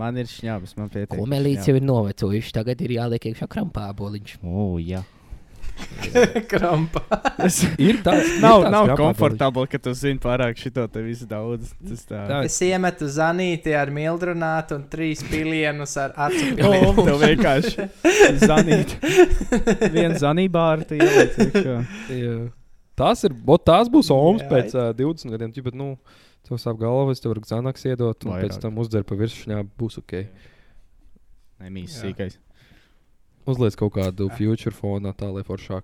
[0.00, 1.12] Man ir šņabis, man pietiek.
[1.12, 4.38] Komelīts jau ir novecojuši, tagad ir jāliek iekšā krampāboliņš.
[4.48, 5.02] O, jā.
[6.50, 7.02] Krampā.
[7.80, 11.72] ir tāds, Nav, ir tāds nav komfortabli, ka tu zini pārāk šito te visu daudz.
[11.88, 12.22] Tas tā.
[12.30, 12.40] Tā.
[12.48, 17.06] Es iemetu zanīti ar mildrunātu un trīs pilienus ar acu O, pilienu.
[17.08, 17.88] tev vienkārši
[18.44, 18.96] zanīt.
[19.94, 21.76] Viens zanībā ar tu ieliec iekšā.
[22.16, 22.36] Jā.
[22.96, 24.48] Tas ir, bot, tās būs Omas Jā.
[24.54, 25.52] pēc uh, 20 gadiem.
[25.52, 25.92] Ķipat, nu,
[26.48, 28.48] tev sāp galva, es tev varu zanaks iedot, un Vairāk.
[28.48, 30.14] pēc tam uzdzer pa virsmu, būs ok.
[31.60, 31.84] Jā.
[31.92, 32.38] sīkais.
[33.46, 35.82] Uzliec kaut kādu future fonā, tā lai foršāk.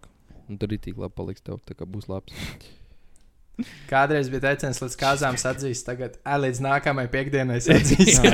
[0.50, 2.32] Un tur ir tik labi paliks tev, tā kā būs labs.
[3.92, 8.24] Kādreiz bija teiciens, līdz kāzām atzīst, tagad ā, līdz nākamajai piekdienai atzīst.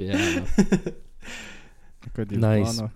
[0.00, 0.16] Jā.
[2.14, 2.76] Kad jūs Nice.
[2.76, 2.90] plāno?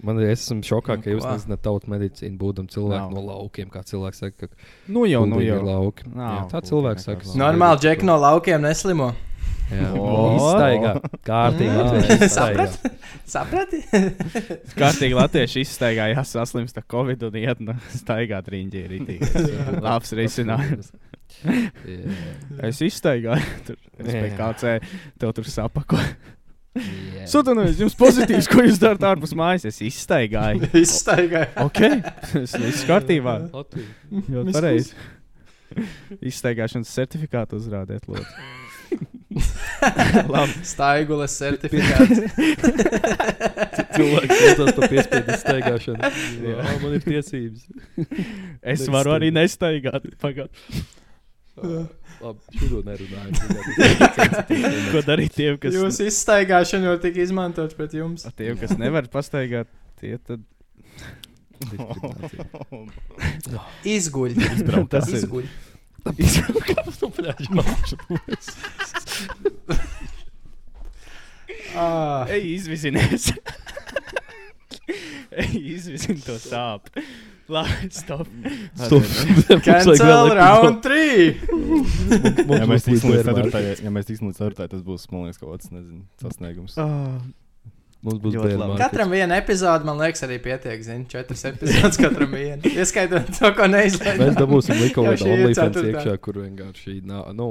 [0.00, 3.10] Man ir, es esmu šokā, Nu, ka jūs nezināt tautu medicīnu, būdam cilvēki Nav.
[3.12, 4.54] no laukiem, kā cilvēks saka, ka
[4.88, 5.58] Nu jau, nu kuldīgi jau.
[5.60, 6.06] ir lauki.
[6.08, 7.26] Nav Jā, tā kuldīgi cilvēks saka.
[7.26, 7.40] lauki.
[7.42, 9.10] Normāli, džeki no laukiem neslimo.
[10.40, 10.94] Izstaigā.
[11.26, 11.70] Kārtīgi.
[11.70, 11.78] Mm.
[11.80, 12.66] latvieši izstaigā.
[13.30, 13.82] Saprati?
[14.80, 18.82] Kārtīgi latvieši izstaigājās, saslimst ar covid un iet no staigāt riņķī.
[18.94, 19.46] Rītīgi.
[19.84, 20.90] Labs risinājums.
[22.66, 24.26] Es izstaigāju, tur es Jā.
[24.26, 24.74] PKC
[25.22, 26.00] tev tur sapako.
[26.80, 27.24] Jā.
[27.30, 29.66] Sūtunājums, jums pozitīvs, ko jūs darāt ārpus mājas.
[29.70, 30.68] Es izstaigāju.
[30.78, 31.50] Izstaigāja.
[31.64, 31.80] Ok,
[32.30, 33.36] tas viss kārtībā.
[33.50, 33.90] Latvija.
[34.30, 34.94] Jā, pareizi.
[36.30, 38.59] Izstaigāšanas certifikātu uzrādīt, lūdzu.
[40.34, 40.54] Labi.
[40.66, 42.18] Staigulas certifikāts.
[43.94, 46.10] Cilvēks jūtas par piespiedu izstaigāšanu.
[46.44, 47.62] Jā, man ir tiesības.
[48.74, 50.08] Es varu arī nestaigāt.
[50.20, 50.50] Pagad.
[51.60, 53.32] Labi, šodien nerunājam.
[54.92, 58.26] Ko darīt tiem, kas, Jūsu izstaigāšana jau tika izmantot pret jums.
[58.36, 59.70] tiem, kas nevar pastaigāt?
[60.00, 60.40] Tie tad
[63.84, 64.36] Izguļ.
[64.92, 65.44] Tas ir- Izguļ.
[71.76, 73.30] Ah, Ej, izvizinies.
[75.40, 77.04] Ej, izvizini to sāpes.
[77.50, 78.28] Labi, stop.
[79.64, 81.34] Cancel round 3.
[82.60, 85.56] Ja mēs tiksim līdz ceturtajai, ja mēs tiksim līdz ceturtajai, tas būs, man liekas, kaut
[85.56, 86.76] kāds, nezinu, sasniegums.
[86.78, 87.18] Oh,
[88.00, 88.76] Mums būs Ļoti labi.
[88.80, 90.80] Katram viena epizode, man liekas, arī pietiek.
[90.86, 92.60] Zini, četras epizodes katram viena.
[92.80, 94.22] Ieskaitot to, ko neizlaidām.
[94.24, 97.48] Mēs dabūsim likuma šī ir OnlyFans iekšā, kur vienkārši nav, nu,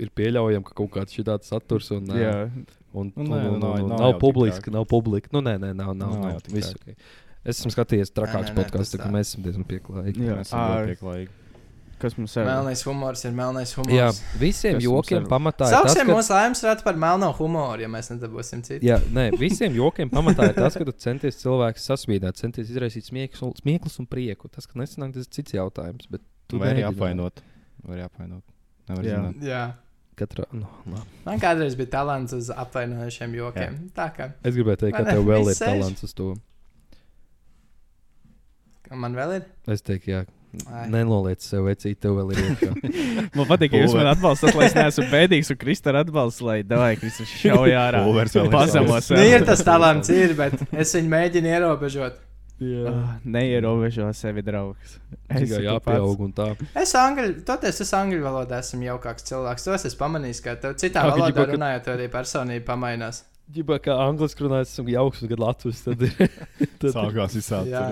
[0.00, 2.36] ir pieļaujams, ka kaut kāds šāds saturs un, jā.
[2.96, 5.28] un, Nu, un, nē, un, un, nav- un nav publiski, nav publiski.
[5.36, 6.96] Nu, nē, nē, nav, nav, Nav nav.
[7.40, 8.64] Es esmu skatījies trakāks kā
[9.04, 9.12] tā.
[9.12, 10.26] mēs esam diezgan pieklājīgi.
[10.26, 10.40] Jā.
[10.40, 11.30] Mēs esam pieklājīgi.
[12.00, 12.46] Kas mums ir?
[12.48, 14.20] Melnais humors ir melnais Jā, humors.
[14.40, 15.26] visiem Kas jokiem ir?
[15.28, 16.14] pamatā ir tas, Sauksim ka...
[16.16, 18.80] mūsu laimes ratu par melno humoru, ja mēs nedabūsim citu.
[18.88, 23.44] Jā, nē, visiem jokiem pamatā ir tas, ka tu centies cilvēku sasmīdēt, centies izraisīt smieklus
[23.44, 24.48] un, smieklus un prieku.
[24.48, 26.08] Tas, ka nesanāk, tas ir cits jautājums.
[26.08, 26.88] Bet tu mēģini.
[26.88, 27.44] apvainot?
[27.84, 28.44] Vai arī apvainot?
[28.88, 29.20] Nevar Jā.
[29.20, 29.44] zināt.
[29.44, 29.62] Jā.
[30.20, 31.06] Katrā, nu, labi.
[31.24, 33.76] Man kādreiz bija talants uz apvainojušiem jokiem.
[33.96, 35.68] Tā kā Es gribēju teikt, ka tev vēl ir sēž.
[35.76, 36.32] talants uz to.
[38.90, 39.44] man vēl ir.
[39.70, 40.24] Es teiktu, jā.
[40.90, 42.70] Nenoliec sev vecīt, tev vēl ir iekšā.
[43.36, 46.96] Man patīk, ka jūs man atbalstat, lai es neesmu bēdīgs, un Kristā atbalsta, lai davai,
[46.98, 48.02] Kristus šauja ārā.
[48.50, 49.12] Pazemos.
[49.14, 52.18] Nu, ir tas talants, ir, bet es viņu mēģinu ierobežot.
[52.60, 54.98] Ah, Neierobežo sevi, draugs.
[55.30, 56.50] Tikai Esi tu jāpieaug un tā.
[56.76, 59.64] Es angļu, toties es angļu valodā esmu jaukāks cilvēks.
[59.64, 63.22] Tos es pamanīju, ka tev citā valodā runājot, tev arī personība pamainās.
[63.50, 66.12] Ģibā, kā angliski runājot, esmu jauks, kad latvijas tad ir.
[66.80, 67.72] tad, Sākās visādi.
[67.74, 67.86] Jā.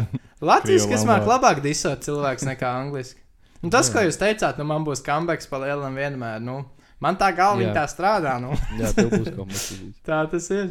[0.45, 1.27] Latvijas, kas valodā.
[1.33, 3.25] labāk disot cilvēks nekā angliski.
[3.65, 6.39] Un tas, ko jūs teicāt, nu man būs comebacks pa lielam vienmēr.
[6.45, 6.61] Nu,
[7.03, 7.73] man tā galva Jā.
[7.81, 8.37] tā strādā.
[8.43, 8.53] Nu.
[8.79, 9.89] jā, tev būs kombinācija.
[10.09, 10.69] tā tas ir.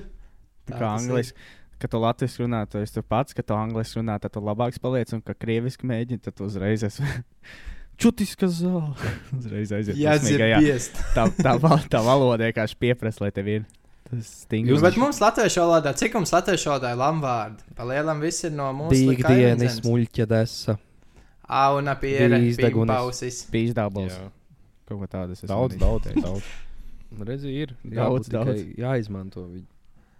[0.70, 1.48] Tā Kā angliski.
[1.78, 5.12] Kad tu latviešu runā, tu esi pats, kad tu angliski runā, tad tu labāks paliec,
[5.14, 7.04] un kad krieviski mēģini, tad uzreiz esi.
[8.02, 8.94] Čutiskas zāle.
[9.36, 10.00] Uzreiz aiziet.
[10.00, 10.96] Jā, zirbiest.
[11.16, 13.68] tā, tā, val- tā valoda vienkārši pieprasa, lai tev ir.
[14.08, 14.82] Tas stingrs.
[14.84, 17.66] Bet mums latviešu valodā, cik mums latviešu valodā ir lamvārdi?
[17.76, 20.78] Pa lielam viss ir no mūsu Dīgdienis, muļķa desa.
[21.48, 21.96] Auna
[22.88, 23.42] pausis.
[23.52, 24.14] Pīzdābals.
[24.16, 24.30] Jā.
[24.88, 26.54] Kaut ko tādu es esmu Daudz, daudz, daudz.
[27.28, 27.74] Redzi, ir.
[27.84, 28.64] Daudz, daudz.
[28.80, 29.68] Jāizmanto viņu.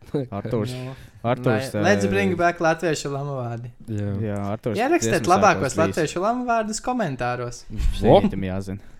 [0.40, 0.72] Artūrs.
[0.72, 0.94] Nu,
[1.28, 1.74] Artūrs.
[1.76, 3.72] lai- Let's bring back latviešu lamvārdi.
[3.92, 4.12] Jā.
[4.24, 4.80] Jā, Artūrs.
[4.80, 7.64] Ierakstiet labākos latviešu lamvārdus komentāros.
[8.00, 8.94] Viņam jāzina.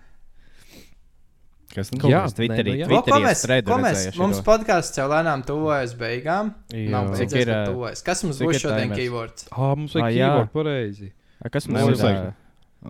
[1.68, 2.04] Kas tad?
[2.08, 2.86] Jā, kas Twitterī, nē, nu jā.
[2.88, 3.42] Twitterī mēs,
[3.84, 6.54] mēs, mums podkāsts jau lēnām tuvojas beigām.
[6.72, 8.02] Nav Cik beidzies, ir, tuvojas.
[8.06, 9.48] Kas mums būs šodien keywords?
[9.52, 10.28] Ah, mums Ah, vajag jā.
[10.32, 11.10] keyboard pareizi.
[11.44, 12.32] A, Kas mums vajag-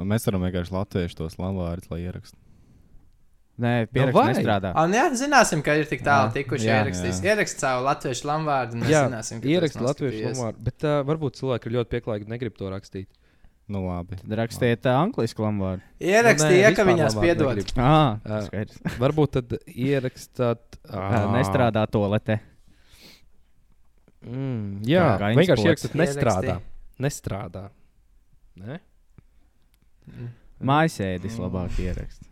[0.05, 2.37] Mēs varam vienkārši latviešu tos lamvārdus, lai ierakstu.
[3.59, 3.87] Nē, vai?
[3.91, 4.71] pieraksts nestrādā.
[4.79, 6.75] Un, jā, zināsim, ka ir tik tālu Jā, tikuši jā.
[6.79, 7.19] ierakstīs.
[7.25, 7.33] Jā.
[7.33, 11.67] Ierakst savu latviešu lamvārdu, Jā, zināsim, ka Ierakst tas latviešu valodā, bet uh, varbūt cilvēki
[11.67, 13.09] ir ļoti pieklājīgi un negrib to rakstīt.
[13.69, 14.17] Nu, labi.
[14.17, 15.85] Tad rakstiet uh, angļuiski lamvārdu.
[16.01, 17.59] Ierakstīja, Nu, ka viņās piedod.
[17.77, 18.39] Ah, Jā.
[18.47, 18.79] skaidrs.
[19.03, 20.79] Varbūt tad ierakstāt.
[20.89, 22.39] Ā, Nestrādā toalete.
[24.25, 26.57] Mm, jā, Kā vienkārši gaņas ierakstāt, nestrādā.
[27.05, 27.65] Nestrādā.
[28.59, 28.81] Ne?
[30.65, 32.28] Mājasēdis labāk ierakst.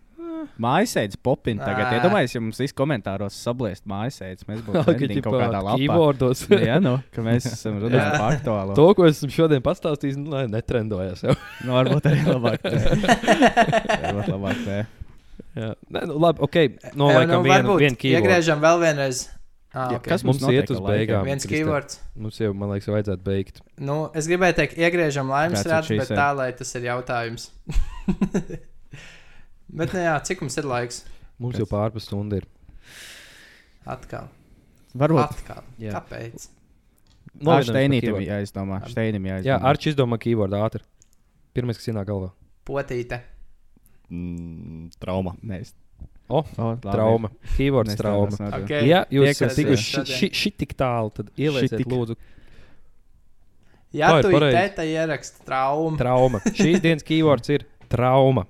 [0.62, 1.96] Mājasēdis popina tagad.
[1.98, 5.76] Iedomājieties, ja mums viss komentāros sabliest mājasēdis, mēs būtu Ka, trending kaut kādā lapā.
[5.80, 6.44] keyboardos.
[6.70, 8.76] Jā, nu, ka mēs esam runājuši par aktuālo.
[8.78, 11.36] To, ko esmu šodien pastāstījis, nu, lai netrendojas jau.
[11.66, 12.66] Nu, varbūt arī labāk.
[12.66, 14.66] varbūt labāk.
[14.66, 14.82] tē.
[15.56, 16.60] Jā, Nē, nu, labi, ok.
[16.96, 18.20] Noliekam nu, vienu, vienu keyboard.
[18.20, 19.26] Iegriežam vēl vienreiz
[19.76, 20.08] Ah, okay.
[20.08, 21.26] kas Mums Mums iet uz beigām.
[21.28, 21.98] Viens keywords.
[22.16, 23.58] Mums jau, man liekas, vajadzētu beigt.
[23.76, 27.50] Nu, es gribēju teikt, iegriežam laimes rādu, bet tā, lai tas ir jautājums.
[29.68, 31.04] Bet, nu jā, cik mums ir laiks?
[31.38, 31.62] Mums Kas?
[31.64, 32.46] jau pārpas stunda ir.
[33.86, 34.28] Atkal.
[34.96, 35.22] Varbūt.
[35.36, 35.62] Atkal.
[35.78, 35.92] Jā.
[35.98, 36.48] Kāpēc?
[37.36, 38.78] Ar Novienojums par Steinītam jāizdomā.
[38.88, 39.58] Steinim Jā, jāizdomā.
[39.70, 40.80] Arčs izdomā keyword ātri.
[41.56, 42.30] Pirmais, kas ienāk galvā.
[42.66, 43.18] Potīte.
[44.10, 45.34] Mm, trauma.
[45.44, 45.74] Nē, es-
[46.28, 46.80] O, O, labi.
[46.90, 47.28] Trauma.
[47.56, 48.48] Keywords Mēs trauma.
[48.62, 48.88] Okay.
[48.88, 50.04] Ja jūs esat tikuši jā.
[50.10, 51.86] ši- ši tik tālu, tad ielieciet, Šitik.
[51.86, 52.16] lūdzu,
[53.92, 56.40] Ja tu itēta ieraksti traumu trauma.
[56.50, 58.44] Šīs dienas keywords ir trauma.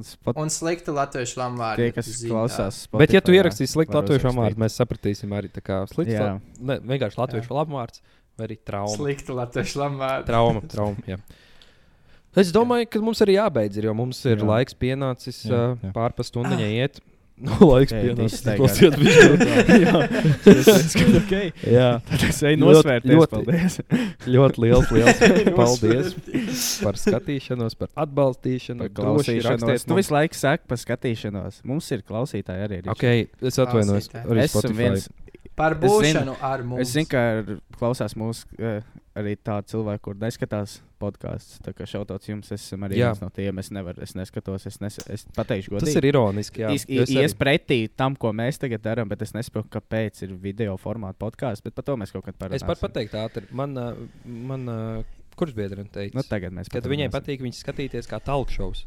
[0.00, 1.76] Spot- un sliktu latviešu lamvārdu.
[1.76, 5.60] Tie, kas klausās, Bet, ja tu Spotify, ierakstīsi sliktu latviešu vārdu, mēs sapratīsim arī tā
[5.60, 6.14] kā slikts.
[6.14, 6.20] Jā.
[6.20, 8.00] la- Ne, vienkārši latviešu labvārds
[8.38, 8.96] vai arī trauma.
[8.96, 10.26] Sliktu latviešu lamvārdu.
[10.26, 10.96] Trauma, trauma.
[11.06, 11.18] Jā.
[12.34, 14.46] Es domāju, ka mums arī jābeidz, ir, jo mums ir Jā.
[14.48, 15.92] laiks pienācis Jā, jā.
[15.92, 17.00] pārpas stundiņai iet.
[17.42, 18.42] Nu, laiks pienācis.
[18.58, 19.16] Klausiet, viņš
[19.82, 20.02] Jā,
[20.52, 21.32] es ka ok.
[21.72, 23.16] Jā, Tad es eju nosvērties.
[23.18, 23.78] ļoti- Paldies.
[24.30, 25.22] ļoti liels, liels
[25.58, 26.12] paldies
[26.84, 28.86] par skatīšanos, par atbalstīšanu.
[28.86, 29.86] Par klausīšanos.
[29.86, 29.98] Tu mums.
[30.04, 31.62] visu laiku saki par skatīšanos.
[31.66, 32.80] Mums ir klausītāji arī.
[32.84, 32.94] Ričard.
[32.94, 34.08] Ok, es atvainojos.
[34.22, 34.78] Arī Es esmu Spotify.
[34.84, 35.08] viens.
[35.56, 36.80] Par Es zinu- būšanu ar mums.
[36.80, 37.22] Es zinu, ka
[37.76, 38.46] klausās mūsu
[39.14, 41.58] arī tādi cilvēki, kur neskatās podkāstus.
[41.60, 43.10] Tā kā šautots jums, es esmu arī Jā.
[43.10, 43.58] viens no tiem.
[43.60, 45.96] Es nevaru, es neskatos, es, nes, es pateikšu, Tas godīgi.
[46.00, 46.62] ir ironiski.
[46.64, 50.78] Jā, es Ies pretī tam, ko mēs tagad darām, bet es nesaprotu, kāpēc ir video
[50.78, 51.62] formāta podkāsts.
[51.62, 52.54] Bet par to mēs kaut kad parunāsim.
[52.54, 53.44] Es pat pateiktu, ātri.
[53.52, 53.74] Man,
[54.24, 55.04] man ā,
[55.36, 56.14] kurš biedriem teica?
[56.14, 58.86] Nu, tagad mēs Kad viņai patīk viņas skatīties kā talk shows.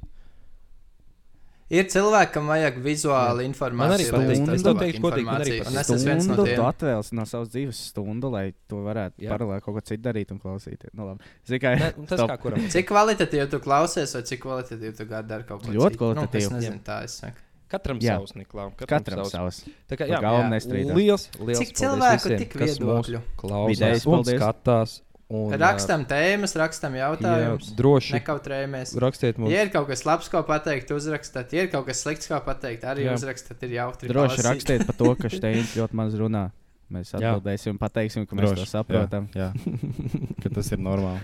[1.73, 3.77] Ir cilvēki, kam vajag vizuālu informāciju.
[3.79, 4.49] Man arī patīk.
[4.53, 5.65] Es tev labāku teikšu godīgi, man arī informāciju.
[5.65, 5.79] patīk.
[5.81, 6.65] Es esmu viens no Stundu tu tiem.
[6.69, 9.29] atvēlēsi no savas dzīves stundu, lai tu varētu Jā.
[9.33, 10.93] paralēli kaut ko citu darīt un klausīties.
[10.93, 11.19] Nu, labi.
[11.65, 12.29] Kā Ne, tas Stop.
[12.29, 12.67] kā kuram.
[12.69, 16.03] Cik kvalitatīvi tu klausies, vai cik kvalitatīvi tu gadi dari kaut ko Ļoti citu?
[16.03, 16.51] kvalitatīvi.
[16.51, 17.41] Nu, es nezinu, tā es saku.
[17.67, 18.19] Katram Jā.
[18.21, 18.69] savs, Niklā.
[18.85, 19.63] katram savs.
[19.89, 20.49] Tā kā jā, galvu jā.
[20.53, 20.95] nestrīdās.
[20.95, 23.21] liels, liels Cik cilvēku, tik kas viedokļu.
[23.41, 24.37] klausās un paldies.
[24.39, 25.01] skatās.
[25.33, 27.71] Un, Rakstam tēmas, rakstam jautājumus.
[27.71, 28.91] jā, droši Nekautrējamies.
[29.01, 29.49] rakstiet mums.
[29.51, 31.53] Ja ir kaut kas labs, ko pateikt, uzrakstiet.
[31.57, 33.15] Ja ir kaut kas slikts, ko pateikt, arī Jā.
[33.17, 33.57] uzrakstiet.
[33.65, 34.09] Ir jautri.
[34.11, 34.45] Droši palasīt.
[34.51, 36.51] rakstiet par to, ka Steins ļoti maz runā.
[36.93, 37.17] Mēs Jā.
[37.33, 39.25] atbildēsim un pateiksim, ka mēs Droši, to saprotam.
[39.33, 40.35] Jā, jā.
[40.45, 41.23] ka tas ir normāli.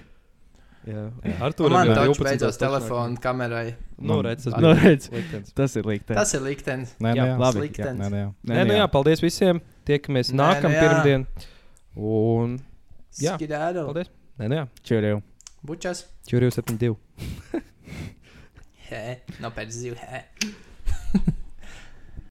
[0.90, 1.04] Jā.
[1.22, 3.76] Un Artūram man jau taču 12 beidzot taču telefonu kamerai.
[4.02, 5.12] Nu, redz, tas Nu, redz.
[5.54, 6.18] Tas ir liktenis.
[6.18, 6.96] Tas ir liktenis.
[6.98, 7.38] Nē, Jā, nē, jā.
[7.38, 7.62] labi.
[7.68, 8.02] Liktenis.
[8.02, 8.34] Nē, nē, jā.
[8.50, 9.62] Nē, nu jā, paldies visiem.
[9.86, 10.90] Tiekamies Nē, nākamā nu jā.
[13.12, 13.20] Pirmdien.
[13.20, 13.36] Un Jā.
[13.38, 13.86] Skidēru.
[13.92, 14.10] paldies.
[14.40, 14.68] Nē, nē, jā.
[14.84, 15.22] Čuriju.
[15.64, 16.06] Bučas.
[16.28, 16.96] Čuriju 72.
[18.90, 19.04] Hē,
[19.40, 19.96] no pēc zivu.
[19.96, 20.24] Hē.